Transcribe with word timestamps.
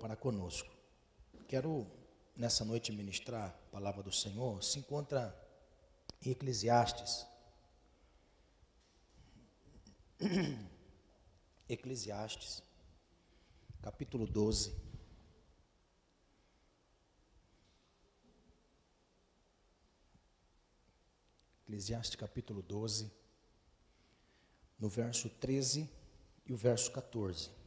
para 0.00 0.16
conosco. 0.16 0.74
Quero 1.46 1.86
nessa 2.34 2.64
noite 2.64 2.90
ministrar 2.90 3.48
a 3.48 3.70
palavra 3.70 4.02
do 4.02 4.10
Senhor. 4.10 4.62
Se 4.64 4.78
encontra 4.78 5.36
em 6.24 6.30
Eclesiastes. 6.30 7.26
Eclesiastes, 11.68 12.62
capítulo 13.82 14.26
12. 14.26 14.74
Eclesiastes 21.62 22.16
capítulo 22.16 22.62
12, 22.62 23.12
no 24.76 24.88
verso 24.88 25.30
13 25.30 25.88
e 26.44 26.52
o 26.52 26.56
verso 26.56 26.90
14. 26.90 27.59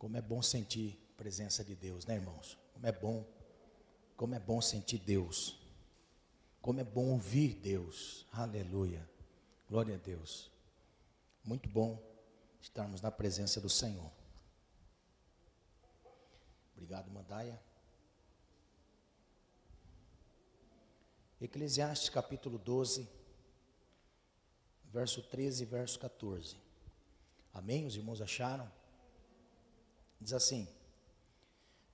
Como 0.00 0.16
é 0.16 0.22
bom 0.22 0.40
sentir 0.40 0.98
a 1.12 1.18
presença 1.18 1.62
de 1.62 1.76
Deus, 1.76 2.06
né, 2.06 2.14
irmãos? 2.14 2.56
Como 2.72 2.86
é 2.86 2.90
bom, 2.90 3.22
como 4.16 4.34
é 4.34 4.40
bom 4.40 4.58
sentir 4.62 4.96
Deus. 4.96 5.60
Como 6.62 6.80
é 6.80 6.84
bom 6.84 7.10
ouvir 7.10 7.52
Deus. 7.56 8.26
Aleluia. 8.32 9.06
Glória 9.68 9.96
a 9.96 9.98
Deus. 9.98 10.50
Muito 11.44 11.68
bom 11.68 12.02
estarmos 12.62 13.02
na 13.02 13.10
presença 13.10 13.60
do 13.60 13.68
Senhor. 13.68 14.10
Obrigado, 16.72 17.10
Mandaia. 17.10 17.60
Eclesiastes 21.38 22.08
capítulo 22.08 22.56
12, 22.56 23.06
verso 24.86 25.22
13 25.24 25.62
e 25.62 25.66
verso 25.66 25.98
14. 25.98 26.56
Amém? 27.52 27.84
Os 27.84 27.96
irmãos 27.96 28.22
acharam? 28.22 28.79
Diz 30.20 30.32
assim: 30.34 30.68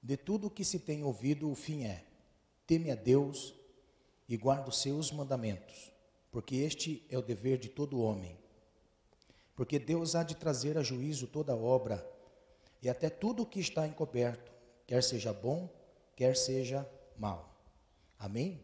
De 0.02 0.16
tudo 0.16 0.48
o 0.48 0.50
que 0.50 0.64
se 0.64 0.80
tem 0.80 1.04
ouvido, 1.04 1.50
o 1.50 1.54
fim 1.54 1.84
é: 1.84 2.04
teme 2.66 2.90
a 2.90 2.96
Deus 2.96 3.54
e 4.28 4.36
guarda 4.36 4.68
os 4.68 4.80
seus 4.82 5.12
mandamentos, 5.12 5.92
porque 6.32 6.56
este 6.56 7.06
é 7.08 7.16
o 7.16 7.22
dever 7.22 7.56
de 7.56 7.68
todo 7.68 8.00
homem. 8.00 8.36
Porque 9.54 9.78
Deus 9.78 10.14
há 10.14 10.22
de 10.22 10.34
trazer 10.34 10.76
a 10.76 10.82
juízo 10.82 11.26
toda 11.28 11.56
obra 11.56 12.06
e 12.82 12.88
até 12.88 13.08
tudo 13.08 13.44
o 13.44 13.46
que 13.46 13.60
está 13.60 13.86
encoberto, 13.86 14.52
quer 14.86 15.02
seja 15.02 15.32
bom, 15.32 15.70
quer 16.14 16.36
seja 16.36 16.86
mal. 17.16 17.54
Amém? 18.18 18.60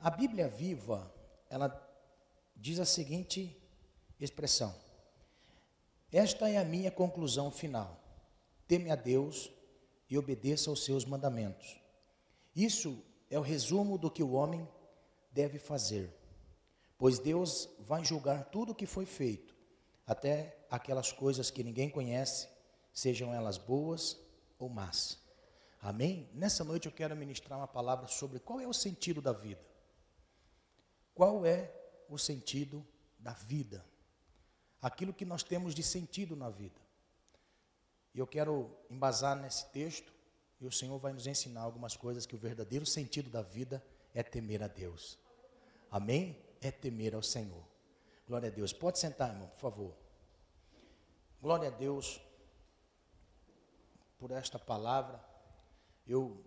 A 0.00 0.08
Bíblia 0.08 0.48
viva, 0.48 1.12
ela 1.50 1.80
diz 2.54 2.78
a 2.78 2.84
seguinte 2.84 3.60
expressão: 4.20 4.72
Esta 6.12 6.48
é 6.48 6.56
a 6.56 6.64
minha 6.64 6.92
conclusão 6.92 7.50
final 7.50 8.03
teme 8.66 8.90
a 8.90 8.96
Deus 8.96 9.50
e 10.08 10.18
obedeça 10.18 10.70
aos 10.70 10.84
seus 10.84 11.04
mandamentos. 11.04 11.80
Isso 12.54 13.02
é 13.30 13.38
o 13.38 13.42
resumo 13.42 13.98
do 13.98 14.10
que 14.10 14.22
o 14.22 14.32
homem 14.32 14.68
deve 15.32 15.58
fazer, 15.58 16.14
pois 16.96 17.18
Deus 17.18 17.68
vai 17.80 18.04
julgar 18.04 18.44
tudo 18.44 18.72
o 18.72 18.74
que 18.74 18.86
foi 18.86 19.04
feito, 19.04 19.54
até 20.06 20.56
aquelas 20.70 21.10
coisas 21.10 21.50
que 21.50 21.64
ninguém 21.64 21.90
conhece, 21.90 22.48
sejam 22.92 23.34
elas 23.34 23.58
boas 23.58 24.16
ou 24.58 24.68
más. 24.68 25.18
Amém? 25.80 26.30
Nessa 26.32 26.64
noite 26.64 26.86
eu 26.86 26.92
quero 26.92 27.16
ministrar 27.16 27.58
uma 27.58 27.68
palavra 27.68 28.06
sobre 28.06 28.38
qual 28.38 28.60
é 28.60 28.66
o 28.66 28.72
sentido 28.72 29.20
da 29.20 29.32
vida. 29.32 29.60
Qual 31.14 31.44
é 31.44 31.70
o 32.08 32.16
sentido 32.16 32.86
da 33.18 33.32
vida? 33.32 33.84
Aquilo 34.80 35.12
que 35.12 35.24
nós 35.24 35.42
temos 35.42 35.74
de 35.74 35.82
sentido 35.82 36.34
na 36.34 36.48
vida. 36.48 36.83
E 38.14 38.18
eu 38.18 38.26
quero 38.26 38.70
embasar 38.88 39.36
nesse 39.36 39.66
texto, 39.70 40.12
e 40.60 40.66
o 40.66 40.72
Senhor 40.72 40.98
vai 40.98 41.12
nos 41.12 41.26
ensinar 41.26 41.62
algumas 41.62 41.96
coisas 41.96 42.24
que 42.24 42.34
o 42.34 42.38
verdadeiro 42.38 42.86
sentido 42.86 43.28
da 43.28 43.42
vida 43.42 43.84
é 44.14 44.22
temer 44.22 44.62
a 44.62 44.68
Deus. 44.68 45.18
Amém? 45.90 46.38
É 46.60 46.70
temer 46.70 47.14
ao 47.14 47.22
Senhor. 47.22 47.64
Glória 48.26 48.48
a 48.48 48.52
Deus. 48.52 48.72
Pode 48.72 48.98
sentar, 48.98 49.30
irmão, 49.30 49.48
por 49.48 49.58
favor. 49.58 49.94
Glória 51.42 51.68
a 51.68 51.72
Deus 51.72 52.20
por 54.18 54.30
esta 54.30 54.58
palavra. 54.58 55.22
Eu 56.06 56.42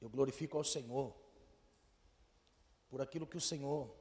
eu 0.00 0.08
glorifico 0.08 0.56
ao 0.56 0.64
Senhor 0.64 1.14
por 2.88 3.02
aquilo 3.02 3.26
que 3.26 3.36
o 3.36 3.40
Senhor 3.40 3.94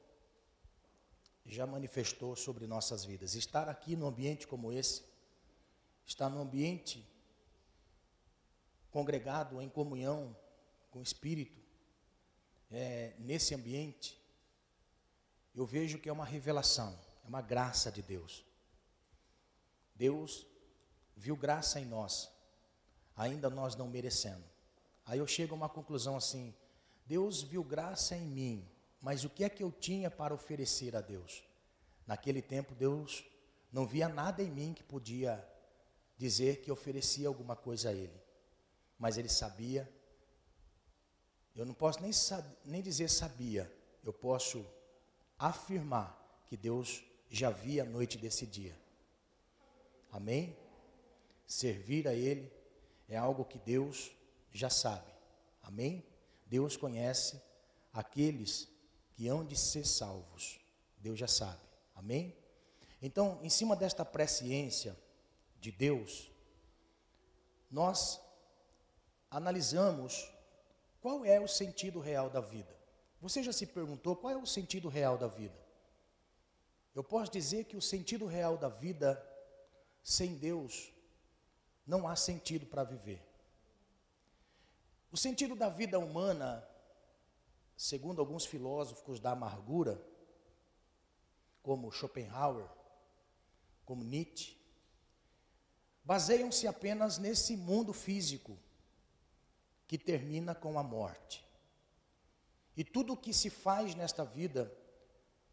já 1.45 1.67
manifestou 1.67 2.35
sobre 2.35 2.65
nossas 2.65 3.03
vidas. 3.03 3.35
Estar 3.35 3.67
aqui 3.67 3.95
num 3.97 4.07
ambiente 4.07 4.47
como 4.47 4.71
esse 4.71 5.03
estar 6.09 6.27
no 6.27 6.41
ambiente 6.41 7.07
congregado 8.89 9.61
em 9.61 9.69
comunhão 9.69 10.35
com 10.89 10.99
o 10.99 11.03
Espírito, 11.03 11.59
é, 12.71 13.13
nesse 13.19 13.53
ambiente, 13.53 14.19
eu 15.53 15.67
vejo 15.67 15.99
que 15.99 16.09
é 16.09 16.11
uma 16.11 16.25
revelação, 16.25 16.97
é 17.23 17.27
uma 17.27 17.43
graça 17.43 17.91
de 17.91 18.01
Deus. 18.01 18.43
Deus 19.93 20.47
viu 21.15 21.35
graça 21.35 21.79
em 21.79 21.85
nós, 21.85 22.27
ainda 23.15 23.47
nós 23.47 23.75
não 23.75 23.87
merecendo. 23.87 24.43
Aí 25.05 25.19
eu 25.19 25.27
chego 25.27 25.53
a 25.53 25.57
uma 25.57 25.69
conclusão 25.69 26.17
assim: 26.17 26.55
Deus 27.05 27.43
viu 27.43 27.63
graça 27.63 28.15
em 28.15 28.25
mim, 28.25 28.67
mas 28.99 29.23
o 29.23 29.29
que 29.29 29.43
é 29.43 29.49
que 29.49 29.61
eu 29.61 29.71
tinha 29.71 30.09
para 30.09 30.33
oferecer 30.33 30.95
a 30.95 31.01
Deus? 31.01 31.43
Naquele 32.07 32.41
tempo, 32.41 32.73
Deus 32.73 33.23
não 33.71 33.85
via 33.85 34.09
nada 34.09 34.41
em 34.41 34.49
mim 34.49 34.73
que 34.73 34.83
podia 34.83 35.47
dizer 36.19 36.57
que 36.57 36.69
oferecia 36.69 37.29
alguma 37.29 37.55
coisa 37.55 37.89
a 37.89 37.93
ele, 37.93 38.21
mas 38.99 39.17
ele 39.17 39.29
sabia. 39.29 39.89
Eu 41.55 41.65
não 41.65 41.73
posso 41.73 42.01
nem, 42.01 42.11
nem 42.65 42.81
dizer 42.81 43.09
sabia, 43.09 43.73
eu 44.03 44.11
posso 44.11 44.65
afirmar 45.37 46.43
que 46.45 46.57
Deus 46.57 47.01
já 47.29 47.49
via 47.49 47.83
a 47.83 47.85
noite 47.85 48.17
desse 48.17 48.45
dia. 48.45 48.77
Amém? 50.11 50.57
Servir 51.47 52.07
a 52.07 52.13
Ele 52.13 52.51
é 53.07 53.15
algo 53.15 53.45
que 53.45 53.57
Deus 53.57 54.11
já 54.51 54.69
sabe. 54.69 55.11
Amém? 55.63 56.03
Deus 56.47 56.75
conhece 56.75 57.41
aqueles 57.93 58.67
que 59.13 59.27
hão 59.27 59.45
de 59.45 59.55
ser 59.55 59.85
salvos. 59.85 60.59
Deus 60.97 61.17
já 61.17 61.27
sabe. 61.27 61.61
Amém? 61.95 62.35
Então, 63.01 63.39
em 63.41 63.49
cima 63.49 63.75
desta 63.75 64.03
presciência, 64.03 64.97
de 65.59 65.71
Deus, 65.71 66.31
nós 67.69 68.19
analisamos 69.29 70.29
qual 71.01 71.23
é 71.23 71.39
o 71.39 71.47
sentido 71.47 71.99
real 71.99 72.29
da 72.29 72.41
vida. 72.41 72.75
Você 73.21 73.43
já 73.43 73.51
se 73.51 73.65
perguntou 73.65 74.15
qual 74.15 74.33
é 74.33 74.37
o 74.37 74.45
sentido 74.45 74.87
real 74.87 75.17
da 75.17 75.27
vida? 75.27 75.57
Eu 76.95 77.03
posso 77.03 77.31
dizer 77.31 77.65
que 77.65 77.77
o 77.77 77.81
sentido 77.81 78.25
real 78.25 78.57
da 78.57 78.69
vida, 78.69 79.21
sem 80.03 80.35
Deus, 80.35 80.91
não 81.85 82.07
há 82.07 82.15
sentido 82.15 82.65
para 82.65 82.83
viver. 82.83 83.21
O 85.11 85.17
sentido 85.17 85.55
da 85.55 85.69
vida 85.69 85.99
humana, 85.99 86.67
segundo 87.75 88.19
alguns 88.19 88.45
filósofos 88.45 89.19
da 89.19 89.31
amargura, 89.31 90.01
como 91.61 91.91
Schopenhauer, 91.91 92.67
como 93.85 94.03
Nietzsche, 94.03 94.58
baseiam-se 96.03 96.67
apenas 96.67 97.17
nesse 97.17 97.55
mundo 97.55 97.93
físico 97.93 98.57
que 99.87 99.97
termina 99.97 100.53
com 100.53 100.77
a 100.77 100.83
morte. 100.83 101.45
E 102.75 102.83
tudo 102.83 103.13
o 103.13 103.17
que 103.17 103.33
se 103.33 103.49
faz 103.49 103.95
nesta 103.95 104.23
vida 104.23 104.71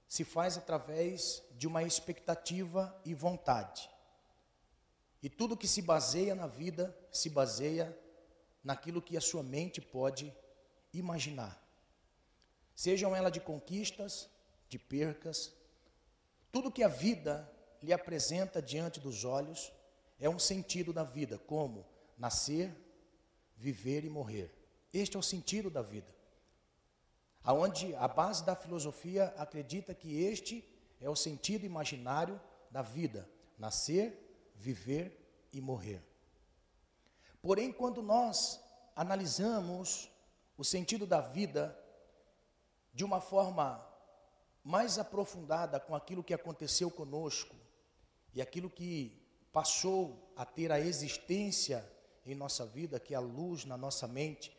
se 0.08 0.24
faz 0.24 0.56
através 0.56 1.42
de 1.52 1.66
uma 1.66 1.82
expectativa 1.82 2.98
e 3.04 3.14
vontade. 3.14 3.90
E 5.22 5.28
tudo 5.28 5.56
que 5.56 5.66
se 5.66 5.82
baseia 5.82 6.34
na 6.34 6.46
vida 6.46 6.96
se 7.10 7.28
baseia 7.28 7.98
naquilo 8.62 9.02
que 9.02 9.16
a 9.16 9.20
sua 9.20 9.42
mente 9.42 9.80
pode 9.80 10.32
imaginar. 10.92 11.60
Sejam 12.74 13.16
elas 13.16 13.32
de 13.32 13.40
conquistas, 13.40 14.28
de 14.68 14.78
percas, 14.78 15.52
tudo 16.52 16.70
que 16.70 16.82
a 16.82 16.88
vida 16.88 17.50
lhe 17.82 17.92
apresenta 17.92 18.60
diante 18.62 19.00
dos 19.00 19.24
olhos 19.24 19.72
é 20.18 20.28
um 20.28 20.38
sentido 20.38 20.92
da 20.92 21.02
vida, 21.02 21.38
como 21.38 21.86
nascer, 22.16 22.74
viver 23.56 24.04
e 24.04 24.08
morrer. 24.08 24.54
Este 24.92 25.16
é 25.16 25.20
o 25.20 25.22
sentido 25.22 25.70
da 25.70 25.82
vida. 25.82 26.14
Aonde 27.42 27.94
a 27.96 28.08
base 28.08 28.44
da 28.44 28.56
filosofia 28.56 29.34
acredita 29.36 29.94
que 29.94 30.22
este 30.22 30.66
é 31.00 31.08
o 31.08 31.16
sentido 31.16 31.64
imaginário 31.64 32.40
da 32.70 32.82
vida: 32.82 33.28
nascer, 33.58 34.52
viver 34.54 35.48
e 35.52 35.60
morrer. 35.60 36.02
Porém, 37.40 37.72
quando 37.72 38.02
nós 38.02 38.60
analisamos 38.94 40.10
o 40.56 40.64
sentido 40.64 41.06
da 41.06 41.20
vida 41.20 41.78
de 42.92 43.04
uma 43.04 43.20
forma 43.20 43.86
mais 44.64 44.98
aprofundada 44.98 45.78
com 45.78 45.94
aquilo 45.94 46.24
que 46.24 46.34
aconteceu 46.34 46.90
conosco 46.90 47.54
e 48.34 48.42
aquilo 48.42 48.68
que 48.68 49.25
passou 49.56 50.30
a 50.36 50.44
ter 50.44 50.70
a 50.70 50.78
existência 50.78 51.82
em 52.26 52.34
nossa 52.34 52.66
vida, 52.66 53.00
que 53.00 53.14
é 53.14 53.16
a 53.16 53.20
luz 53.20 53.64
na 53.64 53.74
nossa 53.74 54.06
mente, 54.06 54.54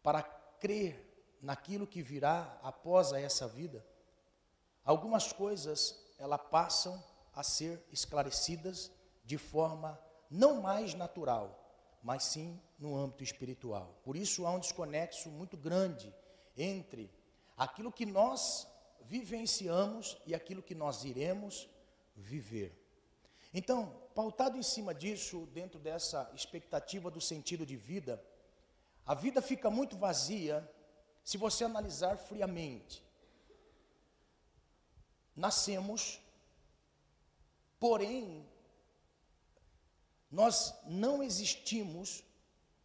para 0.00 0.22
crer 0.22 1.36
naquilo 1.42 1.88
que 1.88 2.00
virá 2.00 2.56
após 2.62 3.10
essa 3.10 3.48
vida, 3.48 3.84
algumas 4.84 5.32
coisas 5.32 6.00
elas 6.20 6.40
passam 6.52 7.02
a 7.34 7.42
ser 7.42 7.84
esclarecidas 7.90 8.92
de 9.24 9.36
forma 9.36 10.00
não 10.30 10.60
mais 10.60 10.94
natural, 10.94 11.76
mas 12.00 12.22
sim 12.22 12.62
no 12.78 12.96
âmbito 12.96 13.24
espiritual. 13.24 14.00
Por 14.04 14.16
isso 14.16 14.46
há 14.46 14.52
um 14.52 14.60
desconexo 14.60 15.30
muito 15.30 15.56
grande 15.56 16.14
entre 16.56 17.10
aquilo 17.56 17.90
que 17.90 18.06
nós 18.06 18.68
vivenciamos 19.00 20.16
e 20.24 20.32
aquilo 20.32 20.62
que 20.62 20.76
nós 20.76 21.02
iremos 21.02 21.68
viver. 22.14 22.81
Então, 23.52 23.94
pautado 24.14 24.56
em 24.56 24.62
cima 24.62 24.94
disso, 24.94 25.46
dentro 25.52 25.78
dessa 25.78 26.30
expectativa 26.34 27.10
do 27.10 27.20
sentido 27.20 27.66
de 27.66 27.76
vida, 27.76 28.22
a 29.04 29.14
vida 29.14 29.42
fica 29.42 29.68
muito 29.70 29.96
vazia 29.96 30.68
se 31.22 31.36
você 31.36 31.64
analisar 31.64 32.16
friamente. 32.16 33.04
Nascemos, 35.36 36.20
porém, 37.78 38.46
nós 40.30 40.74
não 40.86 41.22
existimos 41.22 42.24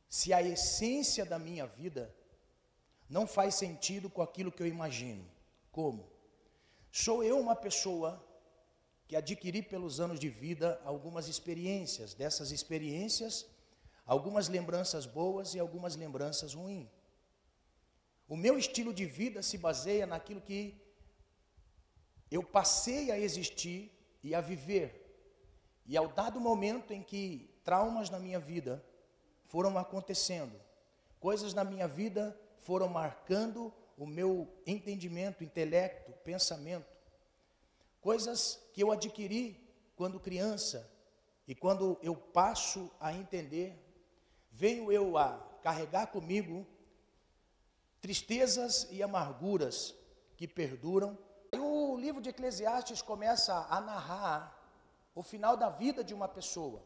se 0.09 0.33
a 0.33 0.41
essência 0.41 1.25
da 1.25 1.39
minha 1.39 1.65
vida 1.65 2.13
não 3.09 3.25
faz 3.25 3.55
sentido 3.55 4.09
com 4.09 4.21
aquilo 4.21 4.51
que 4.51 4.61
eu 4.61 4.67
imagino. 4.67 5.25
Como? 5.71 6.09
Sou 6.91 7.23
eu 7.23 7.39
uma 7.39 7.55
pessoa 7.55 8.21
que 9.07 9.15
adquiri 9.15 9.61
pelos 9.61 9.99
anos 9.99 10.19
de 10.19 10.29
vida 10.29 10.79
algumas 10.83 11.27
experiências. 11.27 12.13
Dessas 12.13 12.51
experiências, 12.51 13.45
algumas 14.05 14.49
lembranças 14.49 15.05
boas 15.05 15.53
e 15.53 15.59
algumas 15.59 15.95
lembranças 15.95 16.53
ruins. 16.53 16.89
O 18.27 18.35
meu 18.35 18.57
estilo 18.57 18.93
de 18.93 19.05
vida 19.05 19.41
se 19.41 19.57
baseia 19.57 20.05
naquilo 20.05 20.41
que 20.41 20.75
eu 22.29 22.43
passei 22.43 23.09
a 23.09 23.17
existir 23.17 23.91
e 24.21 24.35
a 24.35 24.41
viver. 24.41 25.05
E 25.85 25.95
ao 25.95 26.09
dado 26.09 26.39
momento 26.41 26.91
em 26.91 27.01
que 27.01 27.49
traumas 27.63 28.09
na 28.09 28.19
minha 28.19 28.39
vida 28.39 28.83
foram 29.45 29.77
acontecendo, 29.77 30.59
coisas 31.21 31.53
na 31.53 31.63
minha 31.63 31.87
vida 31.87 32.37
foram 32.59 32.89
marcando 32.89 33.73
o 33.97 34.05
meu 34.05 34.53
entendimento, 34.65 35.41
intelecto, 35.41 36.11
pensamento, 36.25 36.96
coisas 38.07 38.57
que 38.71 38.81
eu 38.81 38.89
adquiri 38.89 39.61
quando 39.97 40.17
criança 40.17 40.89
e 41.45 41.53
quando 41.53 41.99
eu 42.01 42.15
passo 42.15 42.89
a 43.01 43.11
entender, 43.11 43.77
venho 44.49 44.89
eu 44.89 45.17
a 45.17 45.37
carregar 45.61 46.07
comigo 46.07 46.65
tristezas 47.99 48.87
e 48.91 49.03
amarguras 49.03 49.93
que 50.37 50.47
perduram. 50.47 51.17
E 51.51 51.59
o 51.59 51.97
livro 51.97 52.21
de 52.21 52.29
Eclesiastes 52.29 53.01
começa 53.01 53.67
a 53.69 53.81
narrar 53.81 54.57
o 55.13 55.21
final 55.21 55.57
da 55.57 55.69
vida 55.69 56.01
de 56.01 56.13
uma 56.13 56.29
pessoa. 56.29 56.81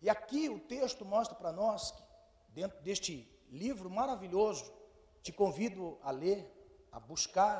E 0.00 0.08
aqui 0.08 0.48
o 0.48 0.60
texto 0.60 1.04
mostra 1.04 1.34
para 1.34 1.50
nós, 1.50 1.90
que, 1.90 2.02
dentro 2.50 2.80
deste 2.80 3.28
livro 3.50 3.90
maravilhoso, 3.90 4.72
te 5.20 5.32
convido 5.32 5.98
a 6.00 6.12
ler, 6.12 6.48
a 6.92 7.00
buscar 7.00 7.56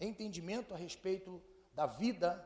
entendimento 0.00 0.74
a 0.74 0.76
respeito 0.76 1.40
da 1.74 1.86
vida, 1.86 2.42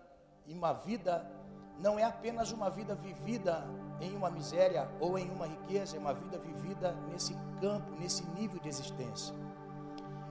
e 0.47 0.55
uma 0.55 0.73
vida 0.73 1.31
não 1.79 1.99
é 1.99 2.05
apenas 2.05 2.51
uma 2.51 2.71
vida 2.71 2.95
vivida 2.95 3.65
em 4.01 4.17
uma 4.17 4.31
miséria 4.31 4.89
ou 5.01 5.19
em 5.19 5.31
uma 5.31 5.47
riqueza, 5.47 5.97
é 5.97 5.99
uma 5.99 6.15
vida 6.15 6.39
vivida 6.39 6.93
nesse 7.11 7.37
campo, 7.61 7.91
nesse 7.99 8.25
nível 8.31 8.59
de 8.61 8.69
existência. 8.69 9.35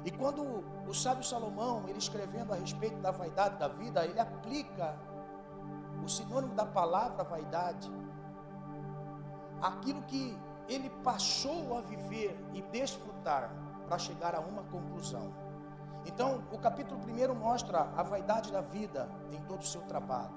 E 0.06 0.12
quando 0.12 0.64
o 0.88 0.94
sábio 0.94 1.24
Salomão, 1.24 1.84
ele 1.88 1.98
escrevendo 1.98 2.54
a 2.54 2.56
respeito 2.56 2.98
da 3.02 3.12
vaidade 3.12 3.58
da 3.58 3.68
vida, 3.68 4.06
ele 4.06 4.20
aplica 4.20 4.98
o 6.04 6.08
sinônimo 6.08 6.54
da 6.54 6.66
palavra 6.66 7.24
vaidade, 7.24 7.92
aquilo 9.62 10.02
que 10.04 10.38
ele 10.70 10.90
passou 11.04 11.78
a 11.78 11.82
viver 11.82 12.38
e 12.54 12.62
desfrutar 12.62 13.52
para 13.88 13.98
chegar 13.98 14.36
a 14.36 14.40
uma 14.40 14.64
conclusão. 14.64 15.32
Então, 16.08 16.42
o 16.54 16.58
capítulo 16.58 17.02
1 17.02 17.36
mostra 17.36 17.82
a 17.96 18.02
vaidade 18.02 18.50
da 18.50 18.62
vida 18.62 19.10
em 19.30 19.42
todo 19.42 19.60
o 19.60 19.68
seu 19.68 19.82
trabalho. 19.82 20.34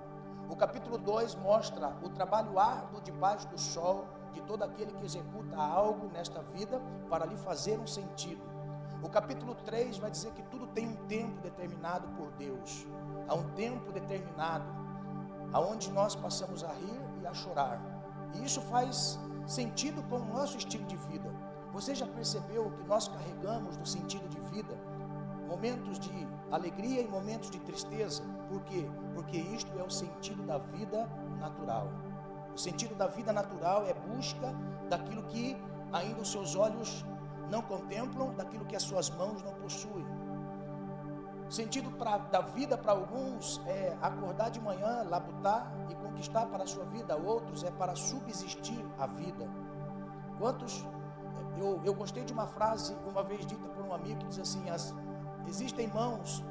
O 0.49 0.57
capítulo 0.57 0.99
2 0.99 1.37
mostra 1.37 1.97
o 2.03 2.09
trabalho 2.09 2.59
árduo 2.59 3.01
debaixo 3.01 3.47
do 3.47 3.57
sol 3.57 4.05
de 4.33 4.41
todo 4.43 4.65
aquele 4.65 4.93
que 4.93 5.05
executa 5.05 5.57
algo 5.57 6.09
nesta 6.09 6.43
vida 6.43 6.83
para 7.09 7.25
lhe 7.25 7.37
fazer 7.37 7.79
um 7.79 7.87
sentido. 7.87 8.43
O 9.01 9.09
capítulo 9.09 9.55
3 9.55 9.99
vai 9.99 10.11
dizer 10.11 10.33
que 10.33 10.43
tudo 10.43 10.67
tem 10.67 10.89
um 10.89 10.97
tempo 11.07 11.41
determinado 11.41 12.09
por 12.17 12.33
Deus. 12.33 12.85
Há 13.29 13.37
um 13.37 13.49
tempo 13.51 13.93
determinado 13.93 14.65
aonde 15.53 15.93
nós 15.93 16.17
passamos 16.17 16.65
a 16.65 16.73
rir 16.73 17.01
e 17.23 17.27
a 17.29 17.33
chorar. 17.33 17.81
E 18.35 18.45
isso 18.45 18.61
faz 18.63 19.21
sentido 19.47 20.03
com 20.09 20.17
o 20.17 20.25
nosso 20.25 20.59
estilo 20.59 20.85
de 20.87 20.97
vida. 20.97 21.33
Você 21.73 21.95
já 21.95 22.09
percebeu 22.09 22.73
que 22.73 22.83
nós 22.89 23.07
carregamos 23.07 23.77
no 23.77 23.87
sentido 23.87 24.29
de 24.29 24.41
vida 24.51 24.77
momentos 25.51 25.99
de 25.99 26.29
alegria 26.53 27.01
e 27.01 27.09
momentos 27.09 27.51
de 27.51 27.59
tristeza? 27.61 28.23
Por 28.49 28.63
quê? 28.63 28.89
Porque 29.15 29.37
isto 29.37 29.77
é 29.79 29.83
o 29.83 29.91
sentido 29.91 30.45
da 30.45 30.59
vida 30.59 31.11
natural. 31.41 31.89
O 32.55 32.59
sentido 32.59 32.95
da 32.95 33.09
vida 33.09 33.33
natural 33.33 33.85
é 33.85 33.93
busca 33.93 34.55
daquilo 34.89 35.25
que 35.25 35.57
ainda 35.93 36.21
os 36.21 36.31
seus 36.31 36.55
olhos 36.55 37.05
não 37.51 37.63
contemplam 37.63 38.33
daquilo 38.35 38.65
que 38.65 38.77
as 38.77 38.83
suas 38.85 39.11
mãos 39.11 39.43
não 39.43 39.53
possuem. 39.55 40.07
O 41.49 41.53
sentido 41.53 41.91
pra, 41.91 42.17
da 42.17 42.43
vida 42.43 42.79
para 42.79 42.93
alguns 42.93 43.61
é 43.67 43.97
acordar 44.01 44.51
de 44.51 44.61
manhã, 44.61 45.03
labutar 45.09 45.73
e 45.91 45.97
conquistar 45.97 46.47
para 46.47 46.63
a 46.63 46.67
sua 46.67 46.85
vida. 46.85 47.17
Outros 47.17 47.65
é 47.65 47.73
para 47.73 47.97
subsistir 47.97 48.85
a 48.97 49.09
vida. 49.09 49.49
Quantos? 50.39 50.87
Eu, 51.59 51.81
eu 51.85 51.93
gostei 51.93 52.25
de 52.25 52.33
uma 52.33 52.47
frase 52.47 52.97
uma 53.05 53.25
vez 53.25 53.45
dita 53.45 53.69
por 53.69 53.85
um 53.85 53.93
amigo 53.93 54.21
que 54.21 54.27
diz 54.29 54.39
assim: 54.39 54.71
as, 54.71 54.95
existem 55.49 55.89
mãos 55.89 56.45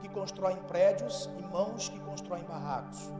que 0.00 0.08
constroem 0.08 0.56
prédios 0.64 1.30
e 1.38 1.42
mãos 1.42 1.88
que 1.88 1.98
constroem 2.00 2.44
barracos. 2.44 3.10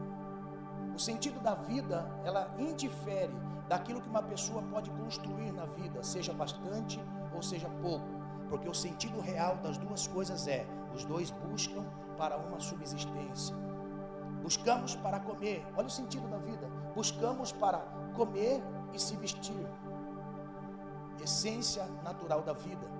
O 0.95 0.99
sentido 0.99 1.39
da 1.39 1.55
vida, 1.55 2.09
ela 2.23 2.53
indifere 2.57 3.33
daquilo 3.67 4.01
que 4.01 4.07
uma 4.07 4.23
pessoa 4.23 4.61
pode 4.63 4.89
construir 4.91 5.51
na 5.51 5.65
vida, 5.65 6.03
seja 6.03 6.33
bastante 6.33 7.03
ou 7.33 7.41
seja 7.41 7.69
pouco, 7.81 8.05
porque 8.49 8.69
o 8.69 8.73
sentido 8.73 9.19
real 9.19 9.57
das 9.57 9.77
duas 9.77 10.07
coisas 10.07 10.47
é: 10.47 10.65
os 10.93 11.03
dois 11.03 11.31
buscam 11.31 11.83
para 12.17 12.37
uma 12.37 12.59
subsistência. 12.59 13.55
Buscamos 14.41 14.95
para 14.95 15.19
comer, 15.19 15.65
olha 15.75 15.87
o 15.87 15.89
sentido 15.89 16.27
da 16.27 16.37
vida. 16.37 16.69
Buscamos 16.93 17.51
para 17.51 17.79
comer 18.15 18.61
e 18.93 18.99
se 18.99 19.15
vestir. 19.17 19.67
Essência 21.21 21.85
natural 22.03 22.43
da 22.43 22.53
vida. 22.53 22.94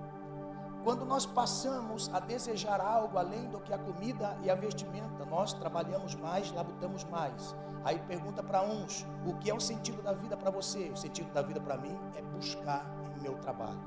Quando 0.86 1.04
nós 1.04 1.26
passamos 1.26 2.08
a 2.14 2.20
desejar 2.20 2.80
algo 2.80 3.18
além 3.18 3.48
do 3.48 3.58
que 3.58 3.74
a 3.74 3.78
comida 3.78 4.38
e 4.44 4.48
a 4.48 4.54
vestimenta, 4.54 5.24
nós 5.24 5.52
trabalhamos 5.52 6.14
mais, 6.14 6.52
labutamos 6.52 7.02
mais. 7.02 7.56
Aí 7.84 7.98
pergunta 7.98 8.40
para 8.40 8.62
uns: 8.62 9.04
o 9.26 9.34
que 9.34 9.50
é 9.50 9.52
o 9.52 9.58
sentido 9.58 10.00
da 10.00 10.12
vida 10.12 10.36
para 10.36 10.48
você? 10.48 10.88
O 10.90 10.96
sentido 10.96 11.32
da 11.32 11.42
vida 11.42 11.60
para 11.60 11.76
mim 11.76 11.98
é 12.14 12.22
buscar 12.22 12.86
em 13.16 13.20
meu 13.20 13.34
trabalho. 13.38 13.80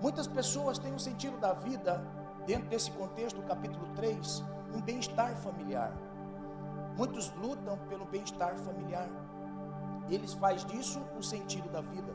Muitas 0.00 0.26
pessoas 0.26 0.78
têm 0.78 0.94
um 0.94 0.98
sentido 0.98 1.36
da 1.36 1.52
vida, 1.52 2.02
dentro 2.46 2.70
desse 2.70 2.90
contexto, 2.92 3.36
do 3.36 3.42
capítulo 3.42 3.86
3, 3.96 4.42
um 4.74 4.80
bem-estar 4.80 5.36
familiar. 5.36 5.92
Muitos 6.96 7.30
lutam 7.34 7.76
pelo 7.86 8.06
bem-estar 8.06 8.56
familiar. 8.60 9.10
Eles 10.08 10.32
fazem 10.32 10.66
disso 10.68 11.02
o 11.18 11.22
sentido 11.22 11.68
da 11.68 11.82
vida. 11.82 12.14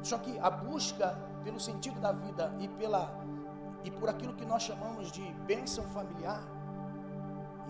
Só 0.00 0.16
que 0.16 0.38
a 0.38 0.48
busca 0.48 1.18
pelo 1.44 1.60
sentido 1.60 2.00
da 2.00 2.12
vida 2.12 2.54
e 2.58 2.68
pela 2.68 3.26
e 3.84 3.90
por 3.90 4.08
aquilo 4.08 4.34
que 4.34 4.44
nós 4.44 4.62
chamamos 4.62 5.10
de 5.10 5.22
bênção 5.46 5.84
familiar, 5.84 6.42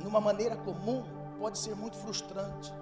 numa 0.03 0.21
maneira 0.21 0.57
comum, 0.57 1.05
pode 1.39 1.59
ser 1.59 1.77
muito 1.77 1.97
frustrante. 1.97 2.73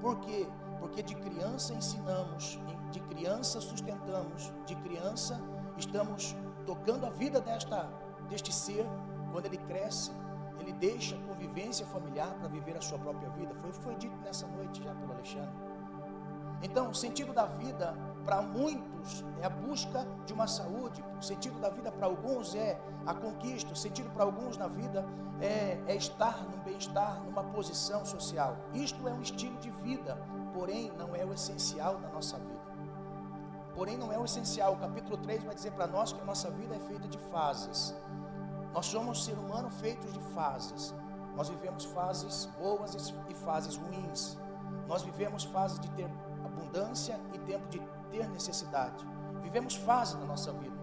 Por 0.00 0.18
quê? 0.20 0.48
Porque 0.78 1.02
de 1.02 1.14
criança 1.14 1.74
ensinamos, 1.74 2.58
de 2.90 3.00
criança 3.00 3.60
sustentamos, 3.60 4.52
de 4.66 4.74
criança 4.76 5.40
estamos 5.76 6.34
tocando 6.64 7.06
a 7.06 7.10
vida 7.10 7.40
desta, 7.40 7.88
deste 8.28 8.52
ser, 8.52 8.86
quando 9.30 9.46
ele 9.46 9.58
cresce, 9.58 10.10
ele 10.58 10.72
deixa 10.72 11.16
a 11.16 11.18
convivência 11.20 11.86
familiar 11.86 12.34
para 12.38 12.48
viver 12.48 12.76
a 12.76 12.80
sua 12.80 12.98
própria 12.98 13.28
vida. 13.30 13.54
Foi, 13.54 13.72
foi 13.72 13.94
dito 13.96 14.16
nessa 14.18 14.46
noite 14.46 14.82
já 14.82 14.94
pelo 14.94 15.12
Alexandre. 15.12 15.54
Então, 16.62 16.90
o 16.90 16.94
sentido 16.94 17.32
da 17.32 17.46
vida 17.46 17.94
para 18.30 18.42
muitos 18.42 19.24
é 19.40 19.46
a 19.46 19.50
busca 19.50 20.06
de 20.24 20.32
uma 20.32 20.46
saúde, 20.46 21.04
o 21.18 21.20
sentido 21.20 21.58
da 21.58 21.68
vida 21.68 21.90
para 21.90 22.06
alguns 22.06 22.54
é 22.54 22.80
a 23.04 23.12
conquista, 23.12 23.72
o 23.72 23.76
sentido 23.76 24.08
para 24.10 24.22
alguns 24.22 24.56
na 24.56 24.68
vida 24.68 25.04
é, 25.40 25.82
é 25.88 25.96
estar 25.96 26.44
no 26.44 26.56
bem-estar, 26.58 27.20
numa 27.24 27.42
posição 27.42 28.04
social. 28.04 28.56
Isto 28.72 29.08
é 29.08 29.12
um 29.12 29.20
estilo 29.20 29.56
de 29.56 29.68
vida, 29.70 30.16
porém 30.54 30.92
não 30.92 31.12
é 31.16 31.24
o 31.24 31.32
essencial 31.32 31.96
da 31.96 32.08
nossa 32.08 32.38
vida. 32.38 32.60
Porém 33.74 33.98
não 33.98 34.12
é 34.12 34.18
o 34.18 34.24
essencial. 34.24 34.74
O 34.74 34.78
capítulo 34.78 35.16
3 35.16 35.42
vai 35.42 35.54
dizer 35.56 35.72
para 35.72 35.88
nós 35.88 36.12
que 36.12 36.20
a 36.20 36.24
nossa 36.24 36.52
vida 36.52 36.76
é 36.76 36.78
feita 36.78 37.08
de 37.08 37.18
fases. 37.32 37.96
Nós 38.72 38.86
somos 38.86 39.24
ser 39.24 39.36
humano 39.36 39.68
feitos 39.70 40.12
de 40.12 40.20
fases. 40.34 40.94
Nós 41.34 41.48
vivemos 41.48 41.84
fases 41.86 42.46
boas 42.60 42.94
e 43.28 43.34
fases 43.34 43.74
ruins. 43.74 44.38
Nós 44.86 45.02
vivemos 45.02 45.42
fases 45.42 45.80
de 45.80 45.90
ter 45.90 46.08
abundância 46.44 47.18
e 47.32 47.38
tempo 47.40 47.66
de 47.68 47.80
ter 48.10 48.28
necessidade. 48.28 49.06
Vivemos 49.42 49.74
fases 49.76 50.14
na 50.16 50.26
nossa 50.26 50.52
vida. 50.52 50.78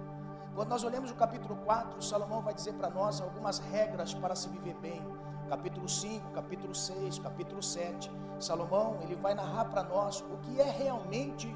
Quando 0.55 0.69
nós 0.69 0.83
olhamos 0.83 1.11
o 1.11 1.15
capítulo 1.15 1.55
4, 1.57 2.01
Salomão 2.01 2.41
vai 2.41 2.53
dizer 2.53 2.73
para 2.73 2.89
nós 2.89 3.21
algumas 3.21 3.59
regras 3.59 4.13
para 4.13 4.35
se 4.35 4.49
viver 4.49 4.75
bem. 4.75 5.01
Capítulo 5.47 5.87
5, 5.87 6.31
capítulo 6.31 6.73
6, 6.73 7.19
capítulo 7.19 7.61
7. 7.61 8.11
Salomão, 8.39 8.97
ele 9.01 9.15
vai 9.15 9.33
narrar 9.35 9.65
para 9.65 9.83
nós 9.83 10.21
o 10.21 10.37
que 10.37 10.59
é 10.59 10.69
realmente 10.69 11.55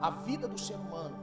a 0.00 0.10
vida 0.10 0.48
do 0.48 0.58
ser 0.58 0.74
humano, 0.74 1.16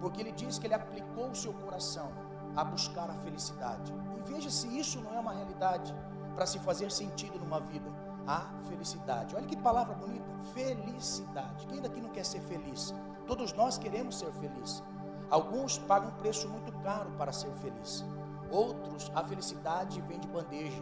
porque 0.00 0.20
ele 0.20 0.32
diz 0.32 0.58
que 0.58 0.66
ele 0.66 0.74
aplicou 0.74 1.30
o 1.30 1.34
seu 1.34 1.52
coração 1.52 2.10
a 2.56 2.64
buscar 2.64 3.10
a 3.10 3.14
felicidade. 3.14 3.92
E 4.16 4.32
veja 4.32 4.50
se 4.50 4.66
isso 4.78 5.00
não 5.00 5.14
é 5.14 5.20
uma 5.20 5.32
realidade 5.32 5.94
para 6.34 6.46
se 6.46 6.58
fazer 6.60 6.90
sentido 6.90 7.38
numa 7.38 7.60
vida. 7.60 7.90
A 8.30 8.48
felicidade. 8.68 9.34
Olha 9.34 9.44
que 9.44 9.56
palavra 9.56 9.92
bonita, 9.92 10.30
felicidade. 10.54 11.66
Quem 11.66 11.82
daqui 11.82 12.00
não 12.00 12.10
quer 12.10 12.24
ser 12.24 12.38
feliz? 12.42 12.94
Todos 13.26 13.52
nós 13.54 13.76
queremos 13.76 14.20
ser 14.20 14.30
felizes. 14.34 14.84
Alguns 15.28 15.78
pagam 15.78 16.10
um 16.10 16.14
preço 16.14 16.48
muito 16.48 16.70
caro 16.78 17.10
para 17.18 17.32
ser 17.32 17.50
feliz. 17.54 18.04
Outros, 18.48 19.10
a 19.16 19.24
felicidade 19.24 20.00
vem 20.02 20.20
de 20.20 20.28
bandeja. 20.28 20.80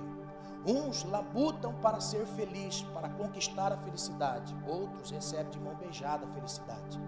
Uns 0.67 1.05
labutam 1.05 1.73
para 1.77 2.01
ser 2.01 2.27
feliz, 2.27 2.83
para 2.93 3.09
conquistar 3.09 3.73
a 3.73 3.79
felicidade. 3.79 4.55
Outros 4.67 5.11
recebem 5.11 5.51
de 5.51 5.59
mão 5.59 5.75
beijada 5.77 6.27
a 6.27 6.35
felicidade. 6.35 7.01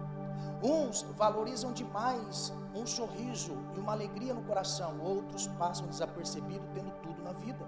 Uns 0.63 1.03
valorizam 1.15 1.71
demais 1.71 2.51
um 2.73 2.87
sorriso 2.87 3.55
e 3.75 3.79
uma 3.79 3.91
alegria 3.91 4.33
no 4.33 4.41
coração. 4.41 4.99
Outros 5.01 5.45
passam 5.45 5.85
desapercebido 5.85 6.65
tendo 6.73 6.91
tudo 7.03 7.21
na 7.21 7.31
vida. 7.31 7.63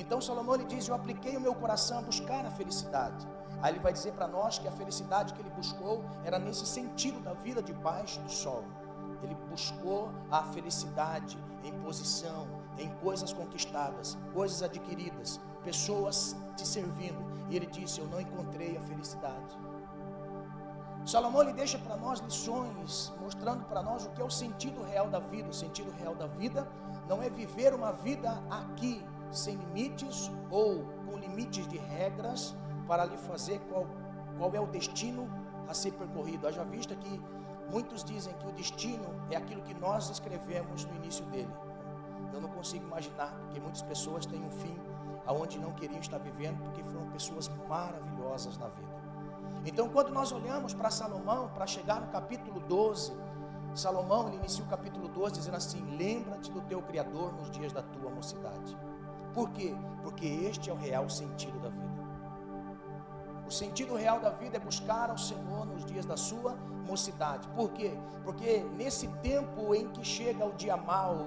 Então 0.00 0.20
Salomão 0.20 0.54
ele 0.54 0.64
diz: 0.64 0.88
Eu 0.88 0.94
apliquei 0.94 1.36
o 1.36 1.40
meu 1.40 1.54
coração 1.54 1.98
a 1.98 2.02
buscar 2.02 2.44
a 2.46 2.50
felicidade. 2.50 3.28
Aí 3.62 3.72
ele 3.72 3.80
vai 3.80 3.92
dizer 3.92 4.12
para 4.12 4.26
nós 4.26 4.58
que 4.58 4.66
a 4.66 4.72
felicidade 4.72 5.34
que 5.34 5.40
ele 5.42 5.50
buscou 5.50 6.02
era 6.24 6.38
nesse 6.38 6.64
sentido 6.64 7.20
da 7.20 7.34
vida 7.34 7.62
debaixo 7.62 8.18
do 8.20 8.30
sol. 8.30 8.64
Ele 9.22 9.34
buscou 9.50 10.10
a 10.30 10.42
felicidade 10.44 11.38
em 11.62 11.72
posição, 11.80 12.48
em 12.78 12.88
coisas 12.96 13.34
conquistadas, 13.34 14.16
coisas 14.32 14.62
adquiridas, 14.62 15.38
pessoas 15.62 16.34
te 16.56 16.66
servindo. 16.66 17.22
E 17.50 17.56
ele 17.56 17.66
disse: 17.66 18.00
Eu 18.00 18.06
não 18.06 18.20
encontrei 18.20 18.78
a 18.78 18.80
felicidade. 18.80 19.58
Salomão 21.04 21.42
ele 21.42 21.52
deixa 21.52 21.78
para 21.78 21.96
nós 21.96 22.20
lições, 22.20 23.12
mostrando 23.20 23.64
para 23.64 23.82
nós 23.82 24.04
o 24.06 24.10
que 24.10 24.20
é 24.20 24.24
o 24.24 24.30
sentido 24.30 24.82
real 24.82 25.08
da 25.08 25.18
vida. 25.18 25.48
O 25.48 25.54
sentido 25.54 25.90
real 25.90 26.14
da 26.14 26.26
vida 26.26 26.66
não 27.08 27.22
é 27.22 27.28
viver 27.28 27.74
uma 27.74 27.92
vida 27.92 28.42
aqui, 28.50 29.04
sem 29.30 29.56
limites 29.56 30.30
ou 30.50 30.84
com 31.06 31.16
limites 31.16 31.66
de 31.68 31.78
regras 31.78 32.54
para 32.86 33.04
lhe 33.04 33.16
fazer 33.16 33.60
qual, 33.68 33.86
qual 34.38 34.52
é 34.54 34.60
o 34.60 34.66
destino 34.66 35.28
a 35.68 35.74
ser 35.74 35.92
percorrido. 35.92 36.46
Haja 36.46 36.64
vista 36.64 36.94
que 36.94 37.20
muitos 37.70 38.02
dizem 38.02 38.34
que 38.34 38.46
o 38.46 38.52
destino 38.52 39.08
é 39.30 39.36
aquilo 39.36 39.62
que 39.62 39.74
nós 39.74 40.10
escrevemos 40.10 40.84
no 40.84 40.94
início 40.96 41.24
dele. 41.26 41.52
Eu 42.32 42.40
não 42.40 42.48
consigo 42.48 42.84
imaginar, 42.84 43.32
porque 43.44 43.60
muitas 43.60 43.82
pessoas 43.82 44.26
têm 44.26 44.42
um 44.44 44.50
fim 44.50 44.76
aonde 45.26 45.58
não 45.58 45.72
queriam 45.72 46.00
estar 46.00 46.18
vivendo, 46.18 46.60
porque 46.62 46.82
foram 46.82 47.06
pessoas 47.10 47.48
maravilhosas 47.68 48.56
na 48.58 48.68
vida. 48.68 49.00
Então, 49.64 49.88
quando 49.88 50.10
nós 50.10 50.32
olhamos 50.32 50.72
para 50.72 50.90
Salomão, 50.90 51.48
para 51.50 51.66
chegar 51.66 52.00
no 52.00 52.08
capítulo 52.08 52.60
12, 52.60 53.12
Salomão 53.74 54.28
ele 54.28 54.38
inicia 54.38 54.64
o 54.64 54.68
capítulo 54.68 55.08
12 55.08 55.34
dizendo 55.34 55.56
assim: 55.56 55.96
Lembra-te 55.96 56.50
do 56.50 56.60
teu 56.62 56.82
Criador 56.82 57.32
nos 57.34 57.50
dias 57.50 57.72
da 57.72 57.82
tua 57.82 58.10
mocidade. 58.10 58.76
Por 59.34 59.50
quê? 59.50 59.74
Porque 60.02 60.26
este 60.26 60.70
é 60.70 60.72
o 60.72 60.76
real 60.76 61.08
sentido 61.08 61.58
da 61.60 61.68
vida. 61.68 61.90
O 63.46 63.50
sentido 63.50 63.96
real 63.96 64.20
da 64.20 64.30
vida 64.30 64.56
é 64.56 64.60
buscar 64.60 65.10
ao 65.10 65.18
Senhor 65.18 65.66
nos 65.66 65.84
dias 65.84 66.06
da 66.06 66.16
sua 66.16 66.56
mocidade. 66.86 67.48
Por 67.48 67.70
quê? 67.70 67.92
Porque 68.22 68.60
nesse 68.76 69.08
tempo 69.22 69.74
em 69.74 69.88
que 69.88 70.04
chega 70.04 70.44
o 70.44 70.52
dia 70.52 70.76
mau, 70.76 71.26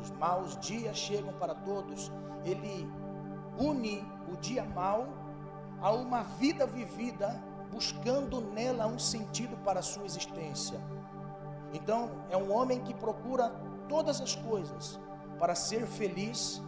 os 0.00 0.10
maus 0.12 0.56
dias 0.58 0.96
chegam 0.96 1.32
para 1.34 1.54
todos, 1.54 2.10
ele 2.44 2.90
une 3.58 4.02
o 4.32 4.36
dia 4.36 4.64
mau 4.64 5.08
a 5.80 5.90
uma 5.92 6.22
vida 6.22 6.66
vivida, 6.66 7.42
buscando 7.70 8.40
nela 8.40 8.86
um 8.86 8.98
sentido 8.98 9.56
para 9.58 9.80
a 9.80 9.82
sua 9.82 10.04
existência. 10.04 10.80
Então, 11.72 12.10
é 12.30 12.36
um 12.36 12.52
homem 12.52 12.80
que 12.80 12.94
procura 12.94 13.50
todas 13.88 14.20
as 14.20 14.34
coisas 14.34 14.98
para 15.38 15.54
ser 15.54 15.86
feliz 15.86 16.62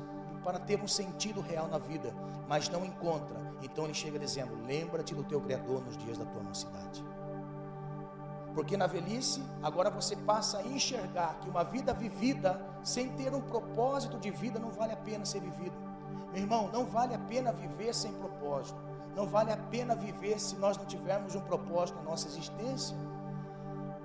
para 0.44 0.58
ter 0.58 0.80
um 0.80 0.86
sentido 0.86 1.40
real 1.40 1.66
na 1.66 1.78
vida, 1.78 2.14
mas 2.46 2.68
não 2.68 2.84
encontra. 2.84 3.36
Então 3.62 3.84
ele 3.84 3.94
chega 3.94 4.18
dizendo: 4.18 4.54
Lembra-te 4.66 5.14
do 5.14 5.24
teu 5.24 5.40
Criador 5.40 5.82
nos 5.82 5.96
dias 5.96 6.18
da 6.18 6.26
tua 6.26 6.42
mocidade. 6.42 7.02
Porque 8.54 8.76
na 8.76 8.86
velhice, 8.86 9.42
agora 9.62 9.90
você 9.90 10.14
passa 10.14 10.58
a 10.58 10.62
enxergar 10.62 11.40
que 11.40 11.48
uma 11.48 11.64
vida 11.64 11.92
vivida 11.92 12.64
sem 12.84 13.08
ter 13.16 13.34
um 13.34 13.40
propósito 13.40 14.16
de 14.18 14.30
vida 14.30 14.60
não 14.60 14.70
vale 14.70 14.92
a 14.92 14.96
pena 14.96 15.24
ser 15.24 15.40
vivido. 15.40 15.74
Meu 16.32 16.42
irmão, 16.42 16.70
não 16.72 16.84
vale 16.84 17.14
a 17.14 17.18
pena 17.18 17.52
viver 17.52 17.92
sem 17.92 18.12
propósito. 18.12 18.78
Não 19.16 19.26
vale 19.26 19.50
a 19.50 19.56
pena 19.56 19.96
viver 19.96 20.38
se 20.38 20.56
nós 20.56 20.76
não 20.76 20.84
tivermos 20.84 21.34
um 21.34 21.40
propósito 21.40 21.96
na 21.96 22.02
nossa 22.02 22.28
existência. 22.28 22.96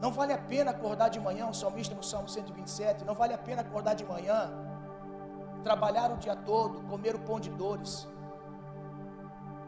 Não 0.01 0.11
vale 0.11 0.33
a 0.33 0.37
pena 0.37 0.71
acordar 0.71 1.09
de 1.09 1.19
manhã, 1.19 1.47
o 1.47 1.53
salmista 1.53 1.93
no 1.93 2.03
Salmo 2.03 2.29
127, 2.29 3.03
não 3.03 3.13
vale 3.13 3.33
a 3.33 3.37
pena 3.37 3.61
acordar 3.61 3.95
de 3.95 4.05
manhã 4.05 4.49
trabalhar 5.63 6.11
o 6.11 6.17
dia 6.17 6.35
todo, 6.35 6.81
comer 6.87 7.15
o 7.15 7.19
pão 7.19 7.39
de 7.39 7.49
dores. 7.49 8.07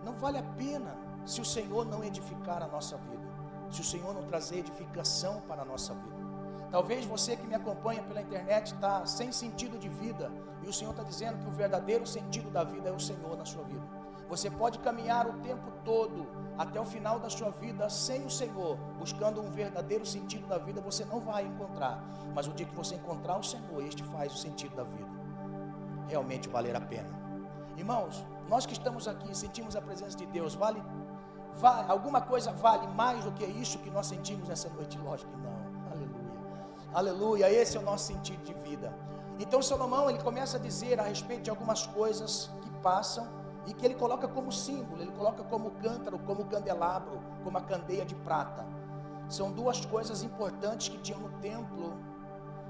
Não 0.04 0.14
vale 0.14 0.38
a 0.38 0.44
pena 0.44 0.96
se 1.26 1.42
o 1.42 1.46
Senhor 1.46 1.86
não 1.86 2.04
edificar 2.04 2.64
a 2.64 2.68
nossa 2.68 2.98
vida, 2.98 3.28
se 3.70 3.82
o 3.82 3.84
Senhor 3.84 4.14
não 4.14 4.24
trazer 4.24 4.60
edificação 4.60 5.42
para 5.42 5.62
a 5.62 5.66
nossa 5.66 5.94
vida. 5.94 6.22
Talvez 6.72 7.06
você 7.06 7.36
que 7.36 7.46
me 7.46 7.54
acompanha 7.54 8.02
pela 8.02 8.22
internet 8.22 8.74
está 8.74 9.06
sem 9.06 9.32
sentido 9.32 9.78
de 9.78 9.90
vida, 9.90 10.32
e 10.64 10.68
o 10.68 10.74
Senhor 10.74 10.92
está 10.92 11.04
dizendo 11.04 11.38
que 11.40 11.48
o 11.48 11.52
verdadeiro 11.52 12.08
sentido 12.08 12.50
da 12.50 12.64
vida 12.64 12.90
é 12.90 12.92
o 12.92 13.00
Senhor 13.00 13.36
na 13.38 13.46
sua 13.46 13.64
vida. 13.64 13.86
Você 14.30 14.50
pode 14.50 14.80
caminhar 14.80 15.28
o 15.28 15.34
tempo 15.42 15.70
todo, 15.84 16.26
até 16.58 16.80
o 16.80 16.86
final 16.86 17.20
da 17.20 17.30
sua 17.30 17.50
vida, 17.50 17.90
sem 17.90 18.26
o 18.26 18.30
Senhor, 18.30 18.78
buscando 18.98 19.42
um 19.42 19.52
verdadeiro 19.52 20.06
sentido 20.06 20.48
da 20.48 20.58
vida, 20.58 20.80
você 20.80 21.04
não 21.04 21.20
vai 21.20 21.46
encontrar. 21.46 22.02
Mas 22.34 22.48
o 22.48 22.54
dia 22.54 22.66
que 22.66 22.76
você 22.76 22.96
encontrar 22.96 23.38
o 23.38 23.44
Senhor, 23.44 23.84
este 23.84 24.04
faz 24.06 24.34
o 24.34 24.38
sentido 24.38 24.74
da 24.74 24.84
vida 24.84 25.21
realmente 26.12 26.50
valer 26.56 26.76
a 26.76 26.82
pena. 26.94 27.10
Irmãos, 27.78 28.24
nós 28.50 28.66
que 28.66 28.74
estamos 28.74 29.08
aqui 29.08 29.36
sentimos 29.44 29.76
a 29.76 29.82
presença 29.82 30.16
de 30.22 30.26
Deus, 30.26 30.54
vale, 30.54 30.82
vale 31.66 31.90
alguma 31.90 32.22
coisa 32.32 32.52
vale 32.52 32.86
mais 33.02 33.24
do 33.24 33.32
que 33.32 33.46
isso 33.46 33.80
que 33.80 33.90
nós 33.90 34.08
sentimos 34.08 34.48
nessa 34.48 34.70
noite? 34.70 34.98
Lógico 35.00 35.32
que 35.32 35.38
não. 35.38 35.58
Aleluia. 35.94 36.32
Aleluia, 36.94 37.46
esse 37.62 37.78
é 37.78 37.80
o 37.80 37.84
nosso 37.84 38.06
sentido 38.14 38.44
de 38.44 38.54
vida. 38.66 38.94
Então 39.40 39.62
Salomão, 39.62 40.10
ele 40.10 40.22
começa 40.22 40.58
a 40.58 40.60
dizer 40.60 41.00
a 41.00 41.04
respeito 41.04 41.44
de 41.44 41.50
algumas 41.50 41.88
coisas 41.88 42.52
que 42.62 42.70
passam 42.90 43.26
e 43.66 43.74
que 43.74 43.86
ele 43.86 43.96
coloca 43.96 44.28
como 44.28 44.52
símbolo, 44.52 45.02
ele 45.02 45.12
coloca 45.12 45.44
como 45.44 45.72
cântaro, 45.86 46.20
como 46.20 46.46
candelabro, 46.46 47.20
como 47.44 47.58
a 47.58 47.62
candeia 47.62 48.06
de 48.06 48.16
prata. 48.16 48.66
São 49.30 49.50
duas 49.50 49.86
coisas 49.86 50.24
importantes 50.24 50.90
que 50.90 50.98
tinham 50.98 51.22
no 51.22 51.30
templo 51.40 51.98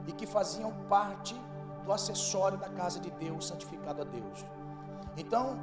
e 0.08 0.12
que 0.12 0.28
faziam 0.28 0.72
parte 0.88 1.36
do 1.92 1.94
acessório 1.94 2.58
da 2.58 2.70
casa 2.70 3.00
de 3.02 3.12
Deus, 3.12 3.48
santificado 3.48 4.02
a 4.02 4.06
Deus. 4.06 4.46
Então, 5.18 5.60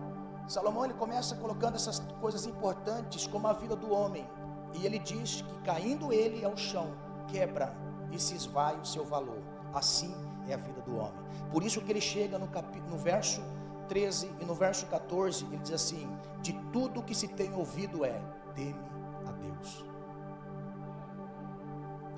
Salomão 0.47 0.85
ele 0.85 0.95
começa 0.95 1.35
colocando 1.37 1.77
essas 1.77 2.01
coisas 2.21 2.45
importantes 2.47 3.27
como 3.27 3.47
a 3.49 3.55
vida 3.55 3.75
do 3.75 3.91
homem. 3.91 4.29
E 4.75 4.85
ele 4.85 4.99
diz 4.99 5.41
que 5.41 5.55
caindo 5.63 6.13
ele 6.13 6.45
ao 6.45 6.55
chão, 6.55 6.93
quebra 7.29 7.75
e 8.13 8.21
se 8.21 8.35
esvai 8.35 8.79
o 8.79 8.85
seu 8.85 9.05
valor. 9.07 9.43
Assim 9.73 10.15
é 10.47 10.53
a 10.53 10.59
vida 10.59 10.83
do 10.83 10.99
homem. 10.99 11.25
Por 11.51 11.63
isso 11.63 11.81
que 11.81 11.91
ele 11.91 12.01
chega 12.01 12.39
no, 12.39 12.49
capítulo, 12.49 12.91
no 12.91 12.99
verso 12.99 13.43
13 13.89 14.31
e 14.41 14.45
no 14.45 14.55
verso 14.55 14.85
14, 14.87 15.47
ele 15.47 15.57
diz 15.59 15.73
assim: 15.73 16.07
De 16.43 16.53
tudo 16.73 17.03
que 17.03 17.15
se 17.15 17.29
tem 17.29 17.55
ouvido 17.55 18.05
é, 18.05 18.21
teme 18.55 18.85
a 19.27 19.33
Deus. 19.33 19.85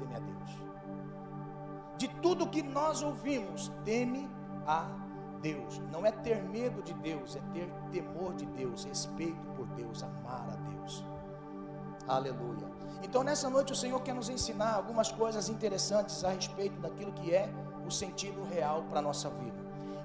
Teme 0.01 0.15
a 0.17 0.19
Deus 0.19 0.71
de 2.01 2.09
tudo 2.23 2.49
que 2.49 2.63
nós 2.63 3.03
ouvimos, 3.03 3.71
teme 3.85 4.27
a 4.67 4.89
Deus. 5.43 5.79
Não 5.93 6.07
é 6.07 6.11
ter 6.11 6.43
medo 6.43 6.83
de 6.83 6.95
Deus, 6.95 7.37
é 7.37 7.41
ter 7.53 7.71
temor 7.93 8.33
de 8.35 8.47
Deus, 8.47 8.85
respeito 8.85 9.47
por 9.55 9.67
Deus, 9.67 10.03
amar 10.03 10.49
a 10.51 10.57
Deus. 10.71 11.05
Aleluia. 12.09 12.67
Então 13.03 13.23
nessa 13.23 13.51
noite 13.51 13.75
o 13.75 13.77
Senhor 13.77 14.01
quer 14.01 14.15
nos 14.15 14.31
ensinar 14.31 14.77
algumas 14.77 15.13
coisas 15.13 15.51
interessantes 15.51 16.25
a 16.25 16.31
respeito 16.31 16.81
daquilo 16.81 17.13
que 17.13 17.35
é 17.35 17.53
o 17.87 17.91
sentido 17.91 18.43
real 18.45 18.83
para 18.89 19.01
a 19.01 19.03
nossa 19.03 19.29
vida. 19.29 19.59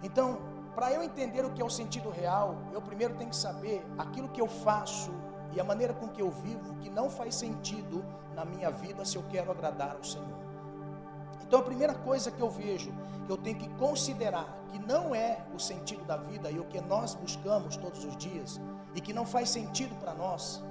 Então, 0.03 0.39
para 0.75 0.91
eu 0.91 1.01
entender 1.01 1.45
o 1.45 1.51
que 1.53 1.61
é 1.61 1.65
o 1.65 1.69
sentido 1.69 2.09
real, 2.09 2.57
eu 2.73 2.81
primeiro 2.81 3.15
tenho 3.15 3.29
que 3.29 3.37
saber 3.37 3.85
aquilo 3.97 4.27
que 4.27 4.41
eu 4.41 4.49
faço 4.49 5.13
e 5.53 5.61
a 5.61 5.63
maneira 5.63 5.93
com 5.93 6.09
que 6.09 6.21
eu 6.21 6.29
vivo 6.29 6.75
que 6.81 6.89
não 6.89 7.09
faz 7.09 7.35
sentido 7.35 8.03
na 8.35 8.43
minha 8.43 8.69
vida 8.69 9.05
se 9.05 9.15
eu 9.15 9.23
quero 9.29 9.49
agradar 9.49 9.95
ao 9.95 10.03
Senhor. 10.03 10.44
Então 11.47 11.59
a 11.59 11.63
primeira 11.63 11.93
coisa 11.93 12.31
que 12.31 12.41
eu 12.41 12.49
vejo, 12.49 12.91
que 13.25 13.31
eu 13.31 13.37
tenho 13.37 13.57
que 13.57 13.69
considerar 13.75 14.47
que 14.71 14.79
não 14.79 15.13
é 15.13 15.45
o 15.53 15.59
sentido 15.59 16.03
da 16.05 16.17
vida 16.17 16.49
e 16.51 16.59
o 16.59 16.65
que 16.65 16.81
nós 16.81 17.15
buscamos 17.15 17.77
todos 17.77 18.03
os 18.03 18.17
dias 18.17 18.59
e 18.93 19.01
que 19.01 19.13
não 19.13 19.25
faz 19.25 19.49
sentido 19.49 19.95
para 19.99 20.13
nós, 20.13 20.63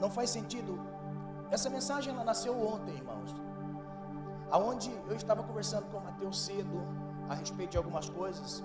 não 0.00 0.10
faz 0.10 0.30
sentido. 0.30 0.80
Essa 1.50 1.68
mensagem 1.68 2.12
ela 2.12 2.24
nasceu 2.24 2.54
ontem, 2.66 2.94
irmãos. 2.94 3.34
Aonde 4.50 4.90
eu 5.08 5.16
estava 5.16 5.42
conversando 5.42 5.86
com 5.90 5.98
o 5.98 6.04
Mateus 6.04 6.40
cedo 6.44 6.82
a 7.28 7.34
respeito 7.34 7.72
de 7.72 7.76
algumas 7.76 8.08
coisas 8.08 8.62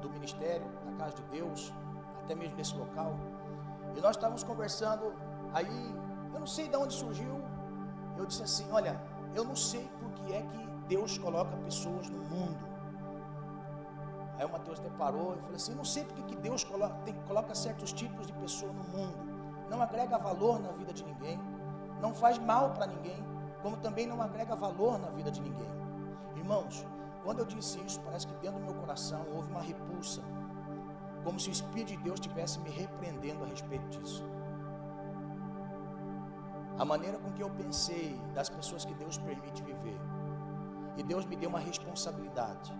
do 0.00 0.08
ministério, 0.10 0.66
da 0.86 1.04
casa 1.04 1.16
de 1.16 1.22
Deus, 1.24 1.72
até 2.22 2.34
mesmo 2.34 2.56
nesse 2.56 2.74
local. 2.76 3.14
E 3.96 4.00
nós 4.00 4.16
estávamos 4.16 4.42
conversando, 4.42 5.12
aí 5.52 5.94
eu 6.32 6.40
não 6.40 6.46
sei 6.46 6.68
de 6.68 6.76
onde 6.76 6.94
surgiu. 6.94 7.40
Eu 8.16 8.26
disse 8.26 8.42
assim: 8.42 8.66
Olha, 8.70 9.00
eu 9.34 9.44
não 9.44 9.56
sei 9.56 9.88
por 9.98 10.10
que 10.12 10.32
é 10.32 10.42
que 10.42 10.66
Deus 10.88 11.16
coloca 11.18 11.56
pessoas 11.58 12.08
no 12.10 12.18
mundo. 12.18 12.72
Aí 14.38 14.44
o 14.44 14.50
Mateus 14.50 14.78
deparou 14.78 15.34
e 15.34 15.40
falou 15.40 15.56
assim: 15.56 15.74
Não 15.74 15.84
sei 15.84 16.04
por 16.04 16.24
que 16.24 16.36
Deus 16.36 16.64
coloca, 16.64 16.94
tem, 17.04 17.14
coloca 17.26 17.54
certos 17.54 17.92
tipos 17.92 18.26
de 18.26 18.32
pessoa 18.34 18.72
no 18.72 18.84
mundo. 18.84 19.16
Não 19.70 19.80
agrega 19.80 20.18
valor 20.18 20.60
na 20.60 20.70
vida 20.72 20.92
de 20.92 21.04
ninguém, 21.04 21.40
não 22.00 22.12
faz 22.12 22.38
mal 22.38 22.70
para 22.70 22.86
ninguém, 22.86 23.24
como 23.62 23.76
também 23.76 24.06
não 24.06 24.20
agrega 24.20 24.54
valor 24.54 24.98
na 24.98 25.08
vida 25.08 25.30
de 25.30 25.40
ninguém. 25.40 25.70
Irmãos, 26.36 26.84
quando 27.24 27.38
eu 27.38 27.46
disse 27.46 27.80
isso, 27.80 28.00
parece 28.00 28.26
que 28.26 28.34
dentro 28.34 28.58
do 28.58 28.66
meu 28.66 28.74
coração 28.74 29.24
houve 29.34 29.50
uma 29.50 29.62
repulsa, 29.62 30.20
como 31.24 31.38
se 31.38 31.48
o 31.48 31.52
Espírito 31.52 31.88
de 31.88 31.96
Deus 31.98 32.20
estivesse 32.20 32.58
me 32.60 32.70
repreendendo 32.70 33.44
a 33.44 33.46
respeito 33.46 33.88
disso 33.88 34.24
a 36.78 36.84
maneira 36.84 37.18
com 37.18 37.30
que 37.32 37.42
eu 37.42 37.50
pensei 37.50 38.18
das 38.34 38.48
pessoas 38.48 38.84
que 38.84 38.94
Deus 38.94 39.18
permite 39.18 39.62
viver. 39.62 39.98
E 40.96 41.02
Deus 41.02 41.24
me 41.24 41.36
deu 41.36 41.48
uma 41.48 41.58
responsabilidade 41.58 42.72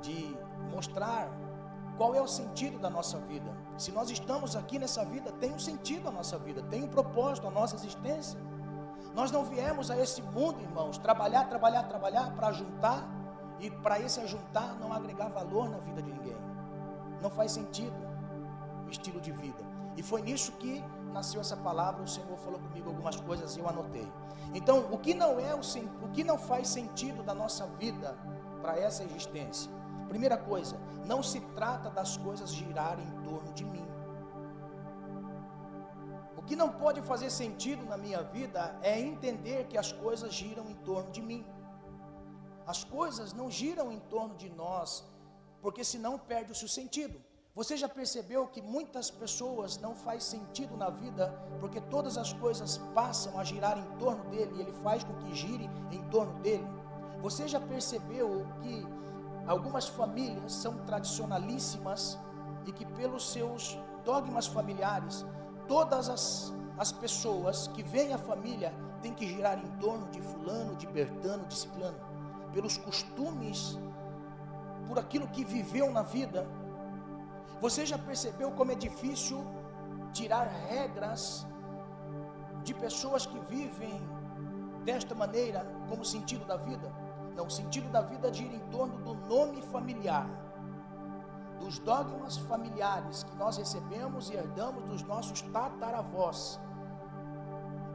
de 0.00 0.36
mostrar 0.70 1.28
qual 1.96 2.14
é 2.14 2.22
o 2.22 2.28
sentido 2.28 2.78
da 2.78 2.88
nossa 2.88 3.18
vida. 3.18 3.52
Se 3.76 3.90
nós 3.90 4.08
estamos 4.10 4.54
aqui 4.54 4.78
nessa 4.78 5.04
vida, 5.04 5.32
tem 5.32 5.52
um 5.52 5.58
sentido 5.58 6.08
a 6.08 6.12
nossa 6.12 6.38
vida, 6.38 6.62
tem 6.62 6.84
um 6.84 6.88
propósito 6.88 7.48
a 7.48 7.50
nossa 7.50 7.74
existência. 7.74 8.38
Nós 9.14 9.32
não 9.32 9.44
viemos 9.44 9.90
a 9.90 9.98
esse 9.98 10.22
mundo, 10.22 10.60
irmãos, 10.60 10.96
trabalhar, 10.96 11.48
trabalhar, 11.48 11.84
trabalhar 11.84 12.30
para 12.36 12.52
juntar 12.52 13.08
e 13.58 13.68
para 13.68 13.98
esse 13.98 14.20
ajuntar 14.20 14.76
não 14.78 14.92
agregar 14.92 15.28
valor 15.28 15.68
na 15.68 15.78
vida 15.78 16.00
de 16.00 16.12
ninguém. 16.12 16.36
Não 17.20 17.30
faz 17.30 17.50
sentido 17.50 17.96
o 18.86 18.90
estilo 18.90 19.20
de 19.20 19.32
vida. 19.32 19.64
E 19.96 20.02
foi 20.02 20.22
nisso 20.22 20.52
que 20.52 20.84
nasceu 21.12 21.40
essa 21.40 21.56
palavra, 21.56 22.02
o 22.02 22.08
Senhor 22.08 22.36
falou 22.38 22.60
comigo 22.60 22.88
algumas 22.88 23.16
coisas 23.16 23.56
e 23.56 23.60
eu 23.60 23.68
anotei. 23.68 24.10
Então, 24.54 24.88
o 24.90 24.98
que 24.98 25.14
não 25.14 25.38
é 25.38 25.54
o, 25.54 25.60
o 26.04 26.08
que 26.10 26.24
não 26.24 26.38
faz 26.38 26.68
sentido 26.68 27.22
da 27.22 27.34
nossa 27.34 27.66
vida 27.66 28.16
para 28.62 28.78
essa 28.78 29.04
existência? 29.04 29.70
Primeira 30.08 30.38
coisa, 30.38 30.76
não 31.06 31.22
se 31.22 31.40
trata 31.54 31.90
das 31.90 32.16
coisas 32.16 32.50
girarem 32.50 33.06
em 33.06 33.22
torno 33.22 33.52
de 33.52 33.64
mim. 33.64 33.86
O 36.36 36.42
que 36.42 36.56
não 36.56 36.70
pode 36.70 37.02
fazer 37.02 37.30
sentido 37.30 37.84
na 37.84 37.98
minha 37.98 38.22
vida 38.22 38.78
é 38.82 38.98
entender 38.98 39.66
que 39.66 39.76
as 39.76 39.92
coisas 39.92 40.32
giram 40.32 40.66
em 40.68 40.74
torno 40.76 41.10
de 41.10 41.20
mim. 41.20 41.44
As 42.66 42.84
coisas 42.84 43.32
não 43.32 43.50
giram 43.50 43.92
em 43.92 43.98
torno 43.98 44.34
de 44.34 44.48
nós, 44.48 45.04
porque 45.60 45.84
senão 45.84 46.18
perde 46.18 46.52
o 46.52 46.54
seu 46.54 46.68
sentido. 46.68 47.20
Você 47.58 47.76
já 47.76 47.88
percebeu 47.88 48.46
que 48.46 48.62
muitas 48.62 49.10
pessoas 49.10 49.78
não 49.78 49.92
faz 49.92 50.22
sentido 50.22 50.76
na 50.76 50.90
vida 50.90 51.34
porque 51.58 51.80
todas 51.80 52.16
as 52.16 52.32
coisas 52.32 52.78
passam 52.94 53.36
a 53.36 53.42
girar 53.42 53.76
em 53.76 53.98
torno 53.98 54.22
dele 54.26 54.52
e 54.54 54.60
ele 54.60 54.72
faz 54.74 55.02
com 55.02 55.12
que 55.14 55.34
gire 55.34 55.68
em 55.90 56.00
torno 56.04 56.32
dele? 56.34 56.64
Você 57.20 57.48
já 57.48 57.58
percebeu 57.58 58.46
que 58.62 58.86
algumas 59.44 59.88
famílias 59.88 60.52
são 60.52 60.78
tradicionalíssimas 60.84 62.16
e 62.64 62.70
que 62.70 62.86
pelos 62.86 63.28
seus 63.32 63.76
dogmas 64.04 64.46
familiares, 64.46 65.26
todas 65.66 66.08
as, 66.08 66.54
as 66.78 66.92
pessoas 66.92 67.66
que 67.66 67.82
vêm 67.82 68.12
à 68.12 68.18
família 68.18 68.72
têm 69.02 69.12
que 69.12 69.26
girar 69.26 69.58
em 69.58 69.68
torno 69.78 70.06
de 70.12 70.22
fulano, 70.22 70.76
de 70.76 70.86
bertano, 70.86 71.44
de 71.46 71.56
ciclano, 71.56 71.98
pelos 72.52 72.78
costumes, 72.78 73.76
por 74.86 74.96
aquilo 74.96 75.26
que 75.26 75.44
viveu 75.44 75.90
na 75.90 76.02
vida, 76.02 76.46
você 77.60 77.84
já 77.84 77.98
percebeu 77.98 78.50
como 78.52 78.72
é 78.72 78.74
difícil 78.74 79.44
tirar 80.12 80.46
regras 80.68 81.46
de 82.62 82.72
pessoas 82.74 83.26
que 83.26 83.38
vivem 83.40 84.00
desta 84.84 85.14
maneira 85.14 85.66
como 85.88 86.04
sentido 86.04 86.44
da 86.44 86.56
vida? 86.56 86.92
Não, 87.34 87.46
o 87.46 87.50
sentido 87.50 87.88
da 87.90 88.00
vida 88.00 88.32
gira 88.32 88.54
em 88.54 88.70
torno 88.70 88.96
do 88.98 89.14
nome 89.14 89.60
familiar, 89.62 90.28
dos 91.58 91.78
dogmas 91.78 92.36
familiares 92.36 93.24
que 93.24 93.36
nós 93.36 93.56
recebemos 93.56 94.30
e 94.30 94.34
herdamos 94.34 94.84
dos 94.84 95.02
nossos 95.02 95.42
tataravós. 95.42 96.60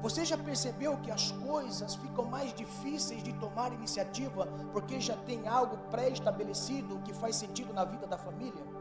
Você 0.01 0.25
já 0.25 0.37
percebeu 0.37 0.97
que 0.97 1.09
as 1.09 1.31
coisas 1.31 1.95
ficam 1.95 2.25
mais 2.25 2.53
difíceis 2.53 3.23
de 3.23 3.31
tomar 3.33 3.71
iniciativa 3.71 4.45
porque 4.73 4.99
já 4.99 5.15
tem 5.15 5.47
algo 5.47 5.77
pré-estabelecido 5.89 6.99
que 7.05 7.13
faz 7.13 7.37
sentido 7.37 7.73
na 7.73 7.85
vida 7.85 8.05
da 8.05 8.17
família? 8.17 8.72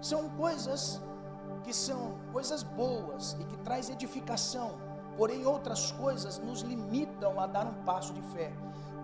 São 0.00 0.28
coisas 0.30 1.00
que 1.64 1.72
são 1.72 2.14
coisas 2.32 2.62
boas 2.62 3.36
e 3.40 3.44
que 3.44 3.56
traz 3.58 3.90
edificação, 3.90 4.78
porém 5.16 5.44
outras 5.46 5.90
coisas 5.92 6.38
nos 6.38 6.60
limitam 6.60 7.40
a 7.40 7.46
dar 7.46 7.66
um 7.66 7.74
passo 7.82 8.12
de 8.12 8.22
fé. 8.22 8.52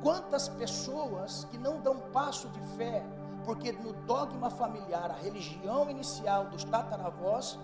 Quantas 0.00 0.48
pessoas 0.48 1.44
que 1.50 1.59
não 1.59 1.81
dão 1.81 1.98
passo 2.12 2.48
de 2.48 2.61
fé, 2.76 3.05
porque 3.44 3.72
no 3.72 3.92
dogma 3.92 4.48
familiar, 4.48 5.11
a 5.11 5.14
religião 5.14 5.90
inicial 5.90 6.46
dos 6.46 6.64
tataravós 6.64 7.59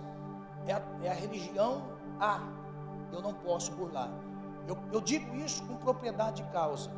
é 0.67 0.73
a, 0.73 0.81
é 1.01 1.09
a 1.09 1.13
religião 1.13 1.81
A, 2.19 2.41
eu 3.11 3.21
não 3.21 3.33
posso 3.33 3.71
burlar. 3.71 4.09
Eu, 4.67 4.77
eu 4.91 5.01
digo 5.01 5.35
isso 5.35 5.65
com 5.65 5.75
propriedade 5.77 6.43
de 6.43 6.49
causa. 6.51 6.91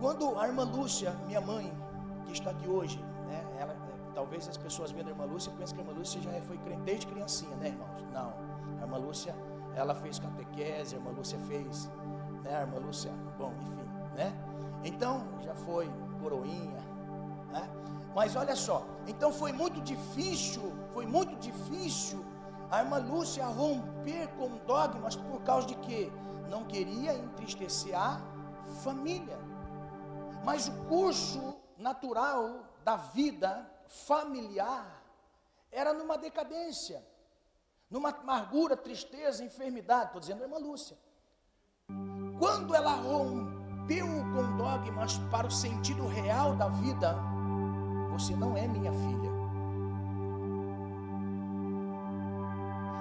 Quando 0.00 0.38
a 0.38 0.46
irmã 0.46 0.64
Lúcia, 0.64 1.12
minha 1.26 1.40
mãe, 1.40 1.72
que 2.26 2.32
está 2.32 2.50
aqui 2.50 2.68
hoje, 2.68 3.02
talvez 4.16 4.48
as 4.48 4.56
pessoas 4.56 4.90
vendo 4.90 5.08
a 5.08 5.10
irmã 5.10 5.26
Lúcia 5.26 5.52
pensem 5.58 5.76
que 5.76 5.82
a 5.82 5.84
irmã 5.84 5.98
Lúcia 5.98 6.22
já 6.22 6.32
foi 6.40 6.56
crente 6.56 6.82
desde 6.84 7.06
criancinha, 7.06 7.54
né, 7.56 7.68
irmãos? 7.68 8.02
Não. 8.14 8.32
A 8.78 8.84
irmã 8.84 8.96
Lúcia, 8.96 9.36
ela 9.74 9.94
fez 9.94 10.18
catequese, 10.18 10.94
a 10.94 10.98
irmã 10.98 11.10
Lúcia 11.10 11.38
fez, 11.40 11.90
né, 12.42 12.56
a 12.56 12.60
irmã 12.62 12.78
Lúcia, 12.78 13.12
bom, 13.36 13.52
enfim, 13.60 13.88
né? 14.16 14.32
Então, 14.82 15.22
já 15.42 15.54
foi 15.54 15.90
coroinha, 16.18 16.80
né? 17.52 17.68
Mas 18.14 18.34
olha 18.36 18.56
só, 18.56 18.86
então 19.06 19.30
foi 19.30 19.52
muito 19.52 19.82
difícil, 19.82 20.72
foi 20.94 21.04
muito 21.04 21.36
difícil 21.36 22.24
a 22.70 22.80
irmã 22.82 22.96
Lúcia 22.96 23.44
romper 23.44 24.28
com 24.38 24.48
dogmas 24.66 25.14
por 25.14 25.42
causa 25.42 25.66
de 25.66 25.74
que 25.74 26.10
não 26.48 26.64
queria 26.64 27.12
entristecer 27.12 27.94
a 27.94 28.18
família. 28.82 29.38
Mas 30.42 30.68
o 30.68 30.72
curso 30.86 31.58
natural 31.76 32.64
da 32.82 32.96
vida 32.96 33.75
familiar 33.88 35.02
era 35.70 35.92
numa 35.92 36.16
decadência, 36.16 37.04
numa 37.90 38.10
amargura, 38.10 38.76
tristeza, 38.76 39.44
enfermidade. 39.44 40.06
Estou 40.06 40.20
dizendo 40.20 40.42
a 40.42 40.46
irmã 40.46 40.58
Lúcia. 40.58 40.96
Quando 42.38 42.74
ela 42.74 42.92
rompeu 42.92 44.06
com 44.06 44.56
dogmas 44.56 45.18
para 45.30 45.46
o 45.46 45.50
sentido 45.50 46.06
real 46.06 46.56
da 46.56 46.68
vida, 46.68 47.16
você 48.10 48.34
não 48.34 48.56
é 48.56 48.66
minha 48.66 48.92
filha. 48.92 49.36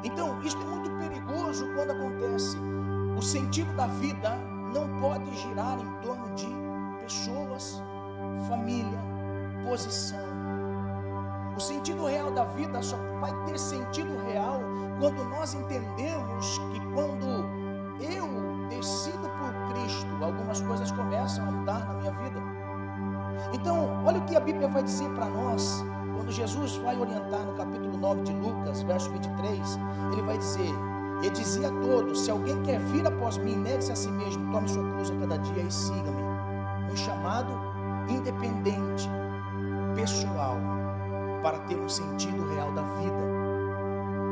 Então, 0.04 0.40
isso 0.44 0.58
é 0.58 0.66
muito 0.66 0.90
perigoso 1.00 1.66
quando 1.74 1.92
acontece. 1.92 2.58
O 3.18 3.22
sentido 3.22 3.74
da 3.76 3.88
vida 3.88 4.36
não 4.74 5.00
pode 5.00 5.36
girar 5.38 5.80
em 5.80 6.02
torno 6.02 6.36
de 6.36 6.48
pessoas, 7.02 7.82
família, 8.48 9.00
posição. 9.66 10.35
O 11.56 11.60
sentido 11.60 12.06
real 12.06 12.32
da 12.32 12.44
vida 12.44 12.82
só 12.82 12.98
vai 13.22 13.34
ter 13.46 13.58
sentido 13.58 14.18
real 14.28 14.60
quando 15.00 15.24
nós 15.30 15.54
entendemos 15.54 16.60
que 16.72 16.80
quando 16.94 17.26
eu 18.02 18.68
decido 18.68 19.30
por 19.30 19.74
Cristo, 19.74 20.08
algumas 20.22 20.60
coisas 20.62 20.92
começam 20.92 21.48
a 21.48 21.52
mudar 21.52 21.86
na 21.88 21.94
minha 21.94 22.12
vida. 22.12 22.42
Então, 23.54 24.04
olha 24.06 24.20
o 24.20 24.26
que 24.26 24.36
a 24.36 24.40
Bíblia 24.40 24.68
vai 24.68 24.84
dizer 24.84 25.10
para 25.12 25.28
nós, 25.28 25.84
quando 26.16 26.30
Jesus 26.32 26.76
vai 26.78 27.00
orientar 27.00 27.42
no 27.42 27.54
capítulo 27.54 27.98
9 27.98 28.24
de 28.24 28.34
Lucas, 28.34 28.82
verso 28.82 29.10
23, 29.12 29.80
ele 30.12 30.22
vai 30.24 30.38
dizer: 30.38 30.74
Ele 31.22 31.30
dizia 31.30 31.70
a 31.70 31.82
todos: 31.82 32.22
Se 32.22 32.32
alguém 32.32 32.62
quer 32.64 32.80
vir 32.80 33.08
após 33.08 33.38
mim, 33.38 33.56
negue-se 33.56 33.92
a 33.92 33.96
si 33.96 34.10
mesmo, 34.10 34.52
tome 34.52 34.68
sua 34.68 34.84
cruz 34.92 35.10
a 35.10 35.16
cada 35.16 35.38
dia 35.38 35.64
e 35.64 35.72
siga-me. 35.72 36.24
Um 36.92 36.96
chamado 36.96 37.52
independente, 38.10 39.10
pessoal, 39.96 40.58
para 41.46 41.60
ter 41.68 41.78
um 41.78 41.88
sentido 41.88 42.44
real 42.56 42.72
da 42.72 42.82
vida. 42.82 43.22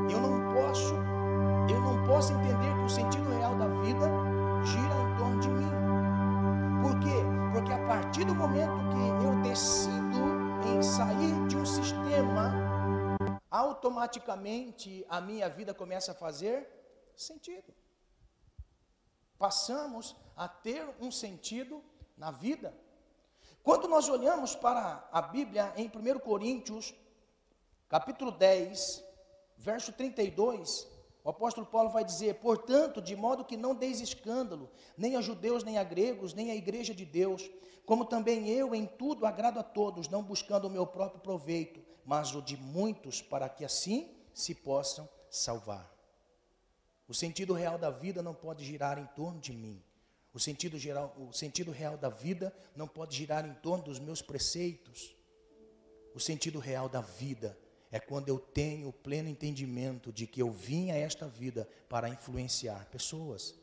Eu 0.10 0.20
não 0.20 0.52
posso, 0.52 0.96
eu 1.70 1.80
não 1.80 2.08
posso 2.08 2.34
entender 2.34 2.74
que 2.74 2.86
o 2.86 2.90
sentido 2.90 3.30
real 3.30 3.56
da 3.56 3.68
vida 3.68 4.08
gira 4.64 4.96
em 4.96 5.16
torno 5.16 5.40
de 5.40 5.48
mim. 5.48 5.70
Por 6.82 7.00
quê? 7.00 7.14
Porque 7.54 7.72
a 7.72 7.86
partir 7.86 8.26
do 8.26 8.34
momento 8.34 8.74
que 8.90 9.26
eu 9.26 9.42
decido 9.44 10.24
em 10.74 10.82
sair 10.82 11.48
de 11.48 11.56
um 11.56 11.64
sistema, 11.64 12.52
automaticamente 13.52 15.06
a 15.08 15.22
minha 15.22 15.48
vida 15.48 15.72
começa 15.72 16.14
a 16.14 16.16
fazer 16.16 16.68
sentido. 17.16 17.72
Passamos 19.38 20.16
a 20.36 20.48
ter 20.48 20.84
um 21.00 21.12
sentido 21.12 21.84
na 22.18 22.32
vida. 22.32 22.74
Quando 23.62 23.88
nós 23.88 24.10
olhamos 24.10 24.56
para 24.56 25.08
a 25.12 25.22
Bíblia 25.22 25.72
em 25.78 25.86
1 25.88 26.20
Coríntios, 26.20 26.94
capítulo 27.94 28.32
10, 28.32 29.04
verso 29.56 29.94
32, 29.94 30.88
o 31.24 31.30
apóstolo 31.30 31.68
Paulo 31.68 31.92
vai 31.92 32.04
dizer: 32.04 32.34
Portanto, 32.40 33.00
de 33.00 33.16
modo 33.16 33.46
que 33.46 33.56
não 33.56 33.76
deis 33.76 34.02
escândalo, 34.02 34.68
nem 34.98 35.16
a 35.16 35.22
judeus, 35.22 35.64
nem 35.64 35.78
a 35.78 35.84
gregos, 35.84 36.34
nem 36.34 36.50
a 36.50 36.56
igreja 36.56 36.92
de 36.92 37.06
Deus, 37.06 37.48
como 37.86 38.04
também 38.04 38.50
eu 38.50 38.74
em 38.74 38.88
tudo 38.88 39.28
agrado 39.28 39.60
a 39.60 39.64
todos, 39.64 40.08
não 40.10 40.24
buscando 40.24 40.66
o 40.66 40.72
meu 40.72 40.88
próprio 40.88 41.22
proveito, 41.22 41.80
mas 42.04 42.34
o 42.34 42.42
de 42.42 42.58
muitos, 42.58 43.22
para 43.22 43.48
que 43.48 43.64
assim 43.64 44.10
se 44.34 44.56
possam 44.56 45.08
salvar. 45.30 45.88
O 47.08 47.14
sentido 47.14 47.54
real 47.54 47.78
da 47.78 47.92
vida 47.92 48.24
não 48.24 48.34
pode 48.34 48.66
girar 48.66 48.98
em 48.98 49.06
torno 49.16 49.40
de 49.40 49.54
mim. 49.54 49.84
O 50.34 50.40
sentido, 50.40 50.80
geral, 50.80 51.16
o 51.16 51.32
sentido 51.32 51.70
real 51.70 51.96
da 51.96 52.10
vida 52.10 52.52
não 52.76 52.88
pode 52.88 53.16
girar 53.16 53.46
em 53.46 53.54
torno 53.54 53.84
dos 53.84 54.00
meus 54.00 54.20
preceitos. 54.20 55.16
O 56.16 56.20
sentido 56.20 56.58
real 56.58 56.90
da 56.90 57.02
vida 57.02 57.56
é 57.94 58.00
quando 58.00 58.28
eu 58.28 58.40
tenho 58.40 58.90
o 58.90 58.92
pleno 58.92 59.30
entendimento 59.30 60.12
de 60.12 60.26
que 60.26 60.42
eu 60.42 60.50
vim 60.50 60.90
a 60.90 60.98
esta 60.98 61.28
vida 61.28 61.70
para 61.88 62.10
influenciar 62.10 62.88
pessoas. 62.88 63.54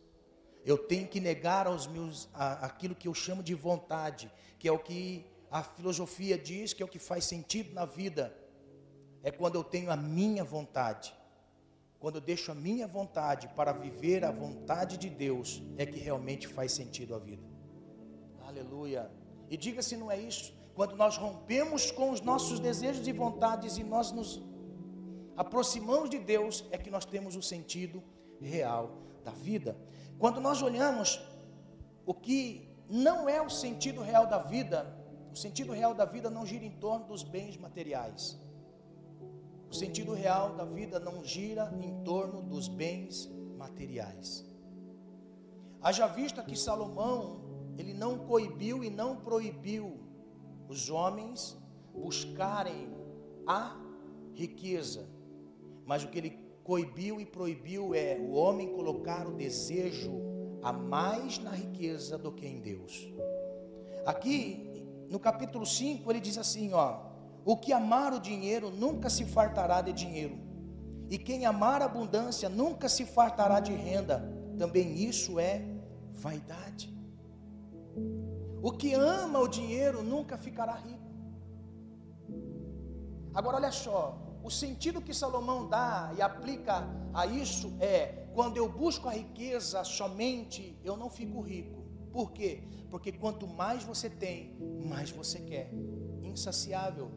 Eu 0.64 0.79
tenho 0.79 1.09
que 1.09 1.19
negar 1.19 1.66
aos 1.66 1.88
meus 1.88 2.29
a, 2.33 2.64
aquilo 2.64 2.95
que 2.95 3.09
eu 3.09 3.12
chamo 3.12 3.43
de 3.43 3.57
vontade, 3.57 4.31
que 4.57 4.69
é 4.69 4.73
o 4.73 4.79
que 4.79 5.27
a 5.51 5.64
filosofia 5.64 6.38
diz 6.38 6.73
que 6.73 6.81
é 6.81 6.87
o 6.87 6.88
que 6.88 7.01
faz 7.01 7.25
sentido 7.25 7.75
na 7.75 7.85
vida. 7.85 8.33
É 9.25 9.33
quando 9.33 9.57
eu 9.57 9.64
tenho 9.64 9.90
a 9.90 9.97
minha 9.97 10.45
vontade. 10.45 11.12
Quando 11.99 12.19
eu 12.19 12.21
deixo 12.21 12.53
a 12.53 12.55
minha 12.55 12.87
vontade 12.87 13.49
para 13.57 13.73
viver 13.73 14.25
a 14.25 14.31
vontade 14.31 14.97
de 14.97 15.11
Deus, 15.11 15.61
é 15.77 15.85
que 15.85 15.99
realmente 15.99 16.47
faz 16.47 16.71
sentido 16.71 17.16
a 17.16 17.19
vida. 17.19 17.43
Aleluia. 18.47 19.11
E 19.51 19.57
diga 19.57 19.83
se 19.83 19.97
não 19.97 20.09
é 20.09 20.21
isso. 20.21 20.55
Quando 20.81 20.97
nós 20.97 21.19
rompemos 21.19 21.90
com 21.90 22.11
os 22.11 22.23
nossos 22.23 22.59
desejos 22.59 23.07
e 23.07 23.12
vontades 23.12 23.77
e 23.77 23.85
nós 23.85 24.12
nos 24.12 24.40
aproximamos 25.37 26.09
de 26.09 26.19
Deus, 26.19 26.64
é 26.71 26.79
que 26.79 26.90
nós 26.90 27.05
temos 27.05 27.37
o 27.37 27.43
sentido 27.43 28.03
real 28.40 28.97
da 29.23 29.31
vida. 29.31 29.77
Quando 30.19 30.40
nós 30.40 30.62
olhamos 30.62 31.21
o 32.07 32.14
que 32.14 32.66
não 32.88 33.29
é 33.29 33.43
o 33.43 33.51
sentido 33.51 34.01
real 34.01 34.27
da 34.27 34.38
vida, 34.38 34.99
o 35.31 35.37
sentido 35.37 35.75
real 35.75 35.93
da 35.93 36.07
vida 36.07 36.31
não 36.31 36.47
gira 36.47 36.64
em 36.64 36.71
torno 36.71 37.05
dos 37.05 37.23
bens 37.23 37.59
materiais. 37.59 38.40
O 39.71 39.75
sentido 39.75 40.14
real 40.14 40.55
da 40.55 40.64
vida 40.64 40.99
não 40.99 41.23
gira 41.23 41.71
em 41.79 42.03
torno 42.03 42.40
dos 42.40 42.69
bens 42.69 43.29
materiais. 43.59 44.47
Haja 45.83 46.07
vista 46.07 46.43
que 46.43 46.57
Salomão, 46.57 47.75
ele 47.77 47.93
não 47.93 48.21
coibiu 48.21 48.83
e 48.83 48.88
não 48.88 49.16
proibiu 49.16 50.09
os 50.70 50.88
homens 50.88 51.59
buscarem 51.92 52.88
a 53.44 53.76
riqueza, 54.35 55.04
mas 55.85 56.04
o 56.04 56.09
que 56.09 56.18
ele 56.18 56.38
coibiu 56.62 57.20
e 57.20 57.26
proibiu 57.26 57.92
é 57.92 58.16
o 58.16 58.30
homem 58.35 58.68
colocar 58.68 59.26
o 59.26 59.35
desejo 59.35 60.12
a 60.62 60.72
mais 60.72 61.40
na 61.40 61.50
riqueza 61.50 62.16
do 62.16 62.30
que 62.30 62.46
em 62.46 62.61
Deus. 62.61 63.12
Aqui 64.06 64.87
no 65.11 65.18
capítulo 65.18 65.66
5, 65.66 66.09
ele 66.09 66.20
diz 66.20 66.38
assim: 66.38 66.72
ó, 66.72 67.00
o 67.44 67.56
que 67.56 67.72
amar 67.72 68.12
o 68.14 68.20
dinheiro 68.20 68.70
nunca 68.70 69.11
se 69.11 69.24
fartará 69.24 69.80
de 69.80 69.92
dinheiro, 69.92 70.38
e 71.09 71.18
quem 71.18 71.46
amar 71.46 71.83
a 71.83 71.87
abundância 71.87 72.48
nunca 72.48 72.88
se 72.88 73.04
fartará 73.04 73.59
de 73.59 73.72
renda, 73.72 74.22
também 74.56 74.94
isso 75.02 75.40
é 75.40 75.64
vaidade. 76.12 76.94
O 78.62 78.73
que 78.73 78.92
ama 78.94 79.38
o 79.38 79.49
dinheiro 79.49 80.03
nunca 80.03 80.37
ficará 80.37 80.75
rico. 80.75 81.11
Agora 83.33 83.57
olha 83.57 83.73
só, 83.73 84.18
o 84.42 84.51
sentido 84.51 85.01
que 85.01 85.14
Salomão 85.14 85.68
dá 85.68 86.12
e 86.16 86.23
aplica 86.23 86.87
a 87.14 87.27
isso 87.27 87.73
é: 87.81 88.29
quando 88.35 88.57
eu 88.57 88.68
busco 88.68 89.09
a 89.09 89.12
riqueza 89.12 89.83
somente, 89.85 90.79
eu 90.85 90.96
não 90.96 91.09
fico 91.09 91.40
rico. 91.40 91.81
Por 92.12 92.33
quê? 92.33 92.62
Porque 92.90 93.12
quanto 93.12 93.46
mais 93.46 93.85
você 93.85 94.11
tem, 94.11 94.57
mais 94.85 95.11
você 95.11 95.38
quer. 95.40 95.70
Insaciável. 96.23 97.11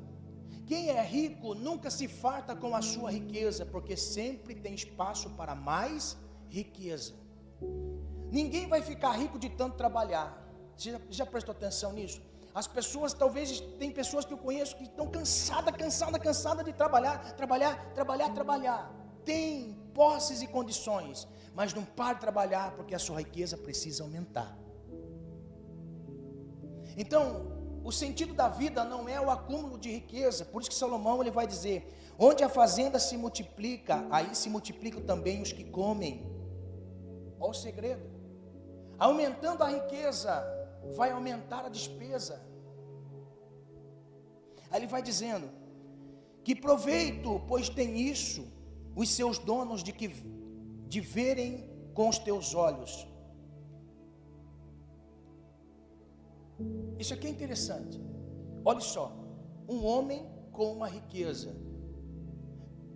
Quem 0.65 0.89
é 0.89 1.01
rico 1.03 1.55
nunca 1.55 1.89
se 1.89 2.07
farta 2.07 2.55
com 2.55 2.75
a 2.75 2.81
sua 2.81 3.11
riqueza, 3.11 3.65
porque 3.65 3.97
sempre 3.97 4.55
tem 4.55 4.73
espaço 4.73 5.29
para 5.31 5.55
mais 5.55 6.17
riqueza. 6.47 7.13
Ninguém 8.31 8.67
vai 8.67 8.81
ficar 8.81 9.11
rico 9.11 9.37
de 9.37 9.49
tanto 9.49 9.75
trabalhar. 9.75 10.42
Você 10.77 10.91
já, 10.91 11.01
já 11.09 11.25
prestou 11.25 11.53
atenção 11.53 11.93
nisso? 11.93 12.21
As 12.53 12.67
pessoas, 12.67 13.13
talvez, 13.13 13.59
tem 13.79 13.91
pessoas 13.91 14.25
que 14.25 14.33
eu 14.33 14.37
conheço 14.37 14.75
que 14.75 14.83
estão 14.83 15.07
cansadas, 15.07 15.75
cansadas, 15.75 16.21
cansadas 16.21 16.65
de 16.65 16.73
trabalhar, 16.73 17.33
trabalhar, 17.35 17.93
trabalhar, 17.93 18.29
trabalhar. 18.29 18.93
Tem 19.25 19.73
posses 19.93 20.41
e 20.41 20.47
condições, 20.47 21.27
mas 21.55 21.73
não 21.73 21.83
para 21.83 22.13
de 22.13 22.19
trabalhar 22.19 22.75
porque 22.75 22.93
a 22.93 22.99
sua 22.99 23.19
riqueza 23.19 23.57
precisa 23.57 24.03
aumentar. 24.03 24.55
Então, 26.95 27.53
o 27.83 27.91
sentido 27.91 28.33
da 28.33 28.47
vida 28.47 28.83
não 28.85 29.09
é 29.09 29.19
o 29.19 29.31
acúmulo 29.31 29.77
de 29.77 29.91
riqueza, 29.91 30.45
por 30.45 30.61
isso 30.61 30.69
que 30.69 30.75
Salomão 30.75 31.21
ele 31.21 31.31
vai 31.31 31.47
dizer: 31.47 31.91
onde 32.19 32.43
a 32.43 32.49
fazenda 32.49 32.99
se 32.99 33.17
multiplica, 33.17 34.07
aí 34.11 34.35
se 34.35 34.49
multiplicam 34.49 35.01
também 35.01 35.41
os 35.41 35.51
que 35.51 35.63
comem. 35.63 36.23
Olha 37.39 37.49
o 37.49 37.53
segredo. 37.53 38.03
Aumentando 38.99 39.63
a 39.63 39.69
riqueza, 39.69 40.45
vai 40.95 41.11
aumentar 41.11 41.65
a 41.65 41.69
despesa. 41.69 42.41
Aí 44.69 44.79
ele 44.79 44.87
vai 44.87 45.01
dizendo: 45.01 45.49
que 46.43 46.55
proveito, 46.55 47.41
pois 47.47 47.69
tem 47.69 47.99
isso, 47.99 48.51
os 48.95 49.09
seus 49.09 49.37
donos 49.37 49.83
de 49.83 49.91
que 49.91 50.07
de 50.87 51.01
verem 51.01 51.69
com 51.93 52.07
os 52.09 52.17
teus 52.17 52.53
olhos 52.53 53.07
Isso 56.99 57.13
aqui 57.13 57.27
é 57.27 57.29
interessante. 57.29 57.99
Olha 58.63 58.79
só, 58.79 59.13
um 59.67 59.83
homem 59.85 60.25
com 60.51 60.71
uma 60.71 60.87
riqueza. 60.87 61.55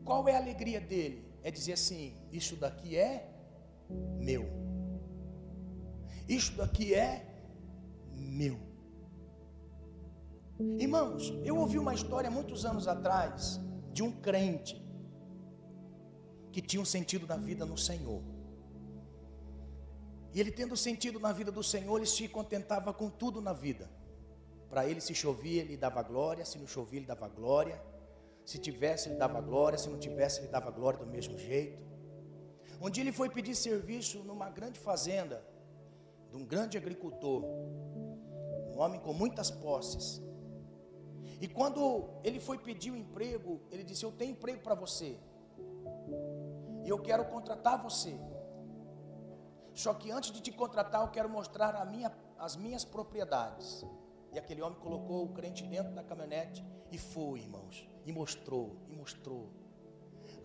Qual 0.05 0.27
é 0.27 0.35
a 0.35 0.37
alegria 0.37 0.79
dele? 0.79 1.25
É 1.43 1.51
dizer 1.51 1.73
assim: 1.73 2.15
isso 2.31 2.55
daqui 2.55 2.97
é 2.97 3.29
meu. 4.17 4.45
Isso 6.27 6.55
daqui 6.55 6.93
é 6.93 7.26
meu. 8.17 8.57
Irmãos, 10.79 11.33
eu 11.43 11.57
ouvi 11.57 11.77
uma 11.77 11.93
história 11.93 12.31
muitos 12.31 12.65
anos 12.65 12.87
atrás 12.87 13.59
de 13.93 14.01
um 14.01 14.11
crente 14.11 14.81
que 16.51 16.61
tinha 16.61 16.81
um 16.81 16.85
sentido 16.85 17.27
da 17.27 17.37
vida 17.37 17.65
no 17.65 17.77
Senhor. 17.77 18.23
E 20.33 20.39
ele 20.39 20.51
tendo 20.51 20.75
sentido 20.75 21.19
na 21.19 21.31
vida 21.31 21.51
do 21.51 21.63
Senhor, 21.63 21.97
ele 21.97 22.05
se 22.07 22.27
contentava 22.27 22.93
com 22.93 23.09
tudo 23.09 23.41
na 23.41 23.53
vida. 23.53 23.89
Para 24.69 24.87
ele, 24.87 24.99
se 24.99 25.13
chovia, 25.15 25.61
ele 25.61 25.77
dava 25.77 26.01
glória, 26.01 26.43
se 26.45 26.57
não 26.57 26.67
chovia, 26.67 26.99
ele 26.99 27.05
dava 27.05 27.27
glória. 27.27 27.81
Se 28.45 28.57
tivesse, 28.57 29.09
ele 29.09 29.17
dava 29.17 29.39
glória, 29.41 29.77
se 29.77 29.89
não 29.89 29.97
tivesse, 29.97 30.39
ele 30.39 30.47
dava 30.47 30.71
glória 30.71 30.99
do 30.99 31.05
mesmo 31.05 31.37
jeito. 31.37 31.81
Um 32.81 32.89
dia 32.89 33.03
ele 33.03 33.11
foi 33.11 33.29
pedir 33.29 33.55
serviço 33.55 34.19
numa 34.23 34.49
grande 34.49 34.79
fazenda, 34.79 35.43
de 36.29 36.37
um 36.37 36.45
grande 36.45 36.77
agricultor, 36.77 37.43
um 38.77 38.81
homem 38.81 38.99
com 38.99 39.11
muitas 39.11 39.49
posses. 39.49 40.21
E 41.41 41.47
quando 41.47 42.09
ele 42.23 42.39
foi 42.39 42.57
pedir 42.59 42.91
o 42.91 42.93
um 42.93 42.97
emprego, 42.97 43.59
ele 43.71 43.83
disse: 43.83 44.05
Eu 44.05 44.11
tenho 44.11 44.31
emprego 44.31 44.61
para 44.61 44.75
você, 44.75 45.17
e 46.85 46.89
eu 46.89 46.99
quero 46.99 47.25
contratar 47.25 47.81
você. 47.81 48.15
Só 49.73 49.93
que 49.93 50.11
antes 50.11 50.31
de 50.31 50.41
te 50.41 50.51
contratar, 50.51 51.01
eu 51.01 51.09
quero 51.09 51.29
mostrar 51.29 51.83
minha, 51.85 52.11
as 52.37 52.55
minhas 52.55 52.83
propriedades. 52.83 53.85
E 54.31 54.39
aquele 54.39 54.61
homem 54.61 54.77
colocou 54.79 55.23
o 55.23 55.33
crente 55.33 55.63
dentro 55.63 55.93
da 55.93 56.03
caminhonete 56.03 56.63
e 56.91 56.97
foi, 56.97 57.39
irmãos. 57.39 57.87
E 58.05 58.11
mostrou, 58.11 58.77
e 58.87 58.95
mostrou. 58.95 59.49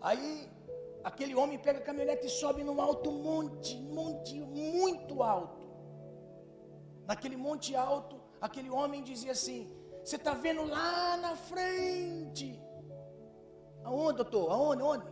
Aí 0.01 0.49
aquele 1.03 1.35
homem 1.35 1.57
pega 1.57 1.79
a 1.79 1.81
caminhonete 1.81 2.27
e 2.27 2.29
sobe 2.29 2.63
num 2.63 2.79
alto 2.79 3.11
monte, 3.11 3.75
monte 3.77 4.39
muito 4.39 5.23
alto. 5.23 5.67
Naquele 7.07 7.35
monte 7.35 7.75
alto, 7.75 8.22
aquele 8.43 8.69
homem 8.69 9.01
dizia 9.01 9.31
assim: 9.31 9.71
Você 10.03 10.17
está 10.17 10.33
vendo 10.33 10.63
lá 10.65 11.17
na 11.17 11.35
frente? 11.35 12.61
Aonde, 13.83 14.17
doutor? 14.17 14.51
Aonde? 14.51 14.83
Onde? 14.83 15.05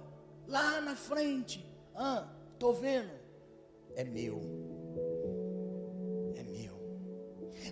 Lá 0.48 0.82
na 0.82 0.96
frente. 0.96 1.66
Ah, 1.96 2.28
estou 2.54 2.74
vendo. 2.74 3.12
É 3.96 4.04
meu. 4.04 4.38
É 6.36 6.44
meu. 6.44 6.76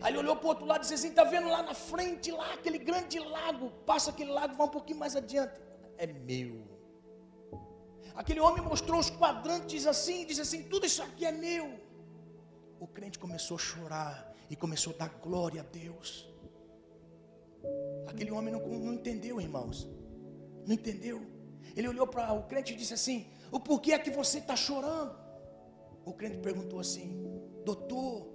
Aí 0.02 0.12
ele 0.12 0.20
olhou 0.20 0.36
para 0.38 0.46
o 0.46 0.50
outro 0.50 0.66
lado 0.66 0.80
e 0.80 0.82
disse 0.82 0.94
assim: 0.94 1.10
Está 1.10 1.26
vendo 1.26 1.50
lá 1.50 1.62
na 1.62 1.74
frente, 1.74 2.32
lá 2.32 2.54
aquele 2.54 2.78
grande 2.78 3.20
lago? 3.20 3.70
Passa 3.86 4.12
aquele 4.12 4.32
lago, 4.32 4.56
vai 4.56 4.66
um 4.66 4.72
pouquinho 4.72 5.00
mais 5.00 5.16
adiante. 5.16 5.60
É 5.98 6.08
meu. 6.08 6.68
Aquele 8.16 8.40
homem 8.40 8.64
mostrou 8.64 9.00
os 9.00 9.10
quadrantes 9.10 9.86
assim, 9.86 10.26
disse 10.26 10.42
assim: 10.42 10.64
Tudo 10.64 10.86
isso 10.86 11.04
aqui 11.04 11.26
é 11.26 11.34
meu. 11.34 11.68
O 12.80 12.88
crente 12.88 13.20
começou 13.20 13.56
a 13.56 13.60
chorar 13.60 14.29
e 14.50 14.56
começou 14.56 14.94
a 14.94 14.98
dar 14.98 15.10
glória 15.22 15.62
a 15.62 15.64
Deus. 15.64 16.28
Aquele 18.08 18.32
homem 18.32 18.54
não, 18.54 18.66
não 18.68 18.94
entendeu, 18.94 19.40
irmãos. 19.40 19.88
Não 20.66 20.74
entendeu. 20.74 21.22
Ele 21.76 21.88
olhou 21.88 22.08
para 22.08 22.34
o 22.34 22.44
crente 22.44 22.74
e 22.74 22.76
disse 22.76 22.94
assim: 22.94 23.28
O 23.52 23.60
porquê 23.60 23.92
é 23.94 24.00
que 24.00 24.10
você 24.10 24.40
está 24.40 24.56
chorando? 24.56 25.16
O 26.06 26.14
crente 26.14 26.38
perguntou 26.40 26.80
assim: 26.80 27.24
Doutor, 27.64 28.28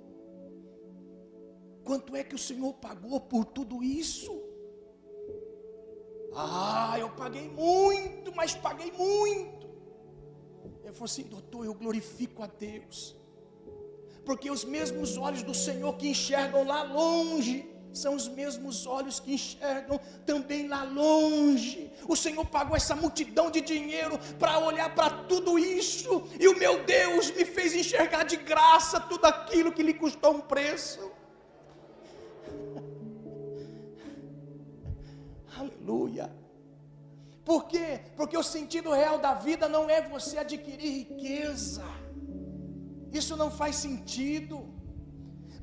quanto 1.83 2.14
é 2.14 2.22
que 2.22 2.35
o 2.35 2.38
Senhor 2.38 2.72
pagou 2.74 3.20
por 3.20 3.44
tudo 3.44 3.83
isso? 3.83 4.42
Ah, 6.37 6.96
eu 6.98 7.11
paguei 7.11 7.48
muito, 7.48 8.35
mas 8.35 8.55
paguei 8.55 8.90
muito. 8.92 9.68
Ele 10.83 10.92
falou 10.92 11.05
assim: 11.05 11.24
Doutor, 11.24 11.64
eu 11.64 11.74
glorifico 11.74 12.42
a 12.42 12.46
Deus, 12.46 13.16
porque 14.24 14.50
os 14.50 14.64
mesmos 14.64 15.16
olhos 15.16 15.42
do 15.42 15.54
Senhor 15.54 15.96
que 15.96 16.08
enxergam 16.08 16.64
lá 16.64 16.82
longe, 16.82 17.70
são 17.92 18.14
os 18.14 18.26
mesmos 18.26 18.87
olhos 18.87 19.20
que 19.20 19.34
enxergam 19.34 20.00
também 20.26 20.66
lá 20.66 20.82
longe. 20.82 21.92
O 22.08 22.16
Senhor 22.16 22.44
pagou 22.44 22.76
essa 22.76 22.96
multidão 22.96 23.50
de 23.50 23.60
dinheiro 23.60 24.18
para 24.38 24.58
olhar 24.58 24.92
para 24.94 25.10
tudo 25.24 25.58
isso, 25.58 26.26
e 26.38 26.48
o 26.48 26.58
meu 26.58 26.84
Deus 26.84 27.30
me 27.30 27.44
fez 27.44 27.74
enxergar 27.74 28.24
de 28.24 28.37
graça 28.37 29.00
tudo 29.00 29.26
aquilo 29.26 29.72
que 29.72 29.82
lhe 29.82 29.94
custou 29.94 30.34
um 30.34 30.40
preço. 30.40 31.12
Aleluia. 35.56 36.30
Por 37.44 37.66
quê? 37.66 38.00
Porque 38.16 38.37
o 38.37 38.42
sentido 38.42 38.90
real 38.90 39.18
da 39.18 39.34
vida 39.34 39.68
não 39.68 39.88
é 39.88 40.00
você 40.00 40.38
adquirir 40.38 41.06
riqueza. 41.08 41.84
Isso 43.20 43.35
não 43.42 43.50
faz 43.61 43.77
sentido. 43.77 44.57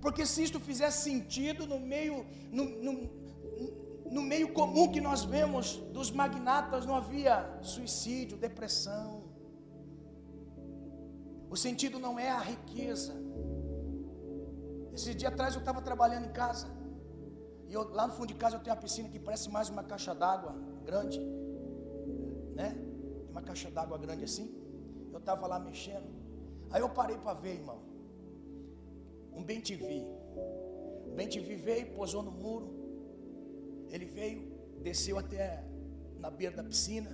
Porque 0.04 0.26
se 0.26 0.44
isto 0.48 0.60
fizesse 0.60 1.00
sentido 1.10 1.68
no 1.72 1.80
meio, 1.94 2.26
no, 2.58 2.66
no, 2.86 2.94
no 4.16 4.22
meio 4.22 4.48
comum 4.60 4.86
que 4.94 5.02
nós 5.08 5.24
vemos 5.24 5.76
dos 5.98 6.10
magnatas, 6.12 6.86
não 6.86 6.96
havia 7.02 7.36
suicídio, 7.62 8.38
depressão. 8.38 9.10
O 11.50 11.58
sentido 11.66 12.00
não 12.00 12.18
é 12.18 12.30
a 12.30 12.40
riqueza. 12.40 13.14
Esse 14.94 15.14
dia 15.14 15.30
atrás 15.30 15.54
eu 15.54 15.60
estava 15.60 15.82
trabalhando 15.82 16.26
em 16.30 16.34
casa. 16.44 16.68
E 17.70 17.74
eu, 17.74 17.84
lá 17.98 18.08
no 18.08 18.14
fundo 18.14 18.28
de 18.28 18.36
casa 18.36 18.56
eu 18.56 18.62
tenho 18.62 18.76
uma 18.76 18.82
piscina 18.82 19.10
que 19.10 19.20
parece 19.20 19.50
mais 19.50 19.70
uma 19.70 19.84
caixa 19.84 20.16
d'água 20.16 20.56
grande. 20.86 21.20
Né? 22.56 22.70
Uma 23.30 23.42
caixa 23.42 23.70
d'água 23.70 23.98
grande 23.98 24.24
assim. 24.24 24.48
Eu 25.12 25.20
estava 25.20 25.46
lá 25.48 25.60
mexendo. 25.60 26.21
Aí 26.72 26.82
eu 26.82 26.90
parei 26.90 27.18
para 27.18 27.34
ver, 27.34 27.56
irmão 27.56 27.92
um 29.34 29.44
bem 29.44 29.62
TV. 29.62 30.06
O 31.08 31.14
bem 31.16 31.28
TV 31.28 31.56
veio, 31.56 31.94
posou 31.94 32.22
no 32.22 32.32
muro. 32.32 32.70
Ele 33.90 34.06
veio, 34.06 34.42
desceu 34.82 35.18
até 35.18 35.64
na 36.20 36.30
beira 36.30 36.56
da 36.56 36.64
piscina. 36.64 37.12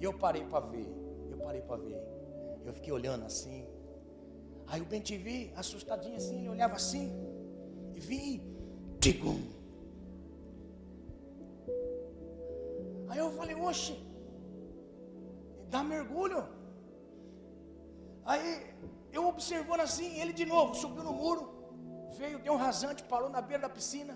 E 0.00 0.04
eu 0.04 0.12
parei 0.16 0.44
para 0.44 0.66
ver. 0.66 0.88
Eu 1.30 1.38
parei 1.38 1.60
para 1.60 1.76
ver. 1.76 2.00
Eu 2.64 2.72
fiquei 2.72 2.92
olhando 2.92 3.24
assim. 3.24 3.66
Aí 4.66 4.80
o 4.80 4.84
bem 4.84 5.00
TV, 5.00 5.50
assustadinho 5.56 6.16
assim, 6.16 6.40
ele 6.40 6.48
olhava 6.48 6.74
assim. 6.74 7.10
E 7.94 8.00
vi, 8.00 8.42
tigum. 9.00 9.40
Aí 13.08 13.18
eu 13.18 13.30
falei, 13.32 13.54
oxe, 13.54 13.98
dá 15.70 15.82
mergulho. 15.82 16.46
Aí 18.32 18.48
eu 19.16 19.26
observando 19.26 19.80
assim, 19.88 20.08
ele 20.20 20.34
de 20.40 20.44
novo 20.44 20.74
subiu 20.74 21.02
no 21.02 21.14
muro, 21.20 21.44
veio, 22.18 22.38
deu 22.46 22.52
um 22.52 22.62
rasante, 22.64 23.02
parou 23.12 23.30
na 23.36 23.40
beira 23.40 23.62
da 23.62 23.70
piscina, 23.76 24.14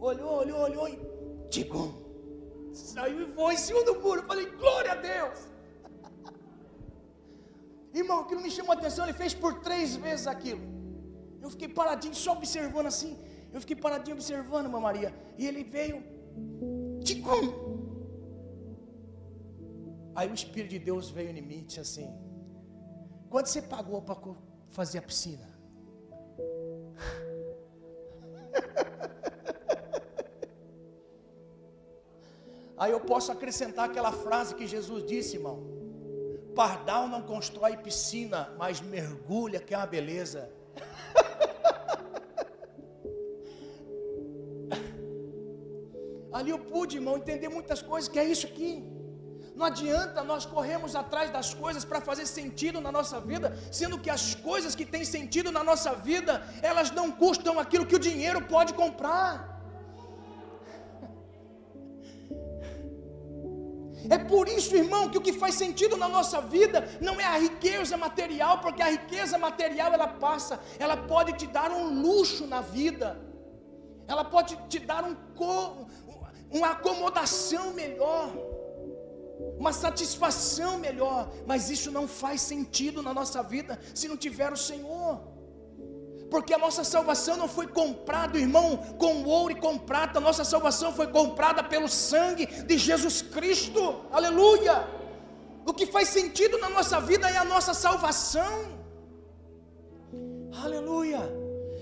olhou, 0.00 0.32
olhou, 0.42 0.60
olhou 0.68 0.88
e 0.88 0.98
tigum, 1.48 1.92
saiu 2.72 3.20
e 3.20 3.26
voou 3.36 3.52
em 3.52 3.60
cima 3.66 3.84
do 3.84 3.94
muro. 4.00 4.22
Eu 4.22 4.26
falei, 4.26 4.46
glória 4.62 4.90
a 4.90 4.96
Deus. 4.96 5.38
Irmão, 7.94 8.18
aquilo 8.22 8.40
me 8.40 8.50
chamou 8.50 8.72
a 8.72 8.78
atenção, 8.80 9.04
ele 9.04 9.18
fez 9.22 9.32
por 9.32 9.60
três 9.60 9.94
vezes 9.94 10.26
aquilo. 10.26 10.64
Eu 11.40 11.48
fiquei 11.48 11.68
paradinho, 11.68 12.14
só 12.24 12.32
observando 12.32 12.86
assim. 12.86 13.16
Eu 13.52 13.60
fiquei 13.60 13.76
paradinho 13.76 14.16
observando, 14.16 14.64
irmã 14.66 14.80
Maria. 14.80 15.14
E 15.38 15.46
ele 15.46 15.62
veio, 15.62 16.02
tigum. 17.04 17.46
Aí 20.12 20.28
o 20.28 20.34
Espírito 20.34 20.70
de 20.70 20.80
Deus 20.80 21.08
veio 21.08 21.30
em 21.30 21.40
mim 21.40 21.58
e 21.58 21.62
disse 21.62 21.78
assim: 21.78 22.25
Quanto 23.30 23.48
você 23.48 23.62
pagou 23.62 24.02
para 24.02 24.16
fazer 24.70 24.98
a 24.98 25.02
piscina? 25.02 25.48
Aí 32.76 32.92
eu 32.92 33.00
posso 33.00 33.32
acrescentar 33.32 33.88
aquela 33.88 34.12
frase 34.12 34.54
que 34.54 34.66
Jesus 34.66 35.02
disse, 35.04 35.36
irmão: 35.36 35.66
Pardal 36.54 37.08
não 37.08 37.22
constrói 37.22 37.76
piscina, 37.76 38.54
mas 38.58 38.80
mergulha, 38.80 39.60
que 39.60 39.74
é 39.74 39.78
uma 39.78 39.86
beleza. 39.86 40.50
Ali 46.32 46.50
eu 46.50 46.58
pude, 46.58 46.96
irmão, 46.98 47.16
entender 47.16 47.48
muitas 47.48 47.80
coisas, 47.80 48.08
que 48.08 48.18
é 48.18 48.24
isso 48.24 48.46
aqui. 48.46 48.84
Não 49.56 49.64
adianta 49.64 50.22
nós 50.22 50.44
corrermos 50.44 50.94
atrás 50.94 51.30
das 51.30 51.54
coisas 51.54 51.82
para 51.82 51.98
fazer 52.08 52.26
sentido 52.26 52.78
na 52.78 52.92
nossa 52.92 53.18
vida, 53.18 53.56
sendo 53.72 53.98
que 53.98 54.10
as 54.10 54.34
coisas 54.34 54.74
que 54.74 54.84
têm 54.84 55.02
sentido 55.02 55.50
na 55.50 55.64
nossa 55.64 55.94
vida, 55.94 56.46
elas 56.62 56.90
não 56.90 57.10
custam 57.10 57.58
aquilo 57.58 57.86
que 57.86 57.96
o 57.96 57.98
dinheiro 57.98 58.42
pode 58.42 58.74
comprar. 58.74 59.32
É 64.08 64.18
por 64.18 64.46
isso, 64.46 64.76
irmão, 64.76 65.08
que 65.10 65.18
o 65.18 65.20
que 65.20 65.32
faz 65.32 65.56
sentido 65.56 65.96
na 65.96 66.08
nossa 66.08 66.40
vida 66.40 66.78
não 67.00 67.14
é 67.20 67.24
a 67.24 67.38
riqueza 67.38 67.96
material, 67.96 68.60
porque 68.60 68.80
a 68.80 68.90
riqueza 68.90 69.36
material 69.36 69.92
ela 69.92 70.06
passa, 70.06 70.60
ela 70.78 70.96
pode 70.96 71.32
te 71.32 71.46
dar 71.48 71.72
um 71.72 72.02
luxo 72.02 72.46
na 72.46 72.60
vida, 72.60 73.18
ela 74.06 74.24
pode 74.24 74.54
te 74.68 74.78
dar 74.78 75.02
um, 75.02 75.16
uma 76.52 76.70
acomodação 76.70 77.72
melhor 77.72 78.30
uma 79.58 79.72
satisfação 79.72 80.78
melhor, 80.78 81.30
mas 81.46 81.70
isso 81.70 81.90
não 81.90 82.06
faz 82.08 82.40
sentido 82.40 83.02
na 83.02 83.12
nossa 83.12 83.42
vida 83.42 83.78
se 83.94 84.08
não 84.08 84.16
tiver 84.16 84.52
o 84.52 84.56
Senhor. 84.56 85.20
Porque 86.30 86.52
a 86.52 86.58
nossa 86.58 86.82
salvação 86.82 87.36
não 87.36 87.48
foi 87.48 87.66
comprada, 87.68 88.38
irmão, 88.38 88.76
com 88.98 89.24
ouro 89.24 89.52
e 89.52 89.60
com 89.60 89.78
prata, 89.78 90.18
a 90.18 90.20
nossa 90.20 90.44
salvação 90.44 90.92
foi 90.92 91.06
comprada 91.06 91.62
pelo 91.62 91.88
sangue 91.88 92.46
de 92.46 92.76
Jesus 92.76 93.22
Cristo. 93.22 94.04
Aleluia! 94.10 94.88
O 95.64 95.72
que 95.72 95.86
faz 95.86 96.08
sentido 96.08 96.58
na 96.58 96.68
nossa 96.68 97.00
vida 97.00 97.28
é 97.28 97.36
a 97.36 97.44
nossa 97.44 97.74
salvação. 97.74 98.76
Aleluia! 100.64 101.20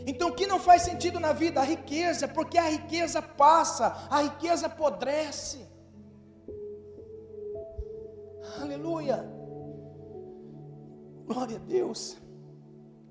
Então, 0.06 0.28
o 0.28 0.34
que 0.34 0.46
não 0.46 0.58
faz 0.58 0.82
sentido 0.82 1.18
na 1.18 1.32
vida? 1.32 1.60
A 1.60 1.64
riqueza, 1.64 2.28
porque 2.28 2.58
a 2.58 2.68
riqueza 2.68 3.22
passa, 3.22 4.06
a 4.10 4.22
riqueza 4.22 4.66
apodrece. 4.66 5.73
Aleluia. 8.60 9.28
Glória 11.26 11.56
a 11.56 11.60
Deus. 11.60 12.16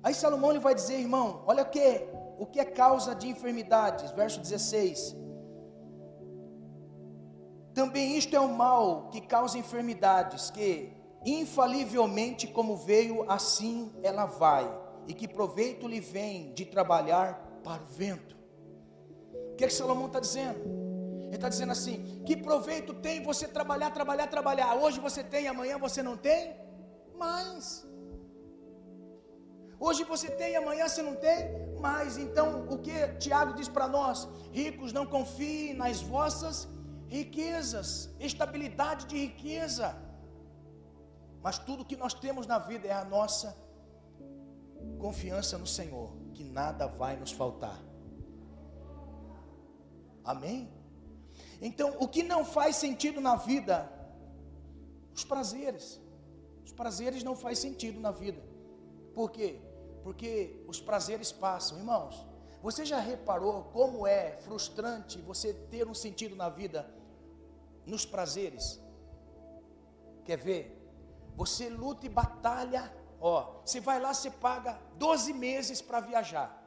Aí 0.02 0.14
Salomão 0.14 0.50
ele 0.50 0.60
vai 0.60 0.74
dizer, 0.74 1.00
irmão, 1.00 1.42
olha 1.46 1.62
o 1.62 1.70
que, 1.70 2.06
o 2.38 2.46
que 2.46 2.60
é 2.60 2.64
causa 2.64 3.14
de 3.14 3.28
enfermidades, 3.28 4.10
verso 4.12 4.40
16. 4.40 5.16
Também 7.72 8.16
isto 8.16 8.36
é 8.36 8.40
o 8.40 8.54
mal 8.54 9.08
que 9.08 9.20
causa 9.20 9.58
enfermidades, 9.58 10.50
que 10.50 10.92
infalivelmente 11.24 12.46
como 12.46 12.76
veio, 12.76 13.28
assim 13.30 13.92
ela 14.02 14.26
vai, 14.26 14.70
e 15.08 15.14
que 15.14 15.26
proveito 15.26 15.88
lhe 15.88 16.00
vem 16.00 16.52
de 16.52 16.64
trabalhar 16.64 17.60
para 17.64 17.82
o 17.82 17.86
vento. 17.86 18.36
O 19.52 19.56
que 19.56 19.64
é 19.64 19.66
que 19.66 19.72
Salomão 19.72 20.06
está 20.06 20.20
dizendo? 20.20 20.73
Ele 21.34 21.38
está 21.42 21.48
dizendo 21.48 21.72
assim: 21.72 22.22
que 22.26 22.36
proveito 22.36 22.94
tem 23.06 23.16
você 23.30 23.46
trabalhar, 23.48 23.90
trabalhar, 23.90 24.28
trabalhar? 24.28 24.68
Hoje 24.76 25.00
você 25.00 25.22
tem, 25.24 25.48
amanhã 25.48 25.76
você 25.86 26.00
não 26.00 26.16
tem? 26.16 26.54
Mais. 27.22 27.84
Hoje 29.86 30.04
você 30.04 30.30
tem, 30.30 30.54
amanhã 30.54 30.86
você 30.88 31.02
não 31.02 31.16
tem? 31.16 31.40
Mais. 31.86 32.16
Então, 32.16 32.46
o 32.74 32.78
que 32.78 33.08
Tiago 33.24 33.52
diz 33.54 33.68
para 33.68 33.88
nós? 33.88 34.28
Ricos, 34.52 34.92
não 34.92 35.04
confiem 35.04 35.74
nas 35.74 36.00
vossas 36.00 36.68
riquezas, 37.08 37.88
estabilidade 38.20 39.06
de 39.06 39.18
riqueza. 39.26 39.88
Mas 41.42 41.58
tudo 41.58 41.84
que 41.84 41.96
nós 41.96 42.14
temos 42.14 42.46
na 42.46 42.60
vida 42.60 42.86
é 42.86 42.92
a 42.92 43.04
nossa 43.04 43.56
confiança 45.00 45.58
no 45.58 45.66
Senhor, 45.66 46.12
que 46.32 46.44
nada 46.44 46.86
vai 46.86 47.16
nos 47.16 47.32
faltar. 47.32 47.78
Amém? 50.24 50.73
Então, 51.68 51.96
o 51.98 52.06
que 52.06 52.22
não 52.22 52.44
faz 52.44 52.76
sentido 52.76 53.22
na 53.22 53.36
vida? 53.36 53.90
Os 55.14 55.24
prazeres. 55.24 55.98
Os 56.62 56.72
prazeres 56.72 57.24
não 57.24 57.34
faz 57.34 57.58
sentido 57.58 57.98
na 57.98 58.10
vida. 58.10 58.42
Por 59.14 59.30
quê? 59.30 59.62
Porque 60.02 60.62
os 60.68 60.78
prazeres 60.78 61.32
passam, 61.32 61.78
irmãos. 61.78 62.26
Você 62.62 62.84
já 62.84 62.98
reparou 63.00 63.64
como 63.72 64.06
é 64.06 64.36
frustrante 64.44 65.22
você 65.22 65.54
ter 65.54 65.88
um 65.88 65.94
sentido 65.94 66.36
na 66.36 66.50
vida 66.50 66.86
nos 67.86 68.04
prazeres? 68.04 68.78
Quer 70.26 70.36
ver? 70.36 70.62
Você 71.34 71.70
luta 71.70 72.04
e 72.04 72.10
batalha, 72.10 72.94
ó. 73.18 73.62
Você 73.64 73.80
vai 73.80 73.98
lá, 73.98 74.12
você 74.12 74.30
paga 74.30 74.78
12 74.96 75.32
meses 75.32 75.80
para 75.80 76.00
viajar. 76.00 76.62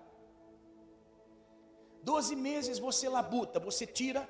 12 2.01 2.35
meses 2.35 2.79
você 2.79 3.07
labuta, 3.07 3.59
você 3.59 3.85
tira 3.85 4.27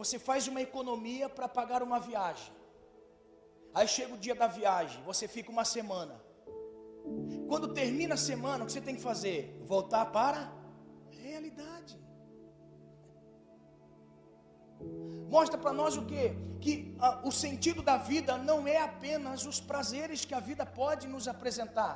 você 0.00 0.16
faz 0.28 0.46
uma 0.46 0.62
economia 0.68 1.28
para 1.28 1.48
pagar 1.58 1.82
uma 1.82 1.98
viagem. 1.98 2.52
Aí 3.74 3.86
chega 3.96 4.14
o 4.14 4.22
dia 4.26 4.34
da 4.42 4.46
viagem, 4.46 5.02
você 5.02 5.26
fica 5.36 5.50
uma 5.50 5.64
semana. 5.64 6.14
Quando 7.48 7.74
termina 7.80 8.14
a 8.14 8.24
semana, 8.30 8.62
o 8.62 8.66
que 8.66 8.72
você 8.74 8.80
tem 8.88 8.94
que 8.98 9.02
fazer? 9.10 9.38
Voltar 9.74 10.04
para 10.18 10.40
a 10.40 11.16
realidade. 11.26 11.98
Mostra 15.36 15.58
para 15.58 15.72
nós 15.72 15.96
o 15.96 16.04
que? 16.10 16.24
Que 16.60 16.74
ah, 17.00 17.20
o 17.24 17.32
sentido 17.32 17.82
da 17.82 17.96
vida 17.96 18.38
não 18.38 18.68
é 18.68 18.78
apenas 18.90 19.44
os 19.46 19.58
prazeres 19.60 20.24
que 20.24 20.34
a 20.40 20.40
vida 20.50 20.64
pode 20.64 21.08
nos 21.08 21.26
apresentar. 21.26 21.94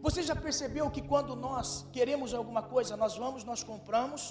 Você 0.00 0.22
já 0.22 0.34
percebeu 0.34 0.90
que 0.90 1.02
quando 1.02 1.36
nós 1.36 1.86
queremos 1.92 2.32
alguma 2.32 2.62
coisa, 2.62 2.96
nós 2.96 3.18
vamos, 3.18 3.44
nós 3.44 3.62
compramos, 3.62 4.22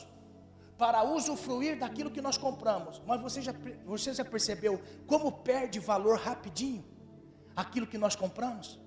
para 0.80 1.04
usufruir 1.04 1.78
daquilo 1.78 2.10
que 2.10 2.22
nós 2.22 2.38
compramos. 2.38 3.02
Mas 3.06 3.22
você 3.22 3.42
já, 3.42 3.54
você 3.86 4.14
já 4.14 4.24
percebeu 4.24 4.82
como 5.06 5.30
perde 5.50 5.78
valor 5.78 6.18
rapidinho 6.18 6.86
aquilo 7.54 7.86
que 7.86 7.98
nós 7.98 8.16
compramos? 8.16 8.80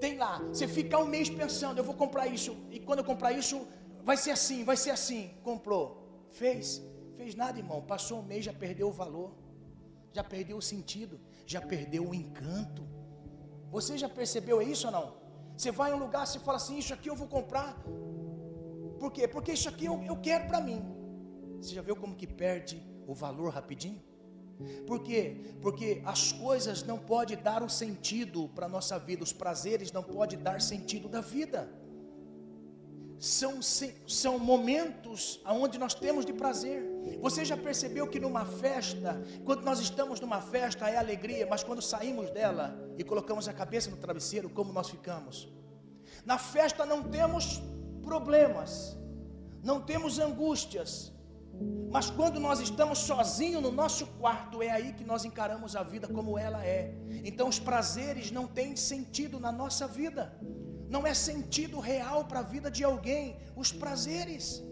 Tem 0.00 0.18
lá, 0.18 0.38
você 0.48 0.66
fica 0.66 0.98
um 0.98 1.06
mês 1.06 1.30
pensando, 1.30 1.78
eu 1.78 1.84
vou 1.84 1.94
comprar 1.94 2.26
isso, 2.26 2.56
e 2.72 2.80
quando 2.80 2.98
eu 2.98 3.04
comprar 3.04 3.30
isso, 3.30 3.68
vai 4.02 4.16
ser 4.16 4.32
assim, 4.32 4.64
vai 4.64 4.76
ser 4.76 4.90
assim. 4.90 5.30
Comprou, 5.44 6.26
fez, 6.32 6.82
fez 7.16 7.36
nada, 7.36 7.56
irmão. 7.56 7.80
Passou 7.80 8.18
um 8.18 8.24
mês, 8.24 8.44
já 8.44 8.52
perdeu 8.52 8.88
o 8.88 8.92
valor, 8.92 9.30
já 10.12 10.24
perdeu 10.24 10.56
o 10.56 10.62
sentido, 10.62 11.20
já 11.46 11.60
perdeu 11.60 12.08
o 12.08 12.12
encanto. 12.12 12.82
Você 13.70 13.96
já 13.96 14.08
percebeu 14.08 14.60
isso 14.60 14.88
ou 14.88 14.92
não? 14.92 15.14
Você 15.56 15.70
vai 15.70 15.92
em 15.92 15.94
um 15.94 15.98
lugar, 15.98 16.26
você 16.26 16.40
fala 16.40 16.56
assim: 16.56 16.78
Isso 16.78 16.92
aqui 16.92 17.08
eu 17.08 17.14
vou 17.14 17.28
comprar. 17.28 17.76
Por 18.98 19.12
quê? 19.12 19.28
Porque 19.28 19.52
isso 19.52 19.68
aqui 19.68 19.84
eu, 19.84 20.02
eu 20.02 20.16
quero 20.16 20.48
para 20.48 20.60
mim. 20.60 21.01
Você 21.62 21.76
já 21.76 21.82
viu 21.82 21.94
como 21.94 22.16
que 22.16 22.26
perde 22.26 22.82
o 23.06 23.14
valor 23.14 23.52
rapidinho? 23.52 24.02
Por 24.84 25.00
quê? 25.00 25.54
Porque 25.60 26.02
as 26.04 26.32
coisas 26.32 26.82
não 26.82 26.98
podem 26.98 27.36
dar 27.36 27.62
um 27.62 27.68
sentido 27.68 28.48
para 28.48 28.66
a 28.66 28.68
nossa 28.68 28.98
vida, 28.98 29.22
os 29.22 29.32
prazeres 29.32 29.92
não 29.92 30.02
podem 30.02 30.38
dar 30.40 30.60
sentido 30.60 31.08
da 31.08 31.20
vida. 31.20 31.72
São, 33.16 33.60
são 33.62 34.40
momentos 34.40 35.40
onde 35.46 35.78
nós 35.78 35.94
temos 35.94 36.26
de 36.26 36.32
prazer. 36.32 36.82
Você 37.20 37.44
já 37.44 37.56
percebeu 37.56 38.08
que 38.08 38.18
numa 38.18 38.44
festa, 38.44 39.22
quando 39.44 39.62
nós 39.62 39.78
estamos 39.78 40.18
numa 40.18 40.40
festa 40.40 40.90
é 40.90 40.96
alegria, 40.96 41.46
mas 41.48 41.62
quando 41.62 41.80
saímos 41.80 42.28
dela 42.30 42.76
e 42.98 43.04
colocamos 43.04 43.46
a 43.46 43.52
cabeça 43.52 43.88
no 43.88 43.96
travesseiro, 43.96 44.50
como 44.50 44.72
nós 44.72 44.90
ficamos? 44.90 45.48
Na 46.26 46.38
festa 46.38 46.84
não 46.84 47.04
temos 47.04 47.62
problemas, 48.02 48.96
não 49.62 49.80
temos 49.80 50.18
angústias, 50.18 51.11
mas 51.90 52.08
quando 52.10 52.40
nós 52.40 52.58
estamos 52.58 52.98
sozinhos 53.00 53.62
no 53.62 53.70
nosso 53.70 54.06
quarto, 54.20 54.62
é 54.62 54.70
aí 54.70 54.92
que 54.94 55.04
nós 55.04 55.24
encaramos 55.26 55.76
a 55.76 55.82
vida 55.82 56.08
como 56.08 56.38
ela 56.38 56.64
é. 56.64 56.94
Então 57.22 57.48
os 57.48 57.58
prazeres 57.58 58.30
não 58.30 58.46
têm 58.46 58.74
sentido 58.76 59.38
na 59.38 59.52
nossa 59.52 59.86
vida. 59.86 60.34
Não 60.88 61.06
é 61.06 61.12
sentido 61.12 61.78
real 61.80 62.24
para 62.24 62.40
a 62.40 62.42
vida 62.42 62.70
de 62.70 62.82
alguém 62.82 63.36
os 63.54 63.70
prazeres. 63.72 64.62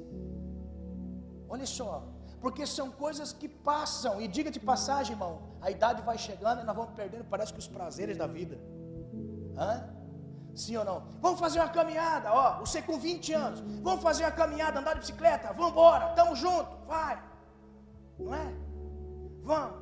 Olha 1.46 1.66
só, 1.66 2.08
porque 2.40 2.66
são 2.66 2.90
coisas 2.90 3.32
que 3.34 3.48
passam. 3.48 4.20
E 4.20 4.26
diga 4.26 4.50
de 4.50 4.60
passagem, 4.60 5.12
irmão, 5.12 5.32
a 5.60 5.70
idade 5.70 6.00
vai 6.00 6.16
chegando 6.16 6.62
e 6.62 6.64
nós 6.64 6.74
vamos 6.74 6.94
perdendo, 6.94 7.24
parece 7.24 7.52
que 7.52 7.58
os 7.58 7.68
prazeres 7.68 8.16
da 8.16 8.26
vida. 8.26 8.58
Hã? 9.58 9.99
Sim 10.54 10.76
ou 10.76 10.84
não? 10.84 11.00
Vamos 11.20 11.38
fazer 11.38 11.60
uma 11.60 11.68
caminhada, 11.68 12.32
ó, 12.32 12.58
você 12.60 12.82
com 12.82 12.98
20 12.98 13.32
anos. 13.32 13.60
Vamos 13.82 14.02
fazer 14.02 14.24
uma 14.24 14.32
caminhada, 14.32 14.80
andar 14.80 14.94
de 14.94 15.00
bicicleta, 15.00 15.52
vamos 15.52 15.72
embora, 15.72 16.10
estamos 16.10 16.38
juntos, 16.38 16.74
vai. 16.86 17.22
Não 18.18 18.34
é? 18.34 18.54
Vamos. 19.42 19.80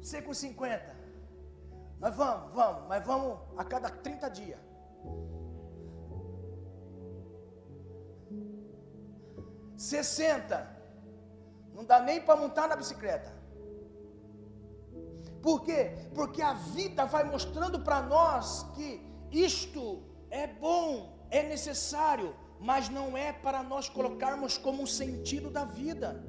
Você 0.00 0.22
com 0.22 0.32
50. 0.32 0.96
Nós 1.98 2.14
vamos, 2.14 2.52
vamos, 2.54 2.86
mas 2.88 3.04
vamos 3.04 3.38
a 3.56 3.64
cada 3.64 3.88
30 3.88 4.28
dias. 4.30 4.60
Sessenta. 9.76 10.74
Não 11.74 11.84
dá 11.84 12.00
nem 12.00 12.20
para 12.20 12.36
montar 12.36 12.68
na 12.68 12.76
bicicleta. 12.76 13.34
Por 15.42 15.62
quê? 15.62 15.92
Porque 16.14 16.42
a 16.42 16.54
vida 16.54 17.04
vai 17.04 17.24
mostrando 17.24 17.80
para 17.80 18.00
nós 18.02 18.62
que 18.74 19.04
isto 19.44 20.02
é 20.30 20.46
bom, 20.46 21.26
é 21.30 21.42
necessário, 21.42 22.34
mas 22.58 22.88
não 22.88 23.16
é 23.16 23.32
para 23.32 23.62
nós 23.62 23.88
colocarmos 23.88 24.56
como 24.58 24.82
um 24.82 24.86
sentido 24.86 25.50
da 25.50 25.64
vida. 25.64 26.24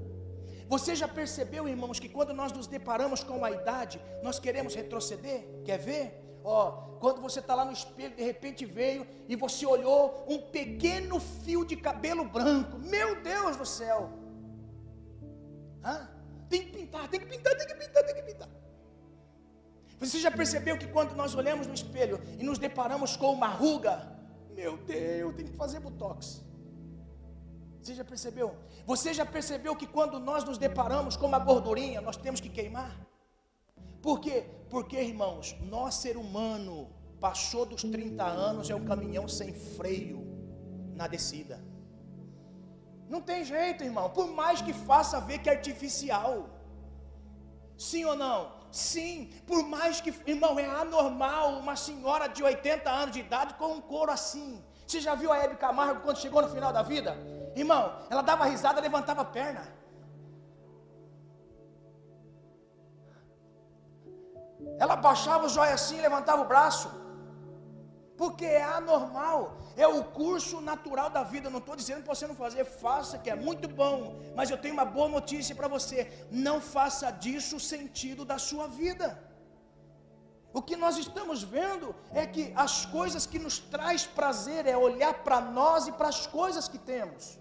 Você 0.68 0.96
já 0.96 1.08
percebeu, 1.08 1.68
irmãos, 1.68 2.00
que 2.00 2.10
quando 2.10 2.34
nós 2.34 2.52
nos 2.52 2.68
deparamos 2.68 3.24
com 3.24 3.44
a 3.46 3.52
idade, 3.52 4.02
nós 4.22 4.38
queremos 4.38 4.76
retroceder? 4.76 5.48
Quer 5.64 5.78
ver? 5.78 6.24
Ó, 6.44 6.72
quando 7.00 7.22
você 7.22 7.40
está 7.40 7.56
lá 7.56 7.64
no 7.64 7.72
espelho, 7.72 8.16
de 8.16 8.24
repente 8.24 8.66
veio 8.66 9.08
e 9.28 9.36
você 9.36 9.66
olhou 9.66 10.26
um 10.28 10.40
pequeno 10.40 11.20
fio 11.20 11.66
de 11.66 11.76
cabelo 11.76 12.26
branco. 12.26 12.78
Meu 12.80 13.22
Deus 13.22 13.56
do 13.56 13.66
céu! 13.66 14.10
Hã? 15.84 16.10
Tem 16.50 16.66
que 16.66 16.78
pintar, 16.78 17.08
tem 17.10 17.20
que 17.20 17.26
pintar, 17.26 17.56
tem 17.56 17.68
que 17.68 17.76
pintar, 17.76 18.04
tem 18.06 18.16
que 18.16 18.24
pintar. 18.24 18.50
Você 20.00 20.20
já 20.20 20.30
percebeu 20.30 20.78
que 20.78 20.88
quando 20.88 21.16
nós 21.16 21.34
olhamos 21.34 21.66
no 21.66 21.74
espelho 21.74 22.22
e 22.40 22.44
nos 22.44 22.60
deparamos 22.60 23.16
com 23.16 23.32
uma 23.32 23.48
ruga, 23.48 24.16
meu 24.56 24.78
Deus, 24.78 25.36
tem 25.36 25.46
que 25.46 25.54
fazer 25.54 25.80
botox. 25.80 26.44
Você 27.82 27.96
já 27.96 28.04
percebeu? 28.04 28.56
Você 28.86 29.14
já 29.14 29.26
percebeu 29.26 29.76
que 29.76 29.88
quando 29.88 30.20
nós 30.20 30.44
nos 30.44 30.58
deparamos 30.58 31.16
com 31.16 31.26
uma 31.26 31.40
gordurinha, 31.40 32.02
nós 32.02 32.18
temos 32.18 32.40
que 32.40 32.50
queimar? 32.50 32.96
Por 34.02 34.20
quê? 34.20 34.46
Porque, 34.70 34.98
irmãos, 35.02 35.56
nós 35.62 35.96
ser 35.96 36.18
humano 36.18 36.90
passou 37.20 37.66
dos 37.66 37.82
30 37.82 38.24
anos 38.24 38.70
é 38.70 38.76
um 38.76 38.86
caminhão 38.86 39.28
sem 39.28 39.54
freio 39.54 40.20
na 40.96 41.08
descida. 41.08 41.60
Não 43.10 43.22
tem 43.22 43.44
jeito, 43.46 43.84
irmão. 43.84 44.10
Por 44.10 44.28
mais 44.28 44.62
que 44.62 44.74
faça 44.74 45.20
ver 45.22 45.40
que 45.40 45.50
é 45.50 45.54
artificial. 45.54 46.50
Sim 47.78 48.06
ou 48.06 48.16
não? 48.16 48.57
Sim, 48.72 49.32
por 49.46 49.64
mais 49.64 50.02
que, 50.02 50.14
irmão, 50.26 50.60
é 50.60 50.66
anormal 50.66 51.54
uma 51.54 51.76
senhora 51.76 52.28
de 52.28 52.44
80 52.44 52.90
anos 52.90 53.14
de 53.14 53.22
idade 53.22 53.54
com 53.56 53.74
um 53.74 53.82
couro 53.82 54.12
assim. 54.12 54.64
Você 54.86 55.00
já 55.00 55.16
viu 55.16 55.32
a 55.32 55.38
Hebe 55.38 55.56
Camargo 55.56 56.02
quando 56.02 56.18
chegou 56.18 56.42
no 56.42 56.50
final 56.50 56.72
da 56.72 56.82
vida? 56.82 57.18
Irmão, 57.56 58.00
ela 58.10 58.22
dava 58.22 58.46
risada, 58.46 58.82
levantava 58.82 59.22
a 59.22 59.26
perna. 59.26 59.64
Ela 64.80 64.96
baixava 64.96 65.46
o 65.46 65.50
joia 65.50 65.74
assim, 65.74 66.00
levantava 66.00 66.42
o 66.42 66.46
braço 66.46 67.07
porque 68.18 68.46
é 68.46 68.64
anormal, 68.64 69.40
é 69.76 69.88
o 69.88 70.04
curso 70.04 70.60
natural 70.60 71.10
da 71.10 71.24
vida. 71.24 71.50
não 71.50 71.60
estou 71.60 71.76
dizendo 71.76 72.04
para 72.04 72.16
você 72.16 72.28
não 72.32 72.36
fazer, 72.36 72.66
faça, 72.66 73.20
que 73.24 73.30
é 73.30 73.36
muito 73.36 73.68
bom, 73.68 73.98
mas 74.36 74.50
eu 74.50 74.58
tenho 74.58 74.74
uma 74.74 74.86
boa 74.86 75.10
notícia 75.18 75.56
para 75.56 75.68
você: 75.68 75.98
não 76.32 76.60
faça 76.60 77.12
disso 77.12 77.56
o 77.58 77.66
sentido 77.74 78.26
da 78.26 78.38
sua 78.50 78.68
vida. 78.68 79.08
O 80.58 80.62
que 80.62 80.76
nós 80.76 80.98
estamos 80.98 81.44
vendo 81.44 81.94
é 82.12 82.26
que 82.26 82.52
as 82.56 82.86
coisas 82.98 83.26
que 83.32 83.38
nos 83.38 83.60
traz 83.60 84.08
prazer 84.20 84.66
é 84.66 84.76
olhar 84.76 85.14
para 85.26 85.40
nós 85.40 85.88
e 85.88 85.92
para 85.92 86.08
as 86.08 86.26
coisas 86.26 86.68
que 86.68 86.80
temos. 86.80 87.38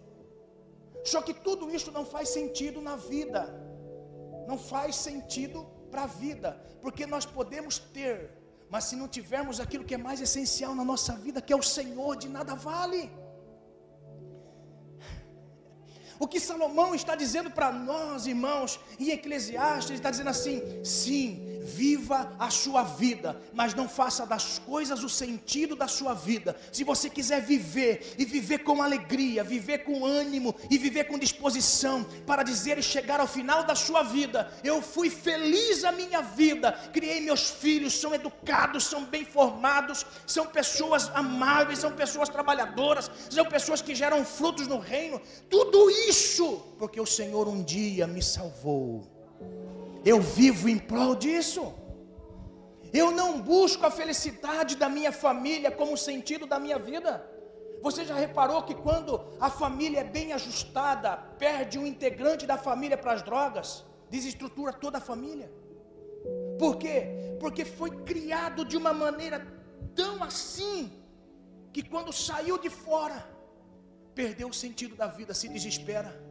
Só 1.13 1.23
que 1.23 1.33
tudo 1.47 1.71
isso 1.77 1.91
não 1.93 2.05
faz 2.05 2.29
sentido 2.39 2.81
na 2.81 2.97
vida. 2.97 3.43
não 4.51 4.59
faz 4.73 4.97
sentido 5.09 5.59
para 5.91 6.03
a 6.05 6.07
vida, 6.07 6.51
porque 6.83 7.05
nós 7.15 7.25
podemos 7.27 7.79
ter, 7.79 8.31
mas 8.71 8.85
se 8.85 8.97
não 8.97 9.09
tivermos 9.09 9.61
aquilo 9.61 9.85
que 9.85 9.95
é 9.95 9.99
mais 9.99 10.21
essencial 10.21 10.75
na 10.75 10.85
nossa 10.85 11.15
vida, 11.17 11.41
que 11.41 11.53
é 11.53 11.57
o 11.57 11.63
Senhor, 11.63 12.17
de 12.17 12.29
nada 12.29 12.55
vale. 12.55 13.11
O 16.19 16.27
que 16.27 16.41
Salomão 16.41 16.95
está 16.95 17.15
dizendo 17.15 17.51
para 17.51 17.71
nós, 17.71 18.27
irmãos, 18.27 18.81
em 18.99 19.11
Eclesiastes, 19.11 19.91
ele 19.91 19.99
está 19.99 20.11
dizendo 20.11 20.31
assim: 20.31 20.63
sim, 20.83 21.46
viva 21.67 22.33
a 22.39 22.49
sua 22.49 22.85
vida, 22.85 23.41
mas 23.53 23.75
não 23.75 23.89
faça 23.89 24.25
das 24.25 24.59
coisas 24.61 25.03
o 25.03 25.09
sentido 25.09 25.75
da 25.75 25.89
sua 25.89 26.15
vida. 26.15 26.57
Se 26.73 26.85
você 26.85 27.11
quiser 27.11 27.43
viver 27.43 28.15
e 28.17 28.25
viver 28.25 28.59
com 28.59 28.81
alegria, 28.81 29.43
viver 29.43 29.79
com 29.79 30.07
ânimo 30.07 30.55
e 30.71 30.79
viver 30.79 31.05
com 31.05 31.19
disposição 31.19 32.05
para 32.27 32.45
dizer 32.45 32.79
e 32.79 32.83
chegar 32.83 33.19
ao 33.21 33.27
final 33.27 33.65
da 33.65 33.75
sua 33.75 34.03
vida, 34.03 34.51
eu 34.63 34.81
fui 34.81 35.11
feliz 35.11 35.83
a 35.85 35.91
minha 35.91 36.23
vida, 36.23 36.73
criei 36.93 37.21
meus 37.21 37.51
filhos, 37.51 37.95
são 37.95 38.15
educados, 38.15 38.85
são 38.85 39.05
bem 39.05 39.25
formados, 39.25 40.07
são 40.27 40.47
pessoas 40.47 41.11
amáveis, 41.15 41.81
são 41.81 41.93
pessoas 41.93 42.29
trabalhadoras, 42.29 43.11
são 43.29 43.45
pessoas 43.45 43.83
que 43.83 43.95
geram 43.95 44.25
frutos 44.25 44.69
no 44.69 44.79
reino. 44.79 45.21
Tudo 45.51 45.91
isso 45.91 46.59
porque 46.79 47.01
o 47.01 47.07
Senhor 47.07 47.49
um 47.49 47.63
dia 47.63 48.07
me 48.07 48.23
salvou 48.23 49.17
eu 50.13 50.21
vivo 50.21 50.69
em 50.69 50.79
prol 50.79 51.17
disso. 51.17 51.75
Eu 52.93 53.11
não 53.11 53.43
busco 53.43 53.85
a 53.85 53.91
felicidade 53.91 54.77
da 54.77 54.89
minha 54.89 55.11
família 55.11 55.71
como 55.71 55.97
sentido 55.97 56.47
da 56.47 56.61
minha 56.61 56.79
vida. 56.79 57.29
Você 57.83 58.05
já 58.05 58.15
reparou 58.15 58.63
que 58.63 58.75
quando 58.75 59.21
a 59.41 59.51
família 59.51 60.01
é 60.01 60.05
bem 60.05 60.33
ajustada, 60.33 61.17
perde 61.39 61.79
um 61.79 61.87
integrante 61.87 62.47
da 62.47 62.57
família 62.57 62.97
para 62.97 63.13
as 63.15 63.23
drogas, 63.23 63.85
desestrutura 64.09 64.73
toda 64.73 64.99
a 64.99 65.01
família? 65.01 65.51
Por 66.59 66.77
quê? 66.77 67.37
Porque 67.41 67.65
foi 67.65 67.91
criado 67.91 68.65
de 68.65 68.77
uma 68.77 68.93
maneira 68.93 69.45
tão 69.95 70.23
assim, 70.23 70.93
que 71.73 71.83
quando 71.83 72.13
saiu 72.13 72.59
de 72.59 72.71
fora, 72.71 73.29
perdeu 74.15 74.49
o 74.49 74.55
sentido 74.55 74.95
da 74.95 75.09
vida, 75.09 75.35
se 75.35 75.49
desespera. 75.49 76.26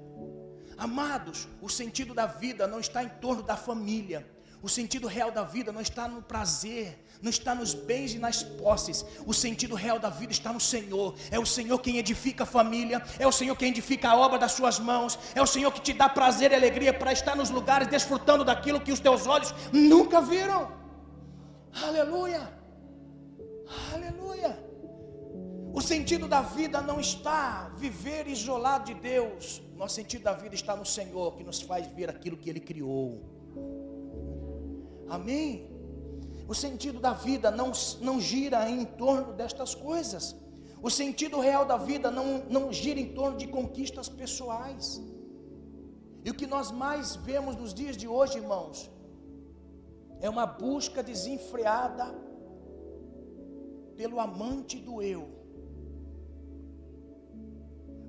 Amados, 0.77 1.47
o 1.61 1.69
sentido 1.69 2.13
da 2.13 2.25
vida 2.25 2.67
não 2.67 2.79
está 2.79 3.03
em 3.03 3.09
torno 3.09 3.41
da 3.41 3.55
família. 3.55 4.27
O 4.61 4.69
sentido 4.69 5.07
real 5.07 5.31
da 5.31 5.43
vida 5.43 5.71
não 5.71 5.79
está 5.79 6.07
no 6.07 6.23
prazer, 6.23 7.05
não 7.21 7.29
está 7.29 7.53
nos 7.53 7.75
bens 7.75 8.15
e 8.15 8.17
nas 8.17 8.41
posses. 8.41 9.05
O 9.25 9.31
sentido 9.33 9.75
real 9.75 9.99
da 9.99 10.09
vida 10.09 10.31
está 10.31 10.51
no 10.51 10.59
Senhor. 10.59 11.15
É 11.29 11.37
o 11.37 11.45
Senhor 11.45 11.77
quem 11.79 11.97
edifica 11.97 12.43
a 12.43 12.47
família, 12.47 13.03
é 13.19 13.27
o 13.27 13.31
Senhor 13.31 13.55
quem 13.55 13.69
edifica 13.69 14.09
a 14.09 14.17
obra 14.17 14.39
das 14.39 14.53
suas 14.53 14.79
mãos, 14.79 15.19
é 15.35 15.41
o 15.41 15.45
Senhor 15.45 15.71
que 15.71 15.81
te 15.81 15.93
dá 15.93 16.09
prazer 16.09 16.51
e 16.51 16.55
alegria 16.55 16.91
para 16.91 17.13
estar 17.13 17.35
nos 17.35 17.51
lugares 17.51 17.87
desfrutando 17.87 18.43
daquilo 18.43 18.81
que 18.81 18.91
os 18.91 18.99
teus 18.99 19.27
olhos 19.27 19.53
nunca 19.71 20.19
viram. 20.19 20.71
Aleluia! 21.83 22.51
Aleluia! 23.93 24.57
O 25.73 25.81
sentido 25.81 26.27
da 26.27 26.41
vida 26.41 26.81
não 26.81 26.99
está 26.99 27.69
viver 27.77 28.27
isolado 28.27 28.85
de 28.85 28.93
Deus. 28.93 29.61
Nosso 29.75 29.95
sentido 29.95 30.23
da 30.23 30.33
vida 30.33 30.55
está 30.55 30.75
no 30.75 30.85
Senhor, 30.85 31.35
que 31.35 31.43
nos 31.43 31.61
faz 31.61 31.85
ver 31.87 32.09
aquilo 32.09 32.37
que 32.37 32.49
Ele 32.49 32.61
criou. 32.61 33.21
Amém? 35.09 35.69
O 36.47 36.53
sentido 36.53 36.99
da 36.99 37.13
vida 37.13 37.51
não, 37.51 37.71
não 38.01 38.19
gira 38.19 38.69
em 38.69 38.85
torno 38.85 39.33
destas 39.33 39.75
coisas. 39.75 40.35
O 40.81 40.89
sentido 40.89 41.39
real 41.39 41.65
da 41.65 41.77
vida 41.77 42.09
não, 42.09 42.43
não 42.49 42.71
gira 42.71 42.99
em 42.99 43.13
torno 43.13 43.37
de 43.37 43.47
conquistas 43.47 44.07
pessoais. 44.07 45.01
E 46.23 46.29
o 46.29 46.33
que 46.33 46.47
nós 46.47 46.71
mais 46.71 47.15
vemos 47.15 47.55
nos 47.55 47.73
dias 47.73 47.97
de 47.97 48.07
hoje, 48.07 48.37
irmãos, 48.37 48.89
é 50.21 50.29
uma 50.29 50.45
busca 50.45 51.03
desenfreada 51.03 52.05
pelo 53.97 54.19
amante 54.19 54.79
do 54.79 55.01
eu. 55.01 55.27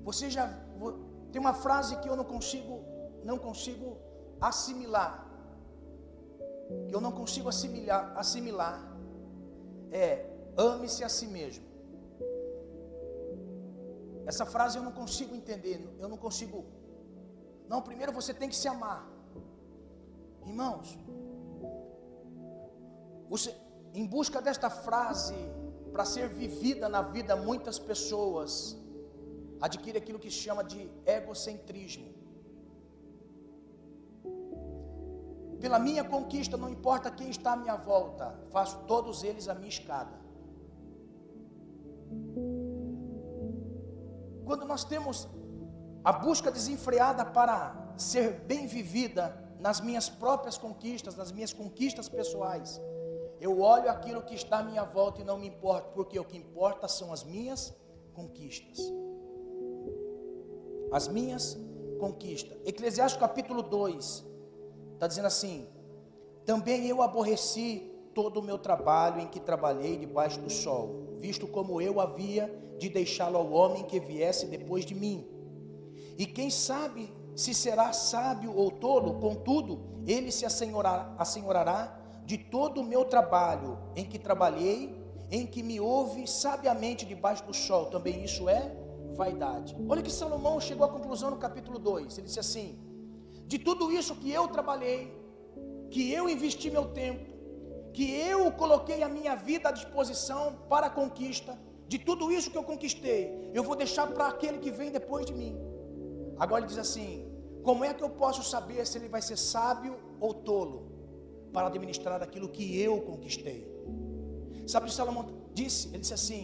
Você 0.03 0.29
já 0.29 0.45
tem 1.31 1.39
uma 1.39 1.53
frase 1.53 1.97
que 1.97 2.09
eu 2.09 2.15
não 2.15 2.23
consigo 2.23 2.83
não 3.23 3.37
consigo 3.37 3.97
assimilar. 4.39 5.13
Que 6.87 6.95
eu 6.95 7.01
não 7.01 7.11
consigo 7.11 7.49
assimilar, 7.49 8.13
assimilar. 8.17 8.77
É, 9.91 10.25
ame-se 10.57 11.03
a 11.03 11.09
si 11.09 11.27
mesmo. 11.27 11.65
Essa 14.25 14.45
frase 14.45 14.77
eu 14.77 14.83
não 14.83 14.91
consigo 14.91 15.33
entender, 15.35 15.77
eu 15.99 16.09
não 16.09 16.17
consigo. 16.17 16.65
Não, 17.67 17.81
primeiro 17.81 18.11
você 18.11 18.33
tem 18.33 18.49
que 18.49 18.55
se 18.55 18.67
amar. 18.67 19.07
Irmãos, 20.45 20.97
você, 23.29 23.55
em 23.93 24.05
busca 24.05 24.41
desta 24.41 24.69
frase 24.69 25.35
para 25.91 26.05
ser 26.05 26.27
vivida 26.29 26.87
na 26.87 27.01
vida 27.01 27.35
muitas 27.35 27.79
pessoas 27.79 28.77
adquire 29.61 29.97
aquilo 29.97 30.19
que 30.19 30.29
se 30.29 30.37
chama 30.37 30.63
de 30.63 30.89
egocentrismo. 31.05 32.13
Pela 35.59 35.79
minha 35.79 36.03
conquista, 36.03 36.55
não 36.55 36.69
importa 36.69 37.09
quem 37.09 37.29
está 37.29 37.53
à 37.53 37.55
minha 37.55 37.75
volta, 37.75 38.39
faço 38.51 38.77
todos 38.85 39.23
eles 39.23 39.47
a 39.47 39.55
minha 39.55 39.69
escada. 39.69 40.15
Quando 44.45 44.65
nós 44.65 44.83
temos 44.83 45.27
a 46.03 46.11
busca 46.11 46.51
desenfreada 46.51 47.25
para 47.25 47.93
ser 47.97 48.33
bem 48.41 48.67
vivida 48.67 49.43
nas 49.59 49.81
minhas 49.81 50.07
próprias 50.07 50.57
conquistas, 50.57 51.15
nas 51.15 51.31
minhas 51.31 51.51
conquistas 51.51 52.07
pessoais, 52.07 52.79
eu 53.41 53.59
olho 53.59 53.89
aquilo 53.89 54.21
que 54.21 54.35
está 54.35 54.59
à 54.59 54.63
minha 54.63 54.83
volta 54.83 55.21
e 55.21 55.23
não 55.23 55.37
me 55.39 55.47
importa, 55.47 55.89
porque 55.89 56.19
o 56.19 56.23
que 56.23 56.37
importa 56.37 56.87
são 56.87 57.11
as 57.11 57.23
minhas 57.23 57.75
conquistas 58.13 58.79
as 60.91 61.07
minhas 61.07 61.57
conquistas. 61.99 62.57
Eclesiastes 62.65 63.19
capítulo 63.19 63.61
2 63.61 64.25
está 64.93 65.07
dizendo 65.07 65.27
assim: 65.27 65.67
Também 66.45 66.87
eu 66.87 67.01
aborreci 67.01 67.91
todo 68.13 68.39
o 68.39 68.43
meu 68.43 68.57
trabalho 68.57 69.21
em 69.21 69.27
que 69.27 69.39
trabalhei 69.39 69.97
debaixo 69.97 70.39
do 70.39 70.49
sol, 70.49 71.15
visto 71.17 71.47
como 71.47 71.81
eu 71.81 71.99
havia 71.99 72.51
de 72.79 72.89
deixá-lo 72.89 73.37
ao 73.37 73.51
homem 73.51 73.83
que 73.83 73.99
viesse 73.99 74.45
depois 74.47 74.85
de 74.85 74.95
mim. 74.95 75.27
E 76.17 76.25
quem 76.25 76.49
sabe 76.49 77.11
se 77.35 77.53
será 77.53 77.93
sábio 77.93 78.55
ou 78.55 78.71
tolo, 78.71 79.19
contudo, 79.19 79.79
ele 80.07 80.31
se 80.31 80.45
assenhorará, 80.45 81.13
assenhorará 81.19 81.95
de 82.25 82.37
todo 82.37 82.81
o 82.81 82.83
meu 82.83 83.05
trabalho 83.05 83.77
em 83.95 84.03
que 84.03 84.17
trabalhei, 84.17 84.99
em 85.29 85.45
que 85.45 85.61
me 85.61 85.79
ouve 85.79 86.27
sabiamente 86.27 87.05
debaixo 87.05 87.45
do 87.45 87.53
sol. 87.53 87.85
Também 87.87 88.23
isso 88.23 88.49
é 88.49 88.75
vaidade. 89.17 89.75
Olha 89.89 90.01
que 90.01 90.11
Salomão 90.11 90.55
chegou 90.67 90.85
à 90.85 90.89
conclusão 90.89 91.29
no 91.31 91.37
capítulo 91.45 91.77
2. 91.79 92.17
Ele 92.17 92.27
disse 92.27 92.39
assim: 92.39 92.67
De 93.51 93.57
tudo 93.67 93.91
isso 93.91 94.15
que 94.15 94.31
eu 94.31 94.47
trabalhei, 94.47 95.01
que 95.89 96.11
eu 96.17 96.29
investi 96.29 96.69
meu 96.77 96.85
tempo, 97.01 97.25
que 97.95 98.05
eu 98.31 98.51
coloquei 98.51 99.01
a 99.03 99.09
minha 99.09 99.35
vida 99.35 99.69
à 99.69 99.71
disposição 99.71 100.43
para 100.69 100.87
a 100.87 100.89
conquista, 100.89 101.57
de 101.87 101.97
tudo 101.97 102.31
isso 102.31 102.51
que 102.51 102.57
eu 102.57 102.63
conquistei, 102.63 103.21
eu 103.53 103.63
vou 103.63 103.75
deixar 103.75 104.05
para 104.07 104.27
aquele 104.27 104.59
que 104.59 104.71
vem 104.79 104.91
depois 104.91 105.25
de 105.25 105.33
mim. 105.33 105.57
Agora 106.37 106.61
ele 106.61 106.67
diz 106.67 106.77
assim: 106.77 107.09
Como 107.63 107.83
é 107.83 107.93
que 107.93 108.03
eu 108.03 108.09
posso 108.09 108.43
saber 108.43 108.85
se 108.85 108.97
ele 108.97 109.09
vai 109.09 109.21
ser 109.21 109.37
sábio 109.37 109.97
ou 110.19 110.33
tolo 110.33 110.77
para 111.51 111.67
administrar 111.67 112.21
aquilo 112.21 112.49
que 112.49 112.79
eu 112.79 113.01
conquistei? 113.01 113.59
Sabe 114.67 114.85
o 114.85 114.89
que 114.89 114.95
Salomão 114.95 115.25
disse? 115.53 115.87
Ele 115.89 115.99
disse 115.99 116.13
assim: 116.13 116.43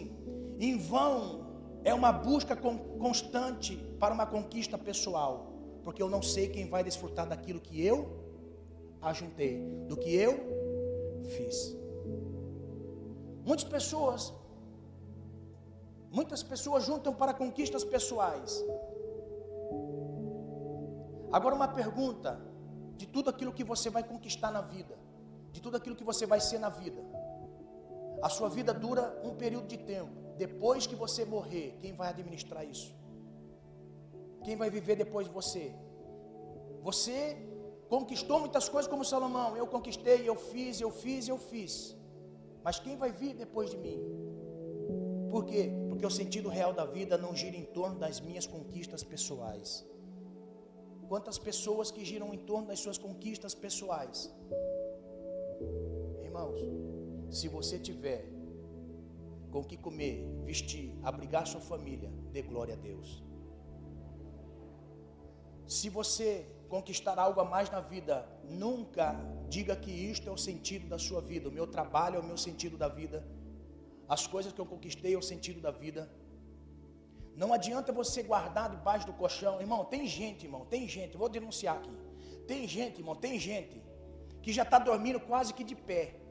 Em 0.58 0.78
vão 0.78 1.43
é 1.84 1.92
uma 1.92 2.10
busca 2.10 2.56
constante 2.56 3.76
para 4.00 4.14
uma 4.14 4.26
conquista 4.26 4.78
pessoal, 4.78 5.52
porque 5.82 6.02
eu 6.02 6.08
não 6.08 6.22
sei 6.22 6.48
quem 6.48 6.66
vai 6.68 6.82
desfrutar 6.82 7.28
daquilo 7.28 7.60
que 7.60 7.84
eu 7.84 7.98
ajuntei, 9.02 9.62
do 9.86 9.96
que 9.96 10.14
eu 10.14 10.32
fiz. 11.36 11.76
Muitas 13.44 13.64
pessoas, 13.64 14.32
muitas 16.10 16.42
pessoas 16.42 16.84
juntam 16.84 17.14
para 17.14 17.34
conquistas 17.34 17.84
pessoais. 17.84 18.64
Agora 21.30 21.54
uma 21.54 21.68
pergunta, 21.68 22.40
de 22.96 23.06
tudo 23.06 23.28
aquilo 23.28 23.52
que 23.52 23.64
você 23.64 23.90
vai 23.90 24.02
conquistar 24.02 24.50
na 24.50 24.62
vida, 24.62 24.96
de 25.52 25.60
tudo 25.60 25.76
aquilo 25.76 25.96
que 25.96 26.04
você 26.04 26.24
vai 26.24 26.40
ser 26.40 26.58
na 26.58 26.70
vida. 26.70 27.02
A 28.22 28.30
sua 28.30 28.48
vida 28.48 28.72
dura 28.72 29.20
um 29.22 29.34
período 29.34 29.66
de 29.66 29.76
tempo. 29.76 30.23
Depois 30.36 30.86
que 30.86 30.96
você 30.96 31.24
morrer, 31.24 31.76
quem 31.80 31.92
vai 31.94 32.08
administrar 32.08 32.64
isso? 32.74 32.94
Quem 34.44 34.56
vai 34.56 34.68
viver 34.68 34.96
depois 34.96 35.26
de 35.26 35.32
você? 35.32 35.72
Você 36.82 37.16
conquistou 37.88 38.40
muitas 38.40 38.68
coisas 38.68 38.90
como 38.90 39.04
Salomão. 39.04 39.56
Eu 39.56 39.66
conquistei, 39.66 40.28
eu 40.28 40.36
fiz, 40.36 40.80
eu 40.80 40.90
fiz, 40.90 41.28
eu 41.28 41.38
fiz. 41.38 41.96
Mas 42.62 42.78
quem 42.78 42.96
vai 42.96 43.10
vir 43.12 43.34
depois 43.34 43.70
de 43.70 43.76
mim? 43.76 44.00
Por 45.30 45.44
quê? 45.44 45.70
Porque 45.88 46.06
o 46.06 46.10
sentido 46.10 46.48
real 46.48 46.72
da 46.72 46.84
vida 46.84 47.16
não 47.18 47.34
gira 47.34 47.56
em 47.56 47.64
torno 47.64 47.98
das 47.98 48.20
minhas 48.20 48.46
conquistas 48.46 49.02
pessoais. 49.02 49.84
quantas 51.08 51.38
pessoas 51.38 51.90
que 51.90 52.04
giram 52.04 52.32
em 52.34 52.38
torno 52.38 52.66
das 52.68 52.80
suas 52.80 52.98
conquistas 52.98 53.54
pessoais. 53.54 54.34
Irmãos, 56.22 56.58
se 57.30 57.46
você 57.46 57.78
tiver 57.78 58.33
com 59.54 59.60
o 59.60 59.64
que 59.70 59.76
comer, 59.76 60.16
vestir, 60.44 60.86
abrigar 61.00 61.46
sua 61.46 61.60
família, 61.60 62.10
dê 62.32 62.42
glória 62.42 62.74
a 62.74 62.76
Deus. 62.76 63.22
Se 65.64 65.88
você 65.88 66.28
conquistar 66.68 67.16
algo 67.20 67.40
a 67.40 67.44
mais 67.44 67.70
na 67.70 67.80
vida, 67.80 68.28
nunca 68.42 69.14
diga 69.48 69.76
que 69.76 69.92
isto 69.92 70.28
é 70.28 70.32
o 70.32 70.36
sentido 70.36 70.88
da 70.88 70.98
sua 70.98 71.20
vida. 71.20 71.48
O 71.48 71.52
meu 71.52 71.68
trabalho 71.68 72.16
é 72.16 72.18
o 72.18 72.24
meu 72.30 72.36
sentido 72.36 72.76
da 72.76 72.88
vida. 72.88 73.24
As 74.08 74.26
coisas 74.26 74.52
que 74.52 74.60
eu 74.60 74.66
conquistei 74.66 75.14
é 75.14 75.16
o 75.16 75.22
sentido 75.22 75.60
da 75.60 75.70
vida. 75.70 76.10
Não 77.36 77.52
adianta 77.52 77.92
você 77.92 78.24
guardar 78.24 78.68
debaixo 78.68 79.06
do 79.06 79.12
colchão. 79.12 79.60
Irmão, 79.60 79.84
tem 79.84 80.04
gente, 80.04 80.46
irmão, 80.46 80.64
tem 80.64 80.88
gente. 80.88 81.16
Vou 81.16 81.28
denunciar 81.28 81.76
aqui. 81.76 81.96
Tem 82.48 82.66
gente, 82.66 82.98
irmão, 82.98 83.14
tem 83.14 83.38
gente 83.38 83.80
que 84.42 84.52
já 84.52 84.64
está 84.64 84.80
dormindo 84.80 85.20
quase 85.20 85.54
que 85.54 85.62
de 85.62 85.76
pé. 85.76 86.23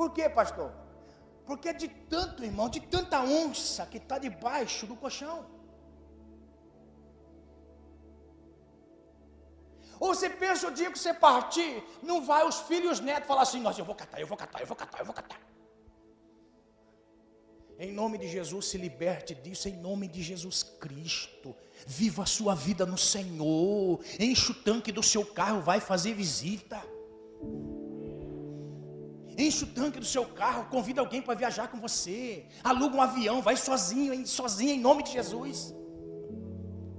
Por 0.00 0.10
quê, 0.16 0.26
pastor? 0.30 0.68
Porque 1.46 1.68
é 1.68 1.74
de 1.74 1.88
tanto, 2.12 2.42
irmão, 2.42 2.70
de 2.74 2.80
tanta 2.80 3.18
onça 3.20 3.84
que 3.84 3.98
está 3.98 4.16
debaixo 4.26 4.86
do 4.90 4.96
colchão. 4.96 5.38
Ou 9.98 10.14
você 10.14 10.30
pensa 10.30 10.68
o 10.68 10.70
dia 10.70 10.90
que 10.90 10.98
você 10.98 11.12
partir, 11.12 11.84
não 12.02 12.24
vai 12.24 12.48
os 12.48 12.60
filhos 12.60 12.92
e 12.92 12.92
os 12.94 13.00
netos 13.00 13.28
falar 13.28 13.42
assim, 13.42 13.60
nossa, 13.60 13.78
eu 13.82 13.84
vou 13.84 13.94
catar, 13.94 14.18
eu 14.18 14.26
vou 14.26 14.38
catar, 14.38 14.60
eu 14.62 14.66
vou 14.66 14.78
catar, 14.82 15.00
eu 15.00 15.04
vou 15.04 15.14
catar. 15.14 15.38
Em 17.78 17.92
nome 17.92 18.16
de 18.16 18.26
Jesus, 18.26 18.64
se 18.70 18.78
liberte 18.78 19.34
disso, 19.34 19.68
em 19.68 19.76
nome 19.76 20.08
de 20.08 20.22
Jesus 20.22 20.62
Cristo. 20.62 21.54
Viva 21.86 22.22
a 22.22 22.26
sua 22.38 22.54
vida 22.54 22.86
no 22.86 22.96
Senhor. 22.96 24.00
Enche 24.18 24.52
o 24.52 24.54
tanque 24.54 24.92
do 24.92 25.02
seu 25.02 25.26
carro, 25.26 25.60
vai 25.60 25.78
fazer 25.78 26.14
visita. 26.14 26.82
Enche 29.46 29.64
o 29.64 29.72
tanque 29.78 29.98
do 30.04 30.08
seu 30.14 30.24
carro, 30.40 30.68
convida 30.74 31.00
alguém 31.00 31.22
para 31.26 31.40
viajar 31.42 31.66
com 31.72 31.78
você. 31.86 32.46
Aluga 32.62 32.96
um 32.96 33.02
avião, 33.08 33.36
vai 33.48 33.56
sozinho, 33.56 34.26
sozinho, 34.26 34.72
em 34.72 34.80
nome 34.88 35.02
de 35.06 35.12
Jesus. 35.12 35.74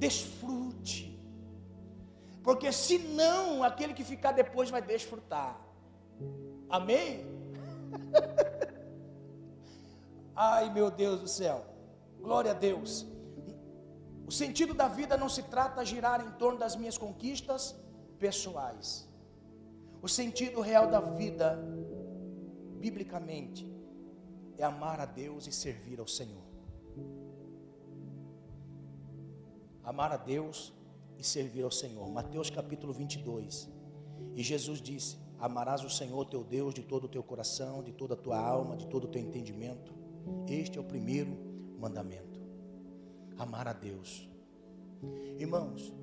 Desfrute. 0.06 1.02
Porque 2.48 2.72
senão 2.72 3.64
aquele 3.70 3.94
que 3.94 4.04
ficar 4.04 4.32
depois 4.32 4.72
vai 4.76 4.82
desfrutar. 4.82 5.54
Amém? 6.78 7.26
Ai 10.36 10.74
meu 10.74 10.90
Deus 10.90 11.20
do 11.20 11.28
céu. 11.28 11.58
Glória 12.20 12.52
a 12.52 12.56
Deus. 12.56 13.06
O 14.26 14.32
sentido 14.32 14.74
da 14.74 14.88
vida 14.88 15.16
não 15.18 15.30
se 15.30 15.44
trata 15.44 15.84
de 15.84 15.92
girar 15.92 16.20
em 16.26 16.32
torno 16.42 16.58
das 16.58 16.76
minhas 16.76 16.98
conquistas 16.98 17.76
pessoais. 18.18 19.08
O 20.02 20.08
sentido 20.08 20.62
real 20.62 20.88
da 20.88 21.00
vida, 21.00 21.48
biblicamente, 22.82 23.72
é 24.58 24.64
amar 24.64 25.00
a 25.00 25.06
Deus 25.06 25.46
e 25.46 25.52
servir 25.52 26.00
ao 26.00 26.08
Senhor. 26.08 26.44
Amar 29.84 30.12
a 30.12 30.18
Deus 30.18 30.74
e 31.18 31.24
servir 31.24 31.64
ao 31.64 31.72
Senhor. 31.72 32.10
Mateus 32.10 32.50
capítulo 32.50 32.92
22. 32.92 33.70
E 34.36 34.42
Jesus 34.42 34.82
disse: 34.82 35.18
Amarás 35.40 35.84
o 35.84 35.90
Senhor 35.90 36.26
teu 36.26 36.44
Deus 36.44 36.74
de 36.74 36.82
todo 36.82 37.06
o 37.06 37.08
teu 37.08 37.24
coração, 37.24 37.84
de 37.84 37.94
toda 37.94 38.16
a 38.16 38.18
tua 38.18 38.40
alma, 38.40 38.76
de 38.76 38.88
todo 38.88 39.06
o 39.06 39.08
teu 39.08 39.22
entendimento. 39.22 39.94
Este 40.48 40.78
é 40.78 40.82
o 40.82 40.84
primeiro 40.84 41.38
mandamento. 41.80 42.40
Amar 43.38 43.68
a 43.68 43.74
Deus. 43.74 44.28
Irmãos, 45.38 45.94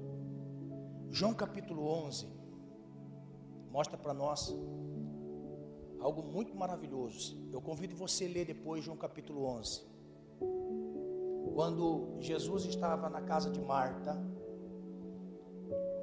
João 1.10 1.34
capítulo 1.34 1.86
11 2.06 2.26
mostra 3.70 3.96
para 3.96 4.12
nós 4.12 4.52
algo 6.00 6.22
muito 6.22 6.56
maravilhoso. 6.56 7.36
Eu 7.52 7.60
convido 7.60 7.94
você 7.94 8.26
a 8.26 8.28
ler 8.28 8.44
depois 8.46 8.84
João 8.84 8.96
capítulo 8.96 9.44
11. 9.44 9.82
Quando 11.54 12.16
Jesus 12.20 12.64
estava 12.64 13.08
na 13.08 13.20
casa 13.20 13.50
de 13.50 13.60
Marta, 13.60 14.16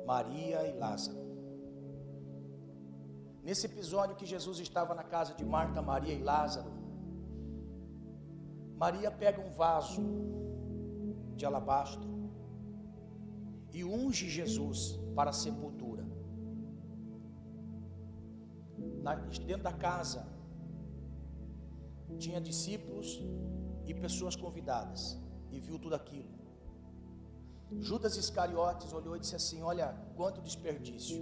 Maria 0.05 0.67
e 0.67 0.77
Lázaro. 0.77 1.23
Nesse 3.41 3.65
episódio 3.67 4.15
que 4.15 4.25
Jesus 4.25 4.59
estava 4.59 4.93
na 4.93 5.03
casa 5.03 5.33
de 5.33 5.45
Marta, 5.45 5.81
Maria 5.81 6.13
e 6.13 6.21
Lázaro, 6.21 6.71
Maria 8.75 9.09
pega 9.09 9.39
um 9.39 9.51
vaso 9.53 10.01
de 11.35 11.45
alabastro 11.45 12.09
e 13.71 13.83
unge 13.83 14.29
Jesus 14.29 14.99
para 15.15 15.29
a 15.29 15.33
sepultura. 15.33 15.84
Na, 19.05 19.13
dentro 19.13 19.63
da 19.69 19.71
casa 19.71 20.21
tinha 22.17 22.39
discípulos 22.41 23.09
e 23.85 23.93
pessoas 23.93 24.35
convidadas 24.35 25.01
e 25.51 25.59
viu 25.59 25.77
tudo 25.77 25.93
aquilo. 25.93 26.33
Judas 27.89 28.17
Iscariotes 28.17 28.91
olhou 28.93 29.15
e 29.15 29.19
disse 29.19 29.35
assim: 29.35 29.61
Olha, 29.61 29.87
quanto 30.15 30.41
desperdício. 30.41 31.21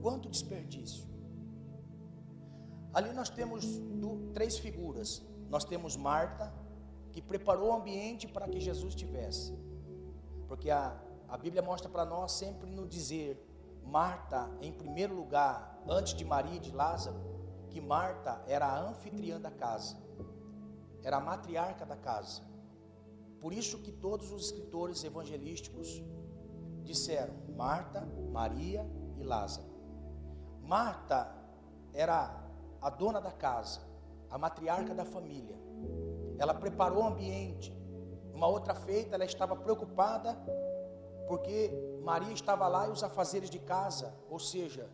Quanto 0.00 0.30
desperdício. 0.30 1.04
Ali 2.92 3.12
nós 3.12 3.28
temos 3.28 3.66
três 4.32 4.58
figuras. 4.58 5.22
Nós 5.50 5.64
temos 5.64 5.94
Marta, 5.94 6.52
que 7.12 7.20
preparou 7.20 7.68
o 7.70 7.74
ambiente 7.74 8.26
para 8.26 8.48
que 8.48 8.60
Jesus 8.60 8.94
tivesse. 8.94 9.52
Porque 10.48 10.70
a, 10.70 10.98
a 11.28 11.36
Bíblia 11.36 11.62
mostra 11.62 11.88
para 11.88 12.06
nós 12.06 12.32
sempre 12.32 12.70
no 12.70 12.86
dizer 12.86 13.32
Marta 13.84 14.50
em 14.60 14.72
primeiro 14.72 15.14
lugar, 15.14 15.82
antes 15.86 16.14
de 16.14 16.24
Maria 16.24 16.56
e 16.56 16.60
de 16.60 16.72
Lázaro, 16.72 17.16
que 17.70 17.80
Marta 17.80 18.42
era 18.46 18.66
a 18.66 18.80
anfitriã 18.80 19.40
da 19.40 19.50
casa, 19.50 19.96
era 21.02 21.18
a 21.18 21.20
matriarca 21.20 21.84
da 21.84 21.96
casa. 21.96 22.42
Por 23.40 23.52
isso 23.52 23.78
que 23.78 23.92
todos 23.92 24.32
os 24.32 24.46
escritores 24.46 25.04
evangelísticos 25.04 26.02
disseram 26.82 27.34
Marta, 27.56 28.00
Maria 28.32 28.88
e 29.18 29.22
Lázaro. 29.22 29.66
Marta 30.62 31.34
era 31.92 32.42
a 32.80 32.90
dona 32.90 33.20
da 33.20 33.30
casa, 33.30 33.80
a 34.30 34.38
matriarca 34.38 34.94
da 34.94 35.04
família. 35.04 35.56
Ela 36.38 36.54
preparou 36.54 37.02
o 37.02 37.06
ambiente. 37.06 37.72
Uma 38.32 38.46
outra 38.46 38.74
feita, 38.74 39.14
ela 39.14 39.24
estava 39.24 39.54
preocupada 39.54 40.36
porque 41.26 41.70
Maria 42.10 42.34
estava 42.40 42.66
lá 42.68 42.86
e 42.86 42.90
os 42.90 43.02
afazeres 43.02 43.50
de 43.54 43.58
casa, 43.58 44.14
ou 44.28 44.38
seja, 44.38 44.84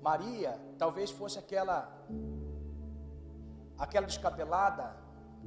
Maria 0.00 0.52
talvez 0.82 1.10
fosse 1.10 1.36
aquela 1.42 1.78
aquela 3.76 4.06
descabelada 4.06 4.84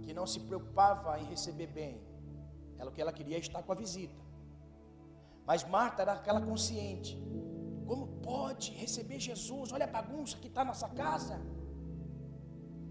que 0.03 0.13
não 0.13 0.25
se 0.27 0.39
preocupava 0.39 1.17
em 1.21 1.25
receber 1.25 1.67
bem. 1.67 1.95
Ela 2.77 2.89
o 2.89 2.93
que 2.93 3.01
ela 3.01 3.13
queria 3.13 3.37
é 3.37 3.39
estar 3.39 3.61
com 3.63 3.71
a 3.71 3.75
visita. 3.75 4.19
Mas 5.45 5.63
Marta 5.75 6.01
era 6.01 6.13
aquela 6.13 6.41
consciente. 6.41 7.13
Como 7.87 8.07
pode 8.31 8.71
receber 8.83 9.19
Jesus? 9.19 9.71
Olha 9.71 9.85
a 9.85 9.93
bagunça 9.99 10.37
que 10.37 10.47
está 10.47 10.61
na 10.61 10.71
nossa 10.71 10.89
casa. 10.89 11.35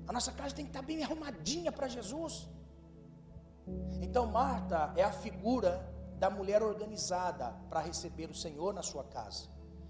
A 0.07 0.13
nossa 0.13 0.33
casa 0.33 0.55
tem 0.55 0.65
que 0.67 0.71
estar 0.71 0.83
bem 0.83 1.03
arrumadinha 1.03 1.71
para 1.73 1.89
Jesus. 1.89 2.49
Então 4.01 4.27
Marta 4.27 4.93
é 4.97 5.03
a 5.03 5.13
figura 5.13 5.73
da 6.21 6.31
mulher 6.31 6.63
organizada 6.63 7.53
para 7.69 7.81
receber 7.81 8.31
o 8.31 8.35
Senhor 8.35 8.73
na 8.73 8.83
sua 8.83 9.03
casa. 9.03 9.49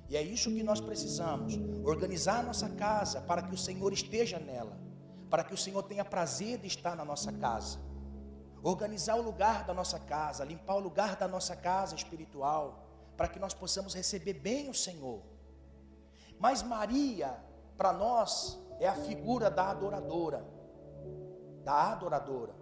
E 0.08 0.16
é 0.16 0.22
isso 0.22 0.50
que 0.50 0.62
nós 0.62 0.80
precisamos: 0.80 1.58
organizar 1.84 2.40
a 2.40 2.42
nossa 2.44 2.70
casa 2.70 3.20
para 3.20 3.42
que 3.42 3.54
o 3.54 3.58
Senhor 3.58 3.92
esteja 3.92 4.38
nela, 4.38 4.78
para 5.28 5.44
que 5.44 5.52
o 5.52 5.58
Senhor 5.58 5.82
tenha 5.82 6.04
prazer 6.04 6.56
de 6.56 6.66
estar 6.66 6.96
na 6.96 7.04
nossa 7.04 7.30
casa 7.32 7.90
organizar 8.62 9.16
o 9.16 9.22
lugar 9.22 9.64
da 9.64 9.72
nossa 9.72 9.98
casa, 9.98 10.44
limpar 10.44 10.74
o 10.74 10.80
lugar 10.80 11.16
da 11.16 11.26
nossa 11.26 11.56
casa 11.56 11.94
espiritual, 11.94 12.84
para 13.16 13.28
que 13.28 13.38
nós 13.38 13.54
possamos 13.54 13.94
receber 13.94 14.34
bem 14.34 14.68
o 14.68 14.74
Senhor. 14.74 15.22
Mas 16.38 16.62
Maria, 16.62 17.38
para 17.76 17.92
nós, 17.92 18.58
é 18.78 18.88
a 18.88 18.94
figura 18.94 19.50
da 19.50 19.70
adoradora, 19.70 20.44
da 21.64 21.92
adoradora, 21.92 22.54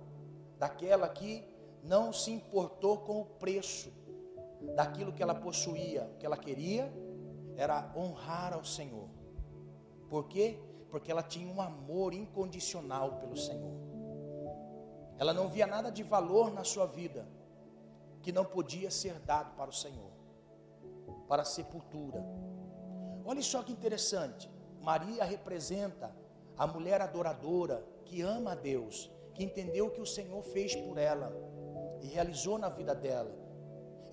daquela 0.58 1.08
que 1.08 1.44
não 1.88 2.12
se 2.12 2.30
importou 2.30 2.98
com 2.98 3.22
o 3.22 3.24
preço 3.24 3.90
daquilo 4.76 5.12
que 5.12 5.22
ela 5.22 5.34
possuía, 5.34 6.04
o 6.14 6.18
que 6.18 6.26
ela 6.26 6.36
queria 6.36 6.92
era 7.56 7.90
honrar 7.96 8.52
ao 8.52 8.62
Senhor. 8.62 9.08
Por 10.10 10.28
quê? 10.28 10.58
Porque 10.90 11.10
ela 11.10 11.22
tinha 11.22 11.50
um 11.50 11.62
amor 11.62 12.12
incondicional 12.12 13.16
pelo 13.20 13.36
Senhor. 13.36 13.72
Ela 15.18 15.32
não 15.32 15.48
via 15.48 15.66
nada 15.66 15.90
de 15.90 16.02
valor 16.02 16.52
na 16.52 16.62
sua 16.62 16.84
vida 16.86 17.26
que 18.22 18.32
não 18.32 18.44
podia 18.44 18.90
ser 18.90 19.18
dado 19.20 19.56
para 19.56 19.70
o 19.70 19.72
Senhor, 19.72 20.12
para 21.26 21.40
a 21.42 21.46
sepultura. 21.46 22.22
Olha 23.24 23.42
só 23.42 23.62
que 23.62 23.72
interessante. 23.72 24.50
Maria 24.82 25.24
representa 25.24 26.14
a 26.56 26.66
mulher 26.66 27.00
adoradora 27.00 27.82
que 28.04 28.20
ama 28.20 28.52
a 28.52 28.54
Deus, 28.54 29.10
que 29.34 29.42
entendeu 29.42 29.86
o 29.86 29.90
que 29.90 30.00
o 30.00 30.06
Senhor 30.06 30.42
fez 30.42 30.76
por 30.76 30.98
ela. 30.98 31.32
E 32.02 32.06
realizou 32.06 32.58
na 32.58 32.68
vida 32.68 32.94
dela. 32.94 33.34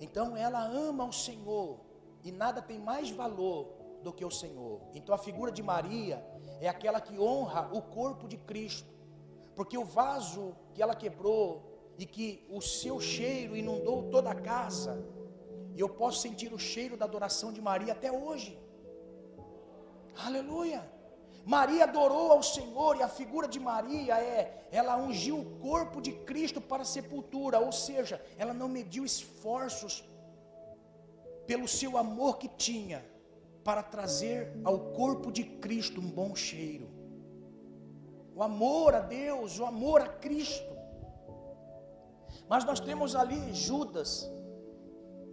Então 0.00 0.36
ela 0.36 0.62
ama 0.64 1.04
o 1.04 1.12
Senhor 1.12 1.80
e 2.22 2.30
nada 2.32 2.60
tem 2.60 2.78
mais 2.78 3.10
valor 3.10 3.68
do 4.02 4.12
que 4.12 4.24
o 4.24 4.30
Senhor. 4.30 4.80
Então 4.94 5.14
a 5.14 5.18
figura 5.18 5.50
de 5.50 5.62
Maria 5.62 6.24
é 6.60 6.68
aquela 6.68 7.00
que 7.00 7.18
honra 7.18 7.70
o 7.72 7.82
corpo 7.82 8.28
de 8.28 8.36
Cristo, 8.36 8.92
porque 9.54 9.76
o 9.76 9.84
vaso 9.84 10.54
que 10.74 10.82
ela 10.82 10.94
quebrou 10.94 11.92
e 11.98 12.04
que 12.04 12.46
o 12.50 12.60
seu 12.60 13.00
cheiro 13.00 13.56
inundou 13.56 14.10
toda 14.10 14.30
a 14.30 14.34
casa, 14.34 15.02
e 15.74 15.80
eu 15.80 15.88
posso 15.88 16.20
sentir 16.20 16.52
o 16.52 16.58
cheiro 16.58 16.96
da 16.96 17.04
adoração 17.04 17.52
de 17.52 17.60
Maria 17.60 17.92
até 17.92 18.10
hoje. 18.10 18.58
Aleluia! 20.16 20.95
Maria 21.46 21.84
adorou 21.84 22.32
ao 22.32 22.42
Senhor 22.42 22.96
e 22.96 23.04
a 23.04 23.08
figura 23.08 23.46
de 23.46 23.60
Maria 23.60 24.18
é, 24.18 24.66
ela 24.72 24.96
ungiu 24.96 25.38
o 25.38 25.50
corpo 25.60 26.00
de 26.00 26.10
Cristo 26.10 26.60
para 26.60 26.82
a 26.82 26.84
sepultura, 26.84 27.60
ou 27.60 27.70
seja, 27.70 28.20
ela 28.36 28.52
não 28.52 28.68
mediu 28.68 29.04
esforços 29.04 30.04
pelo 31.46 31.68
seu 31.68 31.96
amor 31.96 32.38
que 32.38 32.48
tinha 32.48 33.06
para 33.62 33.80
trazer 33.80 34.60
ao 34.64 34.90
corpo 34.90 35.30
de 35.30 35.44
Cristo 35.44 36.00
um 36.00 36.10
bom 36.10 36.34
cheiro. 36.34 36.88
O 38.34 38.42
amor 38.42 38.96
a 38.96 39.00
Deus, 39.00 39.60
o 39.60 39.64
amor 39.64 40.00
a 40.00 40.08
Cristo. 40.08 40.76
Mas 42.48 42.64
nós 42.64 42.80
temos 42.80 43.14
ali 43.14 43.54
Judas. 43.54 44.28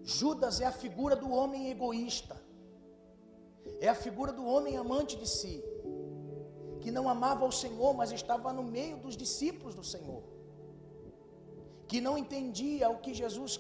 Judas 0.04 0.62
é 0.62 0.68
a 0.68 0.72
figura 0.72 1.16
do 1.16 1.32
homem 1.32 1.72
egoísta. 1.72 2.40
É 3.80 3.90
a 3.90 3.96
figura 3.96 4.32
do 4.32 4.46
homem 4.46 4.78
amante 4.78 5.18
de 5.18 5.28
si 5.28 5.73
que 6.84 6.92
não 6.98 7.06
amava 7.16 7.44
o 7.46 7.58
Senhor, 7.64 7.92
mas 8.00 8.12
estava 8.12 8.52
no 8.58 8.64
meio 8.78 8.98
dos 9.04 9.16
discípulos 9.24 9.74
do 9.80 9.86
Senhor, 9.94 10.22
que 11.88 12.02
não 12.02 12.18
entendia 12.18 12.90
o 12.90 12.98
que 13.04 13.14
Jesus 13.14 13.54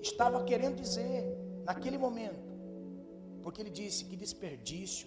estava 0.00 0.42
querendo 0.50 0.76
dizer 0.84 1.18
naquele 1.68 1.98
momento, 2.06 2.48
porque 3.42 3.60
ele 3.60 3.74
disse: 3.82 4.06
que 4.06 4.16
desperdício, 4.16 5.06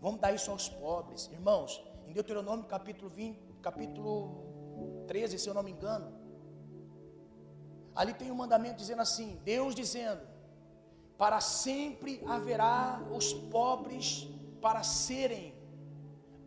vamos 0.00 0.20
dar 0.20 0.32
isso 0.38 0.50
aos 0.50 0.68
pobres, 0.68 1.30
irmãos. 1.38 1.72
Em 2.08 2.12
Deuteronômio 2.12 2.66
capítulo 2.66 3.08
20, 3.08 3.38
capítulo 3.62 4.12
13, 5.06 5.38
se 5.38 5.48
eu 5.48 5.54
não 5.54 5.62
me 5.62 5.70
engano, 5.76 6.08
ali 7.94 8.12
tem 8.12 8.30
um 8.30 8.40
mandamento 8.42 8.76
dizendo 8.76 9.02
assim: 9.02 9.28
Deus 9.44 9.72
dizendo, 9.82 10.22
para 11.16 11.40
sempre 11.40 12.20
haverá 12.26 13.00
os 13.18 13.32
pobres 13.32 14.28
para 14.60 14.82
serem 14.82 15.53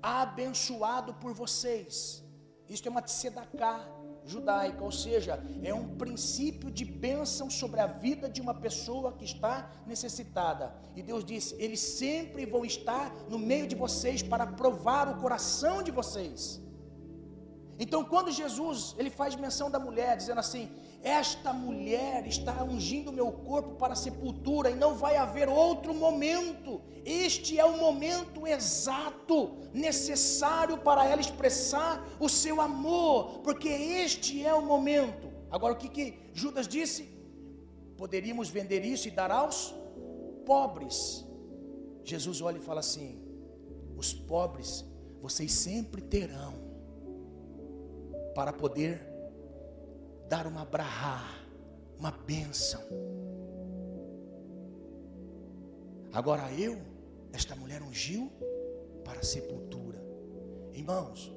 abençoado 0.01 1.13
por 1.15 1.33
vocês. 1.33 2.23
Isto 2.69 2.87
é 2.87 2.91
uma 2.91 3.01
tzedaká 3.01 3.87
judaica, 4.25 4.83
ou 4.83 4.91
seja, 4.91 5.41
é 5.63 5.73
um 5.73 5.95
princípio 5.95 6.69
de 6.69 6.83
bênção 6.83 7.49
sobre 7.49 7.79
a 7.79 7.87
vida 7.87 8.29
de 8.29 8.41
uma 8.41 8.53
pessoa 8.53 9.13
que 9.13 9.25
está 9.25 9.71
necessitada. 9.85 10.75
E 10.95 11.01
Deus 11.01 11.23
disse: 11.23 11.55
Eles 11.57 11.79
sempre 11.79 12.45
vão 12.45 12.65
estar 12.65 13.13
no 13.29 13.39
meio 13.39 13.67
de 13.67 13.75
vocês 13.75 14.21
para 14.21 14.45
provar 14.45 15.07
o 15.07 15.17
coração 15.21 15.81
de 15.81 15.91
vocês. 15.91 16.61
Então, 17.79 18.03
quando 18.03 18.31
Jesus 18.31 18.95
ele 18.97 19.09
faz 19.09 19.35
menção 19.35 19.69
da 19.71 19.79
mulher, 19.79 20.17
dizendo 20.17 20.39
assim: 20.39 20.69
esta 21.03 21.53
mulher 21.53 22.27
está 22.27 22.63
ungindo 22.63 23.13
meu 23.13 23.31
corpo 23.31 23.75
para 23.75 23.93
a 23.93 23.95
sepultura 23.95 24.69
e 24.69 24.75
não 24.75 24.95
vai 24.95 25.15
haver 25.15 25.47
outro 25.47 25.93
momento. 25.93 26.81
Este 27.05 27.59
é 27.59 27.63
o 27.63 27.77
momento 27.77 28.45
exato, 28.45 29.57
necessário 29.73 30.77
para 30.77 31.05
ela 31.05 31.21
expressar 31.21 32.05
o 32.19 32.27
seu 32.27 32.59
amor, 32.59 33.39
porque 33.39 33.69
este 33.69 34.45
é 34.45 34.53
o 34.53 34.65
momento. 34.65 35.31
Agora, 35.49 35.73
o 35.73 35.77
que, 35.77 35.87
que 35.87 36.19
Judas 36.33 36.67
disse? 36.67 37.09
Poderíamos 37.95 38.49
vender 38.49 38.83
isso 38.83 39.07
e 39.07 39.11
dar 39.11 39.31
aos 39.31 39.73
pobres. 40.45 41.25
Jesus 42.03 42.41
olha 42.41 42.57
e 42.57 42.61
fala 42.61 42.81
assim: 42.81 43.21
os 43.95 44.13
pobres 44.13 44.85
vocês 45.21 45.51
sempre 45.51 46.01
terão 46.01 46.53
para 48.35 48.53
poder 48.53 49.16
dar 50.27 50.45
uma 50.45 50.65
brahá, 50.65 51.37
uma 51.97 52.11
bênção. 52.11 52.81
Agora 56.11 56.51
eu, 56.53 56.79
esta 57.31 57.55
mulher 57.55 57.81
ungiu 57.81 58.31
para 59.03 59.19
a 59.19 59.23
sepultura. 59.23 60.03
Irmãos, 60.73 61.31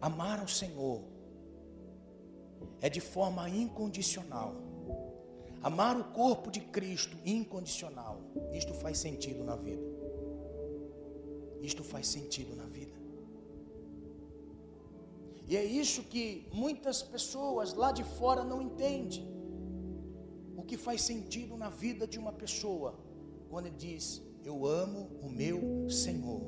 amar 0.00 0.40
ao 0.40 0.48
Senhor 0.48 1.02
é 2.80 2.88
de 2.88 3.00
forma 3.00 3.48
incondicional. 3.48 4.54
Amar 5.62 5.96
o 5.96 6.04
corpo 6.04 6.50
de 6.50 6.60
Cristo 6.60 7.16
incondicional. 7.24 8.20
Isto 8.52 8.74
faz 8.74 8.98
sentido 8.98 9.44
na 9.44 9.54
vida. 9.54 9.86
Isto 11.62 11.84
faz 11.84 12.08
sentido 12.08 12.56
na 12.56 12.64
vida. 12.64 12.91
E 15.46 15.56
é 15.56 15.64
isso 15.64 16.04
que 16.04 16.48
muitas 16.52 17.02
pessoas 17.02 17.74
lá 17.74 17.92
de 17.92 18.04
fora 18.04 18.44
não 18.44 18.62
entendem. 18.62 19.30
O 20.56 20.62
que 20.62 20.76
faz 20.76 21.02
sentido 21.02 21.56
na 21.56 21.68
vida 21.68 22.06
de 22.06 22.18
uma 22.18 22.32
pessoa 22.32 22.98
quando 23.48 23.66
ele 23.66 23.76
diz: 23.76 24.22
Eu 24.44 24.64
amo 24.66 25.10
o 25.20 25.28
meu 25.28 25.88
Senhor 25.90 26.40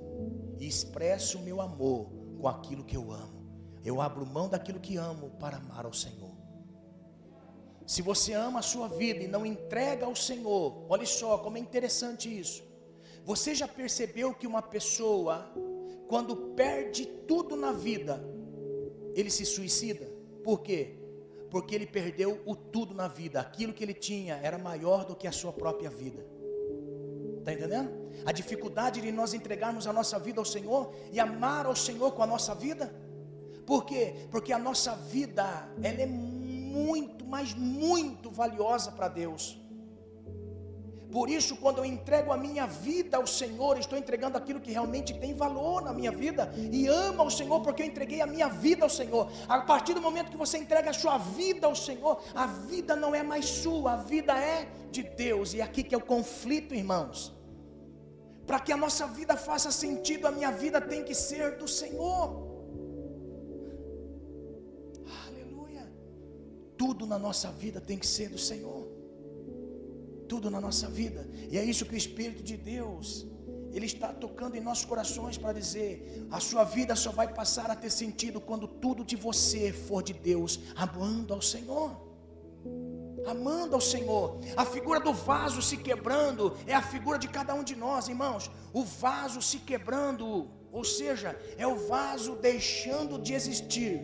e 0.58 0.66
expresso 0.66 1.38
o 1.38 1.42
meu 1.42 1.60
amor 1.60 2.10
com 2.40 2.48
aquilo 2.48 2.84
que 2.84 2.96
eu 2.96 3.12
amo. 3.12 3.44
Eu 3.84 4.00
abro 4.00 4.24
mão 4.24 4.48
daquilo 4.48 4.80
que 4.80 4.96
amo 4.96 5.30
para 5.38 5.58
amar 5.58 5.84
ao 5.84 5.92
Senhor. 5.92 6.32
Se 7.86 8.00
você 8.00 8.32
ama 8.32 8.60
a 8.60 8.62
sua 8.62 8.88
vida 8.88 9.22
e 9.22 9.28
não 9.28 9.44
entrega 9.44 10.06
ao 10.06 10.16
Senhor, 10.16 10.86
olha 10.88 11.04
só 11.04 11.36
como 11.38 11.58
é 11.58 11.60
interessante 11.60 12.34
isso. 12.34 12.64
Você 13.24 13.54
já 13.54 13.68
percebeu 13.68 14.34
que 14.34 14.46
uma 14.46 14.62
pessoa, 14.62 15.52
quando 16.08 16.34
perde 16.54 17.04
tudo 17.04 17.56
na 17.56 17.72
vida, 17.72 18.24
ele 19.14 19.30
se 19.30 19.44
suicida. 19.44 20.06
Por 20.42 20.60
quê? 20.62 20.96
Porque 21.50 21.74
ele 21.74 21.86
perdeu 21.86 22.40
o 22.44 22.54
tudo 22.54 22.94
na 22.94 23.08
vida. 23.08 23.40
Aquilo 23.40 23.72
que 23.72 23.84
ele 23.84 23.94
tinha 23.94 24.36
era 24.42 24.58
maior 24.58 25.04
do 25.04 25.14
que 25.14 25.26
a 25.26 25.32
sua 25.32 25.52
própria 25.52 25.88
vida. 25.88 26.24
Está 27.38 27.52
entendendo? 27.52 27.90
A 28.24 28.32
dificuldade 28.32 29.00
de 29.00 29.12
nós 29.12 29.34
entregarmos 29.34 29.86
a 29.86 29.92
nossa 29.92 30.18
vida 30.18 30.40
ao 30.40 30.44
Senhor 30.44 30.94
e 31.12 31.20
amar 31.20 31.66
ao 31.66 31.76
Senhor 31.76 32.12
com 32.12 32.22
a 32.22 32.26
nossa 32.26 32.54
vida. 32.54 32.94
Por 33.66 33.84
quê? 33.84 34.26
Porque 34.30 34.52
a 34.52 34.58
nossa 34.58 34.94
vida, 34.94 35.68
ela 35.82 36.00
é 36.00 36.06
muito, 36.06 37.24
mas 37.26 37.54
muito 37.54 38.30
valiosa 38.30 38.90
para 38.92 39.08
Deus. 39.08 39.58
Por 41.14 41.30
isso, 41.30 41.56
quando 41.56 41.78
eu 41.78 41.84
entrego 41.84 42.32
a 42.32 42.36
minha 42.36 42.66
vida 42.66 43.16
ao 43.16 43.24
Senhor, 43.24 43.78
estou 43.78 43.96
entregando 43.96 44.36
aquilo 44.36 44.60
que 44.60 44.72
realmente 44.72 45.14
tem 45.14 45.32
valor 45.32 45.80
na 45.80 45.92
minha 45.92 46.10
vida 46.10 46.52
e 46.72 46.88
amo 46.88 47.22
ao 47.22 47.30
Senhor, 47.30 47.60
porque 47.60 47.82
eu 47.82 47.86
entreguei 47.86 48.20
a 48.20 48.26
minha 48.26 48.48
vida 48.48 48.82
ao 48.84 48.90
Senhor. 48.90 49.30
A 49.48 49.60
partir 49.60 49.94
do 49.94 50.02
momento 50.02 50.32
que 50.32 50.36
você 50.36 50.58
entrega 50.58 50.90
a 50.90 50.92
sua 50.92 51.16
vida 51.18 51.68
ao 51.68 51.76
Senhor, 51.76 52.20
a 52.34 52.46
vida 52.46 52.96
não 52.96 53.14
é 53.14 53.22
mais 53.22 53.44
sua, 53.44 53.92
a 53.92 53.96
vida 53.98 54.32
é 54.36 54.68
de 54.90 55.04
Deus. 55.04 55.54
E 55.54 55.62
aqui 55.62 55.84
que 55.84 55.94
é 55.94 55.98
o 55.98 56.04
conflito, 56.04 56.74
irmãos. 56.74 57.32
Para 58.44 58.58
que 58.58 58.72
a 58.72 58.76
nossa 58.76 59.06
vida 59.06 59.36
faça 59.36 59.70
sentido, 59.70 60.26
a 60.26 60.32
minha 60.32 60.50
vida 60.50 60.80
tem 60.80 61.04
que 61.04 61.14
ser 61.14 61.58
do 61.58 61.68
Senhor. 61.68 62.24
Aleluia. 65.28 65.88
Tudo 66.76 67.06
na 67.06 67.20
nossa 67.20 67.52
vida 67.52 67.80
tem 67.80 67.96
que 67.96 68.06
ser 68.08 68.30
do 68.30 68.38
Senhor 68.50 68.93
tudo 70.34 70.50
na 70.50 70.60
nossa 70.60 70.88
vida. 70.88 71.28
E 71.48 71.56
é 71.56 71.64
isso 71.64 71.86
que 71.86 71.94
o 71.94 71.96
Espírito 72.04 72.42
de 72.42 72.56
Deus, 72.56 73.24
Ele 73.72 73.86
está 73.86 74.08
tocando 74.12 74.56
em 74.56 74.60
nossos 74.60 74.84
corações 74.84 75.38
para 75.38 75.52
dizer: 75.52 76.26
a 76.28 76.40
sua 76.40 76.64
vida 76.64 76.96
só 76.96 77.12
vai 77.12 77.28
passar 77.32 77.70
a 77.70 77.76
ter 77.76 77.90
sentido 77.90 78.40
quando 78.40 78.66
tudo 78.66 79.04
de 79.04 79.14
você 79.14 79.72
for 79.72 80.02
de 80.02 80.12
Deus, 80.12 80.58
amando 80.74 81.32
ao 81.32 81.40
Senhor. 81.40 81.90
Amando 83.26 83.74
ao 83.76 83.80
Senhor, 83.80 84.38
a 84.56 84.66
figura 84.66 85.00
do 85.00 85.14
vaso 85.14 85.62
se 85.62 85.76
quebrando 85.78 86.54
é 86.66 86.74
a 86.74 86.82
figura 86.82 87.18
de 87.18 87.28
cada 87.28 87.54
um 87.54 87.64
de 87.64 87.76
nós, 87.76 88.08
irmãos. 88.08 88.50
O 88.72 88.82
vaso 88.82 89.40
se 89.40 89.60
quebrando, 89.60 90.50
ou 90.70 90.84
seja, 90.84 91.38
é 91.56 91.66
o 91.66 91.76
vaso 91.86 92.36
deixando 92.36 93.18
de 93.18 93.32
existir, 93.32 94.02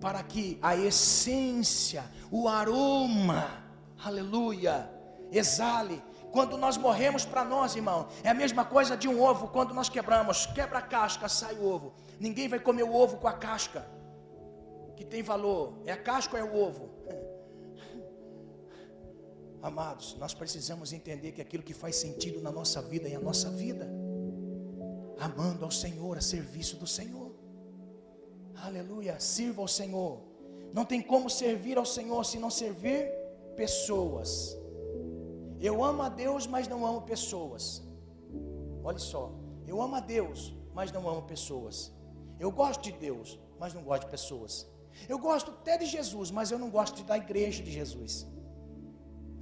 para 0.00 0.22
que 0.22 0.58
a 0.60 0.76
essência, 0.76 2.04
o 2.30 2.46
aroma, 2.46 3.64
aleluia, 4.04 4.95
exale. 5.30 6.02
Quando 6.32 6.58
nós 6.58 6.76
morremos 6.76 7.24
para 7.24 7.44
nós, 7.44 7.76
irmão, 7.76 8.08
é 8.22 8.28
a 8.28 8.34
mesma 8.34 8.64
coisa 8.64 8.96
de 8.96 9.08
um 9.08 9.22
ovo 9.22 9.48
quando 9.48 9.72
nós 9.72 9.88
quebramos, 9.88 10.46
quebra 10.46 10.78
a 10.78 10.82
casca, 10.82 11.28
sai 11.28 11.54
o 11.54 11.64
ovo. 11.64 11.94
Ninguém 12.20 12.48
vai 12.48 12.58
comer 12.58 12.82
o 12.82 12.94
ovo 12.94 13.16
com 13.16 13.28
a 13.28 13.32
casca, 13.32 13.86
que 14.96 15.04
tem 15.04 15.22
valor. 15.22 15.74
É 15.84 15.92
a 15.92 15.96
casca 15.96 16.36
ou 16.36 16.42
é 16.42 16.44
o 16.44 16.54
ovo? 16.54 16.90
Amados, 19.62 20.16
nós 20.18 20.34
precisamos 20.34 20.92
entender 20.92 21.32
que 21.32 21.40
aquilo 21.40 21.62
que 21.62 21.74
faz 21.74 21.96
sentido 21.96 22.40
na 22.40 22.50
nossa 22.50 22.82
vida 22.82 23.08
é 23.08 23.16
a 23.16 23.20
nossa 23.20 23.50
vida, 23.50 23.88
amando 25.18 25.64
ao 25.64 25.70
Senhor, 25.70 26.18
a 26.18 26.20
serviço 26.20 26.76
do 26.76 26.86
Senhor. 26.86 27.34
Aleluia, 28.56 29.18
sirva 29.20 29.62
ao 29.62 29.68
Senhor. 29.68 30.20
Não 30.72 30.84
tem 30.84 31.00
como 31.00 31.30
servir 31.30 31.78
ao 31.78 31.86
Senhor 31.86 32.24
se 32.24 32.38
não 32.38 32.50
servir 32.50 33.08
pessoas. 33.56 34.56
Eu 35.68 35.76
amo 35.88 36.02
a 36.08 36.10
Deus, 36.24 36.46
mas 36.54 36.68
não 36.72 36.80
amo 36.90 37.00
pessoas. 37.12 37.64
Olha 38.88 39.02
só, 39.10 39.24
eu 39.70 39.76
amo 39.84 39.96
a 40.00 40.02
Deus, 40.16 40.40
mas 40.78 40.92
não 40.96 41.08
amo 41.12 41.22
pessoas. 41.34 41.76
Eu 42.44 42.50
gosto 42.60 42.82
de 42.88 42.92
Deus, 43.06 43.38
mas 43.60 43.74
não 43.76 43.82
gosto 43.88 44.04
de 44.04 44.10
pessoas. 44.16 44.52
Eu 45.12 45.18
gosto 45.18 45.50
até 45.50 45.76
de 45.82 45.86
Jesus, 45.86 46.30
mas 46.30 46.50
eu 46.52 46.58
não 46.58 46.70
gosto 46.70 47.02
da 47.10 47.16
igreja 47.24 47.62
de 47.62 47.72
Jesus. 47.80 48.12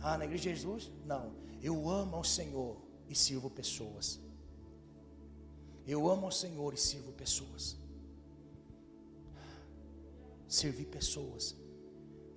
Ah, 0.01 0.17
na 0.17 0.25
igreja 0.25 0.45
de 0.45 0.55
Jesus? 0.57 0.91
Não. 1.05 1.25
Eu 1.69 1.89
amo 2.01 2.17
ao 2.17 2.25
Senhor 2.25 2.77
e 3.09 3.15
sirvo 3.15 3.51
pessoas. 3.51 4.07
Eu 5.87 6.09
amo 6.09 6.27
ao 6.27 6.33
Senhor 6.33 6.73
e 6.73 6.81
sirvo 6.89 7.13
pessoas. 7.13 7.77
Servir 10.49 10.87
pessoas. 10.87 11.55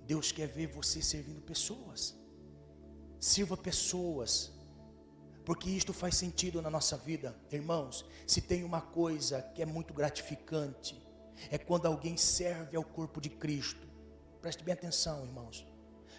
Deus 0.04 0.30
quer 0.30 0.48
ver 0.48 0.66
você 0.66 1.00
servindo 1.00 1.40
pessoas. 1.40 2.17
Sirva 3.18 3.56
pessoas. 3.56 4.52
Porque 5.44 5.70
isto 5.70 5.92
faz 5.92 6.16
sentido 6.16 6.60
na 6.60 6.70
nossa 6.70 6.96
vida, 6.96 7.34
irmãos. 7.50 8.04
Se 8.26 8.40
tem 8.40 8.64
uma 8.64 8.80
coisa 8.80 9.42
que 9.54 9.62
é 9.62 9.66
muito 9.66 9.94
gratificante, 9.94 11.00
é 11.50 11.56
quando 11.56 11.86
alguém 11.86 12.16
serve 12.16 12.76
ao 12.76 12.84
corpo 12.84 13.20
de 13.20 13.30
Cristo. 13.30 13.86
Preste 14.40 14.62
bem 14.62 14.74
atenção, 14.74 15.24
irmãos. 15.24 15.66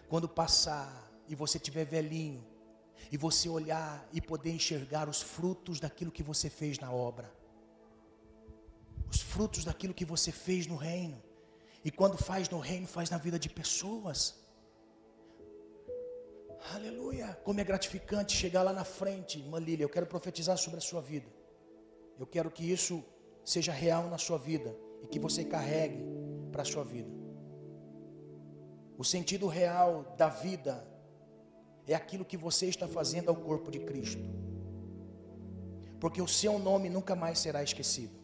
Quando 0.07 0.27
passar 0.27 1.11
e 1.27 1.35
você 1.35 1.59
tiver 1.59 1.85
velhinho, 1.85 2.43
e 3.11 3.17
você 3.17 3.47
olhar 3.47 4.07
e 4.11 4.19
poder 4.19 4.51
enxergar 4.51 5.07
os 5.07 5.21
frutos 5.21 5.79
daquilo 5.79 6.11
que 6.11 6.21
você 6.21 6.49
fez 6.49 6.77
na 6.79 6.91
obra, 6.91 7.33
os 9.09 9.21
frutos 9.21 9.63
daquilo 9.63 9.93
que 9.93 10.05
você 10.05 10.31
fez 10.31 10.67
no 10.67 10.75
reino, 10.75 11.21
e 11.83 11.91
quando 11.91 12.17
faz 12.17 12.49
no 12.49 12.59
reino, 12.59 12.87
faz 12.87 13.09
na 13.09 13.17
vida 13.17 13.39
de 13.39 13.49
pessoas. 13.49 14.38
Aleluia! 16.73 17.39
Como 17.43 17.59
é 17.59 17.63
gratificante 17.63 18.35
chegar 18.35 18.63
lá 18.63 18.73
na 18.73 18.83
frente, 18.83 19.41
Malília. 19.43 19.83
Eu 19.83 19.89
quero 19.89 20.05
profetizar 20.05 20.57
sobre 20.57 20.77
a 20.77 20.81
sua 20.81 21.01
vida. 21.01 21.27
Eu 22.17 22.27
quero 22.27 22.51
que 22.51 22.69
isso 22.69 23.03
seja 23.43 23.71
real 23.71 24.09
na 24.09 24.17
sua 24.17 24.37
vida 24.37 24.75
e 25.01 25.07
que 25.07 25.19
você 25.19 25.43
carregue 25.43 26.03
para 26.51 26.61
a 26.61 26.65
sua 26.65 26.83
vida. 26.83 27.09
O 28.97 29.03
sentido 29.03 29.47
real 29.47 30.13
da 30.17 30.27
vida 30.27 30.85
é 31.87 31.95
aquilo 31.95 32.25
que 32.25 32.37
você 32.37 32.67
está 32.67 32.87
fazendo 32.87 33.29
ao 33.29 33.35
corpo 33.35 33.71
de 33.71 33.79
Cristo. 33.79 34.21
Porque 35.99 36.21
o 36.21 36.27
seu 36.27 36.59
nome 36.59 36.89
nunca 36.89 37.15
mais 37.15 37.39
será 37.39 37.63
esquecido. 37.63 38.19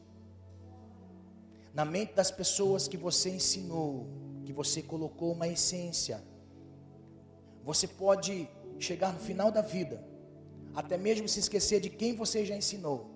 Na 1.74 1.84
mente 1.84 2.14
das 2.14 2.32
pessoas 2.32 2.88
que 2.88 2.98
você 2.98 3.30
ensinou, 3.30 4.08
que 4.46 4.54
você 4.54 4.82
colocou 4.82 5.32
uma 5.34 5.48
essência, 5.48 6.24
você 7.66 7.88
pode 7.88 8.48
chegar 8.80 9.12
no 9.12 9.20
final 9.20 9.52
da 9.52 9.62
vida, 9.62 10.02
até 10.76 10.98
mesmo 10.98 11.28
se 11.28 11.40
esquecer 11.40 11.82
de 11.82 11.90
quem 11.90 12.16
você 12.16 12.46
já 12.46 12.56
ensinou, 12.56 13.10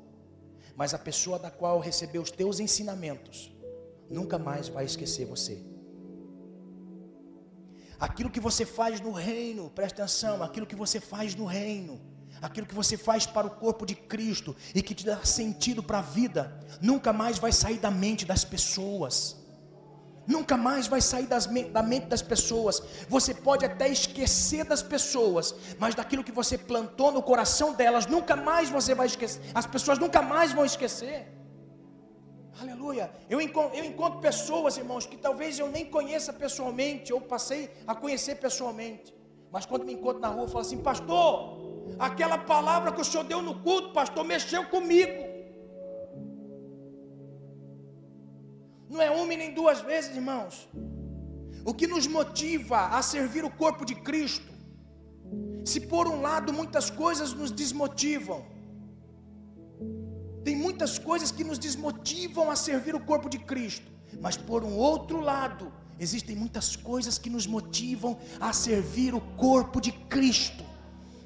mas 0.76 0.94
a 0.94 0.98
pessoa 0.98 1.38
da 1.38 1.52
qual 1.52 1.80
recebeu 1.80 2.22
os 2.22 2.32
teus 2.32 2.60
ensinamentos 2.60 3.56
nunca 4.10 4.40
mais 4.40 4.68
vai 4.68 4.86
esquecer 4.86 5.26
você. 5.26 5.64
Aquilo 8.00 8.32
que 8.32 8.40
você 8.40 8.66
faz 8.66 9.00
no 9.00 9.12
reino, 9.12 9.70
presta 9.70 10.04
atenção, 10.04 10.42
aquilo 10.42 10.66
que 10.66 10.76
você 10.76 11.00
faz 11.00 11.36
no 11.36 11.46
reino, 11.46 12.02
aquilo 12.42 12.66
que 12.66 12.74
você 12.74 12.98
faz 12.98 13.28
para 13.28 13.46
o 13.46 13.52
corpo 13.52 13.86
de 13.86 13.94
Cristo 13.94 14.56
e 14.74 14.82
que 14.82 14.96
te 14.96 15.06
dá 15.06 15.24
sentido 15.24 15.84
para 15.84 16.00
a 16.00 16.02
vida, 16.02 16.60
nunca 16.82 17.14
mais 17.14 17.38
vai 17.38 17.52
sair 17.52 17.78
da 17.78 17.92
mente 17.92 18.26
das 18.26 18.44
pessoas. 18.44 19.39
Nunca 20.36 20.56
mais 20.56 20.86
vai 20.94 21.02
sair 21.02 21.28
da 21.78 21.82
mente 21.92 22.06
das 22.06 22.22
pessoas. 22.22 22.76
Você 23.16 23.34
pode 23.34 23.66
até 23.66 23.88
esquecer 23.90 24.64
das 24.64 24.84
pessoas, 24.84 25.56
mas 25.82 25.96
daquilo 25.96 26.24
que 26.24 26.32
você 26.32 26.56
plantou 26.56 27.12
no 27.12 27.24
coração 27.24 27.74
delas, 27.74 28.06
nunca 28.06 28.36
mais 28.36 28.70
você 28.70 28.94
vai 28.94 29.08
esquecer. 29.08 29.42
As 29.56 29.66
pessoas 29.66 29.98
nunca 29.98 30.22
mais 30.22 30.54
vão 30.54 30.64
esquecer. 30.64 31.20
Aleluia. 32.62 33.12
Eu 33.28 33.42
encontro, 33.42 33.76
eu 33.80 33.84
encontro 33.84 34.20
pessoas, 34.20 34.78
irmãos, 34.78 35.06
que 35.08 35.18
talvez 35.18 35.58
eu 35.58 35.68
nem 35.68 35.86
conheça 35.86 36.32
pessoalmente, 36.32 37.12
ou 37.12 37.22
passei 37.22 37.72
a 37.88 37.96
conhecer 37.96 38.36
pessoalmente. 38.36 39.16
Mas 39.52 39.66
quando 39.66 39.84
me 39.84 39.94
encontro 39.94 40.22
na 40.22 40.28
rua, 40.28 40.44
eu 40.44 40.48
falo 40.48 40.60
assim, 40.60 40.78
pastor, 40.78 41.96
aquela 41.98 42.38
palavra 42.38 42.92
que 42.92 43.02
o 43.02 43.06
senhor 43.06 43.24
deu 43.24 43.42
no 43.42 43.56
culto, 43.62 43.94
pastor, 43.94 44.24
mexeu 44.24 44.66
comigo. 44.68 45.29
Não 48.90 49.02
é 49.02 49.12
uma 49.12 49.36
nem 49.36 49.54
duas 49.54 49.82
vezes, 49.82 50.16
irmãos. 50.16 50.68
O 51.64 51.74
que 51.74 51.86
nos 51.86 52.08
motiva 52.08 52.88
a 52.88 53.02
servir 53.02 53.46
o 53.46 53.52
corpo 53.52 53.86
de 53.86 53.94
Cristo, 53.94 54.52
se 55.64 55.80
por 55.80 56.08
um 56.08 56.22
lado 56.22 56.52
muitas 56.52 56.90
coisas 56.90 57.34
nos 57.34 57.52
desmotivam, 57.52 58.46
tem 60.44 60.56
muitas 60.56 60.98
coisas 60.98 61.32
que 61.32 61.44
nos 61.44 61.60
desmotivam 61.60 62.50
a 62.50 62.56
servir 62.56 62.96
o 62.96 63.00
corpo 63.00 63.30
de 63.30 63.38
Cristo, 63.38 63.86
mas 64.20 64.36
por 64.36 64.64
um 64.64 64.76
outro 64.76 65.20
lado, 65.20 65.72
existem 66.00 66.36
muitas 66.36 66.76
coisas 66.76 67.20
que 67.20 67.30
nos 67.30 67.46
motivam 67.46 68.18
a 68.40 68.52
servir 68.52 69.14
o 69.14 69.22
corpo 69.22 69.80
de 69.80 69.92
Cristo, 69.92 70.64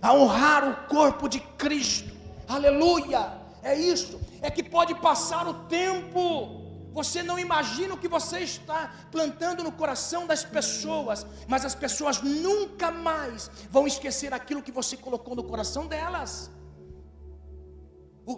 a 0.02 0.14
honrar 0.14 0.68
o 0.70 0.88
corpo 0.88 1.30
de 1.30 1.40
Cristo. 1.40 2.12
Aleluia! 2.48 3.42
É 3.62 3.80
isso, 3.80 4.20
é 4.42 4.52
que 4.52 4.62
pode 4.62 4.94
passar 4.96 5.48
o 5.48 5.54
tempo, 5.70 6.63
você 6.94 7.24
não 7.24 7.40
imagina 7.40 7.96
o 7.96 7.98
que 7.98 8.08
você 8.08 8.40
está 8.40 8.94
plantando 9.12 9.64
no 9.64 9.72
coração 9.72 10.28
das 10.28 10.44
pessoas, 10.46 11.26
mas 11.48 11.66
as 11.66 11.74
pessoas 11.74 12.22
nunca 12.22 12.92
mais 12.92 13.50
vão 13.70 13.88
esquecer 13.88 14.32
aquilo 14.32 14.62
que 14.62 14.72
você 14.72 14.96
colocou 14.96 15.36
no 15.36 15.44
coração 15.44 15.88
delas. 15.88 16.52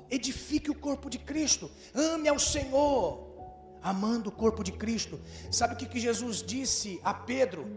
Edifique 0.10 0.72
o 0.72 0.76
corpo 0.76 1.10
de 1.10 1.20
Cristo, 1.20 1.70
ame 1.94 2.30
ao 2.30 2.40
Senhor, 2.40 3.36
amando 3.84 4.30
o 4.30 4.32
corpo 4.32 4.64
de 4.64 4.72
Cristo. 4.72 5.20
Sabe 5.52 5.74
o 5.74 5.78
que, 5.78 5.86
que 5.86 6.00
Jesus 6.00 6.42
disse 6.42 7.00
a 7.04 7.14
Pedro? 7.14 7.68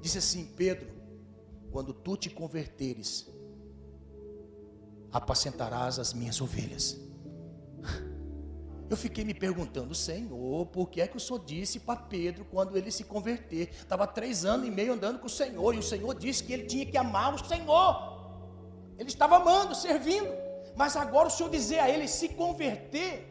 Disse 0.00 0.18
assim: 0.18 0.44
Pedro, 0.56 0.88
quando 1.72 1.92
tu 1.94 2.16
te 2.16 2.28
converteres, 2.28 3.26
apacentarás 5.10 5.98
as 5.98 6.12
minhas 6.12 6.40
ovelhas. 6.40 6.98
Eu 8.90 8.96
fiquei 8.96 9.24
me 9.24 9.32
perguntando, 9.32 9.94
Senhor, 9.94 10.66
por 10.66 10.90
que 10.90 11.00
é 11.00 11.06
que 11.06 11.16
o 11.16 11.20
Senhor 11.20 11.38
disse 11.38 11.78
para 11.78 12.00
Pedro 12.00 12.44
quando 12.44 12.76
ele 12.76 12.90
se 12.90 13.04
converter? 13.04 13.68
Estava 13.70 14.04
três 14.04 14.44
anos 14.44 14.66
e 14.66 14.70
meio 14.70 14.94
andando 14.94 15.20
com 15.20 15.26
o 15.26 15.30
Senhor, 15.30 15.76
e 15.76 15.78
o 15.78 15.82
Senhor 15.82 16.12
disse 16.12 16.42
que 16.42 16.52
ele 16.52 16.64
tinha 16.64 16.84
que 16.84 16.98
amar 16.98 17.32
o 17.32 17.38
Senhor. 17.38 17.92
Ele 18.98 19.08
estava 19.08 19.36
amando, 19.36 19.76
servindo. 19.76 20.28
Mas 20.74 20.96
agora 20.96 21.28
o 21.28 21.30
Senhor 21.30 21.48
dizer 21.48 21.78
a 21.78 21.88
ele 21.88 22.08
se 22.08 22.30
converter. 22.30 23.28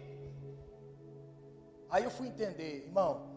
Aí 1.89 2.05
eu 2.05 2.12
fui 2.12 2.30
entender, 2.30 2.86
irmão. 2.86 3.28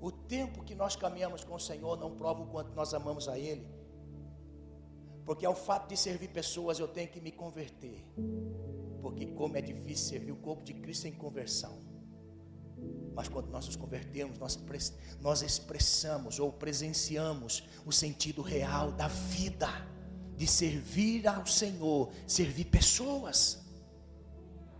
O 0.00 0.10
tempo 0.10 0.64
que 0.64 0.74
nós 0.74 0.96
caminhamos 0.96 1.44
com 1.44 1.54
o 1.54 1.60
Senhor 1.60 1.96
não 1.96 2.10
prova 2.16 2.42
o 2.42 2.46
quanto 2.48 2.74
nós 2.74 2.92
amamos 2.92 3.28
a 3.28 3.38
Ele. 3.38 3.66
Porque 5.24 5.46
ao 5.46 5.54
fato 5.54 5.88
de 5.88 5.96
servir 5.96 6.28
pessoas 6.28 6.78
eu 6.78 6.88
tenho 6.88 7.08
que 7.08 7.20
me 7.20 7.30
converter. 7.30 8.04
Porque 9.06 9.24
como 9.24 9.56
é 9.56 9.62
difícil 9.62 10.08
servir 10.08 10.32
o 10.32 10.36
corpo 10.36 10.64
de 10.64 10.74
Cristo 10.74 11.06
em 11.06 11.12
conversão. 11.12 11.78
Mas 13.14 13.28
quando 13.28 13.48
nós 13.50 13.64
nos 13.64 13.76
convertemos, 13.76 14.36
nós, 14.36 14.58
nós 15.20 15.42
expressamos 15.42 16.40
ou 16.40 16.52
presenciamos 16.52 17.62
o 17.84 17.92
sentido 17.92 18.42
real 18.42 18.90
da 18.90 19.06
vida, 19.06 19.68
de 20.36 20.44
servir 20.44 21.28
ao 21.28 21.46
Senhor, 21.46 22.10
servir 22.26 22.64
pessoas. 22.64 23.64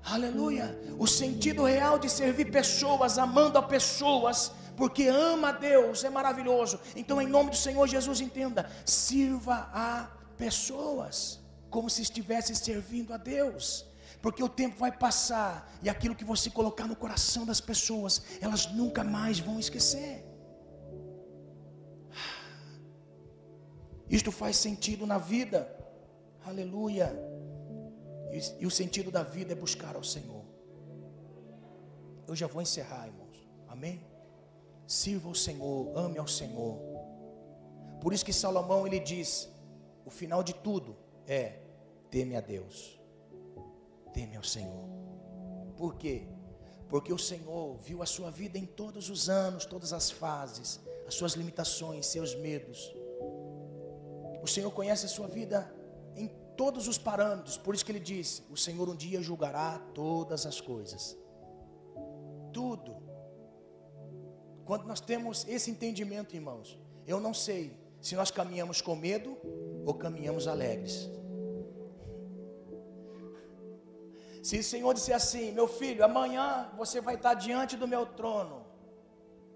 Aleluia! 0.02 0.76
O 0.98 1.06
sentido 1.06 1.62
real 1.62 1.96
de 1.96 2.10
servir 2.10 2.50
pessoas, 2.50 3.18
amando 3.18 3.58
a 3.58 3.62
pessoas, 3.62 4.50
porque 4.76 5.06
ama 5.06 5.50
a 5.50 5.52
Deus, 5.52 6.02
é 6.02 6.10
maravilhoso. 6.10 6.80
Então, 6.96 7.22
em 7.22 7.28
nome 7.28 7.50
do 7.50 7.56
Senhor 7.56 7.86
Jesus, 7.86 8.20
entenda: 8.20 8.68
sirva 8.84 9.70
a 9.72 10.10
pessoas, 10.36 11.38
como 11.70 11.88
se 11.88 12.02
estivesse 12.02 12.56
servindo 12.56 13.14
a 13.14 13.16
Deus 13.16 13.85
porque 14.22 14.42
o 14.42 14.48
tempo 14.48 14.76
vai 14.76 14.90
passar 14.90 15.70
e 15.82 15.88
aquilo 15.88 16.14
que 16.14 16.24
você 16.24 16.50
colocar 16.50 16.86
no 16.86 16.96
coração 16.96 17.44
das 17.44 17.60
pessoas, 17.60 18.22
elas 18.40 18.66
nunca 18.72 19.04
mais 19.04 19.38
vão 19.38 19.58
esquecer. 19.58 20.24
Isto 24.08 24.30
faz 24.30 24.56
sentido 24.56 25.06
na 25.06 25.18
vida, 25.18 25.68
aleluia. 26.44 27.12
E, 28.32 28.62
e 28.62 28.66
o 28.66 28.70
sentido 28.70 29.10
da 29.10 29.22
vida 29.22 29.52
é 29.52 29.56
buscar 29.56 29.96
ao 29.96 30.04
Senhor. 30.04 30.44
Eu 32.26 32.34
já 32.34 32.46
vou 32.46 32.62
encerrar, 32.62 33.06
irmãos, 33.06 33.48
amém? 33.68 34.04
Sirva 34.86 35.28
ao 35.28 35.34
Senhor, 35.34 35.96
ame 35.96 36.18
ao 36.18 36.26
Senhor. 36.26 36.80
Por 38.00 38.12
isso 38.12 38.24
que 38.24 38.32
Salomão 38.32 38.86
ele 38.86 39.00
diz: 39.00 39.48
o 40.04 40.10
final 40.10 40.42
de 40.42 40.54
tudo 40.54 40.96
é 41.26 41.60
teme 42.10 42.36
a 42.36 42.40
Deus 42.40 42.95
teme 44.16 44.36
ao 44.36 44.46
Senhor. 44.54 44.84
Por 45.76 45.92
quê? 45.96 46.26
porque 46.88 47.12
o 47.12 47.18
Senhor 47.18 47.76
viu 47.78 48.02
a 48.02 48.06
sua 48.06 48.30
vida 48.30 48.58
em 48.58 48.64
todos 48.64 49.10
os 49.10 49.28
anos, 49.28 49.64
todas 49.64 49.92
as 49.92 50.10
fases, 50.10 50.80
as 51.06 51.14
suas 51.14 51.32
limitações, 51.32 52.06
seus 52.06 52.34
medos. 52.34 52.94
O 54.42 54.46
Senhor 54.46 54.70
conhece 54.70 55.06
a 55.06 55.08
sua 55.08 55.26
vida 55.26 55.72
em 56.14 56.28
todos 56.56 56.86
os 56.86 56.96
parâmetros, 56.96 57.56
por 57.58 57.74
isso 57.74 57.84
que 57.84 57.92
ele 57.92 58.00
disse: 58.00 58.42
O 58.50 58.56
Senhor 58.56 58.88
um 58.88 58.94
dia 58.94 59.20
julgará 59.20 59.78
todas 59.94 60.46
as 60.46 60.60
coisas. 60.60 61.16
Tudo. 62.52 62.96
Quando 64.64 64.84
nós 64.84 65.00
temos 65.00 65.46
esse 65.46 65.70
entendimento, 65.70 66.34
irmãos, 66.34 66.78
eu 67.06 67.20
não 67.20 67.34
sei 67.34 67.76
se 68.00 68.14
nós 68.16 68.30
caminhamos 68.30 68.80
com 68.80 68.94
medo 68.94 69.36
ou 69.84 69.94
caminhamos 69.94 70.46
alegres. 70.46 71.08
Se 74.46 74.58
o 74.60 74.62
Senhor 74.62 74.94
disser 74.94 75.16
assim, 75.16 75.50
meu 75.50 75.66
filho, 75.66 76.04
amanhã 76.04 76.70
você 76.76 77.00
vai 77.00 77.16
estar 77.16 77.34
diante 77.34 77.76
do 77.76 77.88
meu 77.88 78.06
trono, 78.06 78.64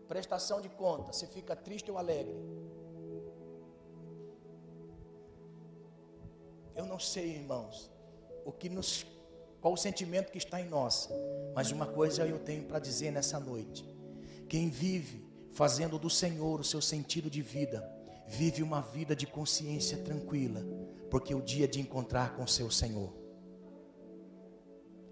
prestação 0.09 0.61
de 0.61 0.69
conta, 0.69 1.13
você 1.13 1.29
fica 1.29 1.55
triste 1.55 1.89
ou 1.93 1.97
alegre? 1.97 2.35
Eu 6.75 6.87
não 6.87 6.99
sei, 6.99 7.37
irmãos, 7.37 7.89
o 8.45 8.51
que 8.51 8.69
nos, 8.69 9.07
qual 9.61 9.75
o 9.75 9.77
sentimento 9.77 10.33
que 10.33 10.39
está 10.39 10.61
em 10.61 10.69
nós, 10.69 11.09
mas 11.55 11.71
uma 11.71 11.87
coisa 11.87 12.27
eu 12.27 12.41
tenho 12.41 12.65
para 12.65 12.81
dizer 12.81 13.13
nessa 13.13 13.39
noite: 13.39 13.89
quem 14.49 14.69
vive 14.69 15.25
fazendo 15.53 16.01
do 16.01 16.11
Senhor 16.11 16.59
o 16.59 16.65
seu 16.65 16.83
sentido 16.83 17.31
de 17.31 17.43
vida, 17.43 17.89
vive 18.27 18.61
uma 18.61 18.83
vida 18.83 19.15
de 19.15 19.25
consciência 19.25 19.99
tranquila, 19.99 20.65
porque 21.09 21.33
o 21.33 21.41
dia 21.41 21.69
de 21.69 21.81
encontrar 21.81 22.35
com 22.35 22.45
seu 22.45 22.73
Senhor. 22.73 23.20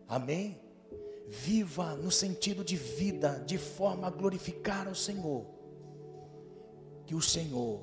Amém? 0.08 0.58
Viva 1.28 1.94
no 1.94 2.10
sentido 2.10 2.64
de 2.64 2.76
vida, 2.76 3.44
de 3.46 3.58
forma 3.58 4.06
a 4.06 4.10
glorificar 4.10 4.88
ao 4.88 4.94
Senhor. 4.94 5.44
Que 7.04 7.14
o 7.14 7.20
Senhor 7.20 7.82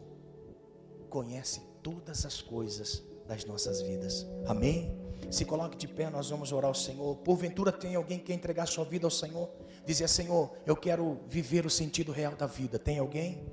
conhece 1.10 1.62
todas 1.84 2.26
as 2.26 2.42
coisas 2.42 3.04
das 3.28 3.46
nossas 3.46 3.82
vidas. 3.82 4.26
Amém? 4.48 5.00
Se 5.30 5.46
coloque 5.46 5.78
de 5.78 5.88
pé, 5.88 6.10
nós 6.10 6.30
vamos 6.30 6.52
orar 6.52 6.70
ao 6.70 6.76
Senhor. 6.76 7.16
Porventura 7.18 7.72
tem 7.72 7.96
alguém 7.96 8.20
que 8.20 8.26
quer 8.26 8.34
entregar 8.34 8.66
sua 8.66 8.86
vida 8.86 9.06
ao 9.06 9.12
Senhor? 9.12 9.50
Dizer, 9.86 10.08
Senhor, 10.08 10.52
eu 10.66 10.76
quero 10.76 11.20
viver 11.28 11.66
o 11.66 11.70
sentido 11.70 12.12
real 12.12 12.36
da 12.36 12.48
vida. 12.48 12.80
Tem 12.80 13.00
alguém? 13.00 13.46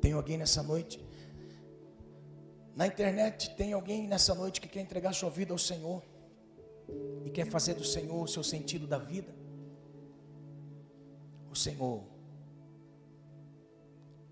Tem 0.00 0.12
alguém 0.12 0.36
nessa 0.38 0.62
noite? 0.62 1.02
Na 2.74 2.86
internet 2.86 3.54
tem 3.56 3.72
alguém 3.72 4.06
nessa 4.06 4.34
noite 4.34 4.60
que 4.60 4.68
quer 4.68 4.80
entregar 4.80 5.12
sua 5.12 5.30
vida 5.30 5.52
ao 5.52 5.58
Senhor? 5.58 6.02
E 7.24 7.30
quer 7.30 7.46
fazer 7.46 7.74
do 7.74 7.84
Senhor 7.84 8.22
o 8.22 8.28
seu 8.28 8.42
sentido 8.42 8.86
da 8.86 8.98
vida, 8.98 9.34
o 11.50 11.56
Senhor 11.56 12.02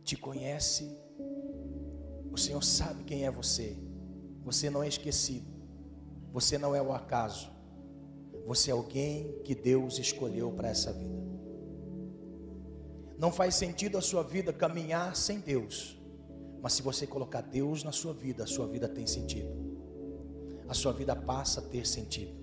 te 0.04 0.16
conhece, 0.16 0.96
o 2.30 2.36
Senhor 2.36 2.62
sabe 2.62 3.04
quem 3.04 3.26
é 3.26 3.30
você, 3.30 3.76
você 4.44 4.70
não 4.70 4.82
é 4.82 4.88
esquecido, 4.88 5.46
você 6.32 6.56
não 6.56 6.74
é 6.74 6.80
o 6.80 6.92
acaso, 6.92 7.50
você 8.46 8.70
é 8.70 8.72
alguém 8.72 9.40
que 9.44 9.54
Deus 9.54 9.98
escolheu 9.98 10.50
para 10.52 10.68
essa 10.68 10.92
vida. 10.92 11.18
Não 13.18 13.32
faz 13.32 13.56
sentido 13.56 13.98
a 13.98 14.00
sua 14.00 14.22
vida 14.22 14.52
caminhar 14.52 15.16
sem 15.16 15.40
Deus, 15.40 16.00
mas 16.62 16.72
se 16.72 16.82
você 16.82 17.06
colocar 17.06 17.40
Deus 17.40 17.82
na 17.82 17.92
sua 17.92 18.14
vida, 18.14 18.44
a 18.44 18.46
sua 18.46 18.66
vida 18.66 18.88
tem 18.88 19.06
sentido, 19.06 19.50
a 20.68 20.74
sua 20.74 20.92
vida 20.92 21.14
passa 21.16 21.60
a 21.60 21.64
ter 21.64 21.86
sentido. 21.86 22.37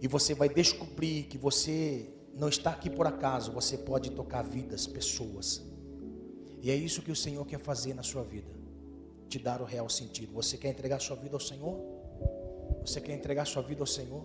E 0.00 0.08
você 0.08 0.34
vai 0.34 0.48
descobrir 0.48 1.24
que 1.24 1.36
você 1.36 2.08
não 2.34 2.48
está 2.48 2.70
aqui 2.70 2.88
por 2.88 3.06
acaso, 3.06 3.52
você 3.52 3.76
pode 3.76 4.10
tocar 4.10 4.42
vidas, 4.42 4.86
pessoas. 4.86 5.62
E 6.62 6.70
é 6.70 6.74
isso 6.74 7.02
que 7.02 7.10
o 7.10 7.16
Senhor 7.16 7.44
quer 7.46 7.58
fazer 7.58 7.94
na 7.94 8.02
sua 8.02 8.22
vida. 8.22 8.50
Te 9.28 9.38
dar 9.38 9.60
o 9.60 9.64
real 9.64 9.88
sentido. 9.88 10.32
Você 10.32 10.56
quer 10.56 10.68
entregar 10.70 11.00
sua 11.00 11.16
vida 11.16 11.36
ao 11.36 11.40
Senhor? 11.40 11.78
Você 12.80 13.00
quer 13.00 13.14
entregar 13.14 13.46
sua 13.46 13.62
vida 13.62 13.82
ao 13.82 13.86
Senhor? 13.86 14.24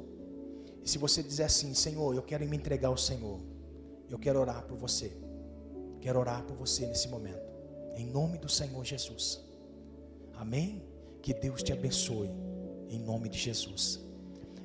E 0.84 0.90
se 0.90 0.98
você 0.98 1.22
dizer 1.22 1.44
assim, 1.44 1.74
Senhor, 1.74 2.16
eu 2.16 2.22
quero 2.22 2.46
me 2.48 2.56
entregar 2.56 2.90
ao 2.90 2.98
Senhor. 2.98 3.40
Eu 4.10 4.20
quero 4.20 4.40
orar 4.40 4.64
por 4.66 4.78
você. 4.78 5.12
Quero 6.00 6.20
orar 6.20 6.44
por 6.44 6.56
você 6.56 6.86
nesse 6.86 7.08
momento. 7.08 7.44
Em 7.96 8.06
nome 8.06 8.38
do 8.38 8.48
Senhor 8.48 8.84
Jesus. 8.86 9.42
Amém? 10.36 10.84
Que 11.22 11.34
Deus 11.34 11.64
te 11.64 11.74
abençoe. 11.74 12.30
Em 12.90 13.00
nome 13.00 13.30
de 13.30 13.38
Jesus. 13.38 14.05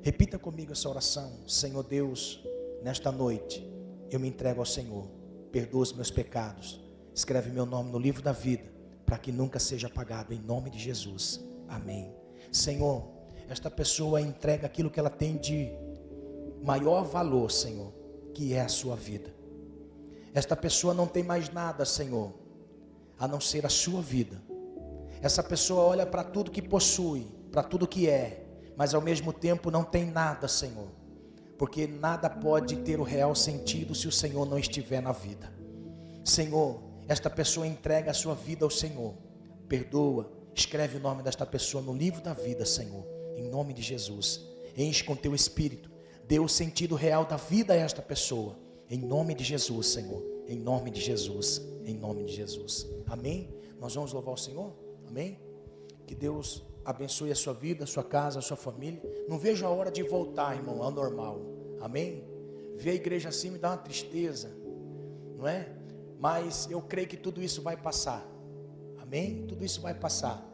Repita 0.02 0.38
comigo 0.38 0.72
essa 0.72 0.88
oração. 0.88 1.30
Senhor 1.46 1.82
Deus, 1.82 2.42
nesta 2.82 3.12
noite, 3.12 3.66
eu 4.10 4.18
me 4.18 4.28
entrego 4.28 4.60
ao 4.60 4.66
Senhor. 4.66 5.06
Perdoa 5.52 5.82
os 5.82 5.92
meus 5.92 6.10
pecados. 6.10 6.80
Escreve 7.14 7.50
meu 7.50 7.66
nome 7.66 7.90
no 7.90 7.98
livro 7.98 8.22
da 8.22 8.32
vida, 8.32 8.64
para 9.04 9.18
que 9.18 9.30
nunca 9.30 9.58
seja 9.58 9.88
apagado, 9.88 10.32
em 10.32 10.38
nome 10.38 10.70
de 10.70 10.78
Jesus. 10.78 11.40
Amém. 11.68 12.14
Senhor, 12.50 13.10
esta 13.48 13.70
pessoa 13.70 14.20
entrega 14.22 14.66
aquilo 14.66 14.90
que 14.90 14.98
ela 14.98 15.10
tem 15.10 15.36
de 15.36 15.70
maior 16.62 17.04
valor, 17.04 17.50
Senhor, 17.50 17.92
que 18.32 18.54
é 18.54 18.62
a 18.62 18.68
sua 18.68 18.96
vida. 18.96 19.34
Esta 20.32 20.56
pessoa 20.56 20.94
não 20.94 21.06
tem 21.06 21.22
mais 21.22 21.50
nada, 21.50 21.84
Senhor, 21.84 22.32
a 23.18 23.28
não 23.28 23.40
ser 23.40 23.66
a 23.66 23.68
sua 23.68 24.00
vida. 24.00 24.40
Essa 25.20 25.42
pessoa 25.42 25.82
olha 25.82 26.06
para 26.06 26.24
tudo 26.24 26.50
que 26.50 26.62
possui, 26.62 27.26
para 27.52 27.62
tudo 27.62 27.86
que 27.86 28.08
é, 28.08 28.46
mas 28.76 28.94
ao 28.94 29.00
mesmo 29.00 29.32
tempo 29.32 29.70
não 29.70 29.84
tem 29.84 30.06
nada, 30.06 30.48
Senhor, 30.48 30.88
porque 31.58 31.86
nada 31.86 32.28
pode 32.28 32.76
ter 32.78 32.98
o 32.98 33.04
real 33.04 33.34
sentido 33.34 33.94
se 33.94 34.08
o 34.08 34.12
Senhor 34.12 34.46
não 34.46 34.58
estiver 34.58 35.00
na 35.00 35.12
vida. 35.12 35.52
Senhor, 36.24 36.80
esta 37.08 37.28
pessoa 37.28 37.66
entrega 37.66 38.10
a 38.10 38.14
sua 38.14 38.34
vida 38.34 38.64
ao 38.64 38.70
Senhor, 38.70 39.14
perdoa, 39.68 40.30
escreve 40.54 40.96
o 40.96 41.00
nome 41.00 41.22
desta 41.22 41.44
pessoa 41.44 41.82
no 41.82 41.92
livro 41.92 42.20
da 42.20 42.32
vida, 42.32 42.64
Senhor, 42.64 43.04
em 43.36 43.48
nome 43.48 43.72
de 43.72 43.82
Jesus. 43.82 44.40
Enche 44.76 45.02
com 45.02 45.16
teu 45.16 45.34
espírito, 45.34 45.90
dê 46.26 46.38
o 46.38 46.48
sentido 46.48 46.94
real 46.94 47.24
da 47.24 47.36
vida 47.36 47.72
a 47.72 47.76
esta 47.76 48.00
pessoa, 48.00 48.56
em 48.88 48.98
nome 48.98 49.34
de 49.34 49.44
Jesus, 49.44 49.88
Senhor, 49.88 50.22
em 50.46 50.56
nome 50.56 50.90
de 50.90 51.00
Jesus, 51.00 51.60
em 51.84 51.94
nome 51.94 52.24
de 52.24 52.32
Jesus. 52.32 52.86
Amém? 53.06 53.52
Nós 53.78 53.94
vamos 53.94 54.12
louvar 54.12 54.34
o 54.34 54.38
Senhor? 54.38 54.72
Amém? 55.08 55.40
Que 56.06 56.14
Deus 56.14 56.62
abençoe 56.84 57.30
a 57.30 57.34
sua 57.34 57.52
vida, 57.52 57.84
a 57.84 57.86
sua 57.86 58.04
casa, 58.04 58.38
a 58.38 58.42
sua 58.42 58.56
família. 58.56 59.00
Não 59.28 59.38
vejo 59.38 59.66
a 59.66 59.70
hora 59.70 59.90
de 59.90 60.02
voltar, 60.02 60.56
irmão, 60.56 60.82
ao 60.82 60.90
normal. 60.90 61.40
Amém? 61.80 62.24
Ver 62.76 62.90
a 62.90 62.94
igreja 62.94 63.28
assim 63.28 63.50
me 63.50 63.58
dá 63.58 63.70
uma 63.70 63.78
tristeza, 63.78 64.50
não 65.36 65.46
é? 65.46 65.68
Mas 66.18 66.68
eu 66.70 66.80
creio 66.82 67.08
que 67.08 67.16
tudo 67.16 67.42
isso 67.42 67.62
vai 67.62 67.76
passar. 67.76 68.26
Amém? 68.98 69.46
Tudo 69.46 69.64
isso 69.64 69.80
vai 69.80 69.94
passar. 69.94 70.46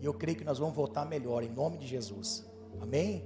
E 0.00 0.04
eu 0.04 0.14
creio 0.14 0.36
que 0.36 0.44
nós 0.44 0.58
vamos 0.58 0.74
voltar 0.74 1.04
melhor, 1.04 1.42
em 1.42 1.48
nome 1.50 1.76
de 1.76 1.86
Jesus. 1.86 2.46
Amém? 2.80 3.18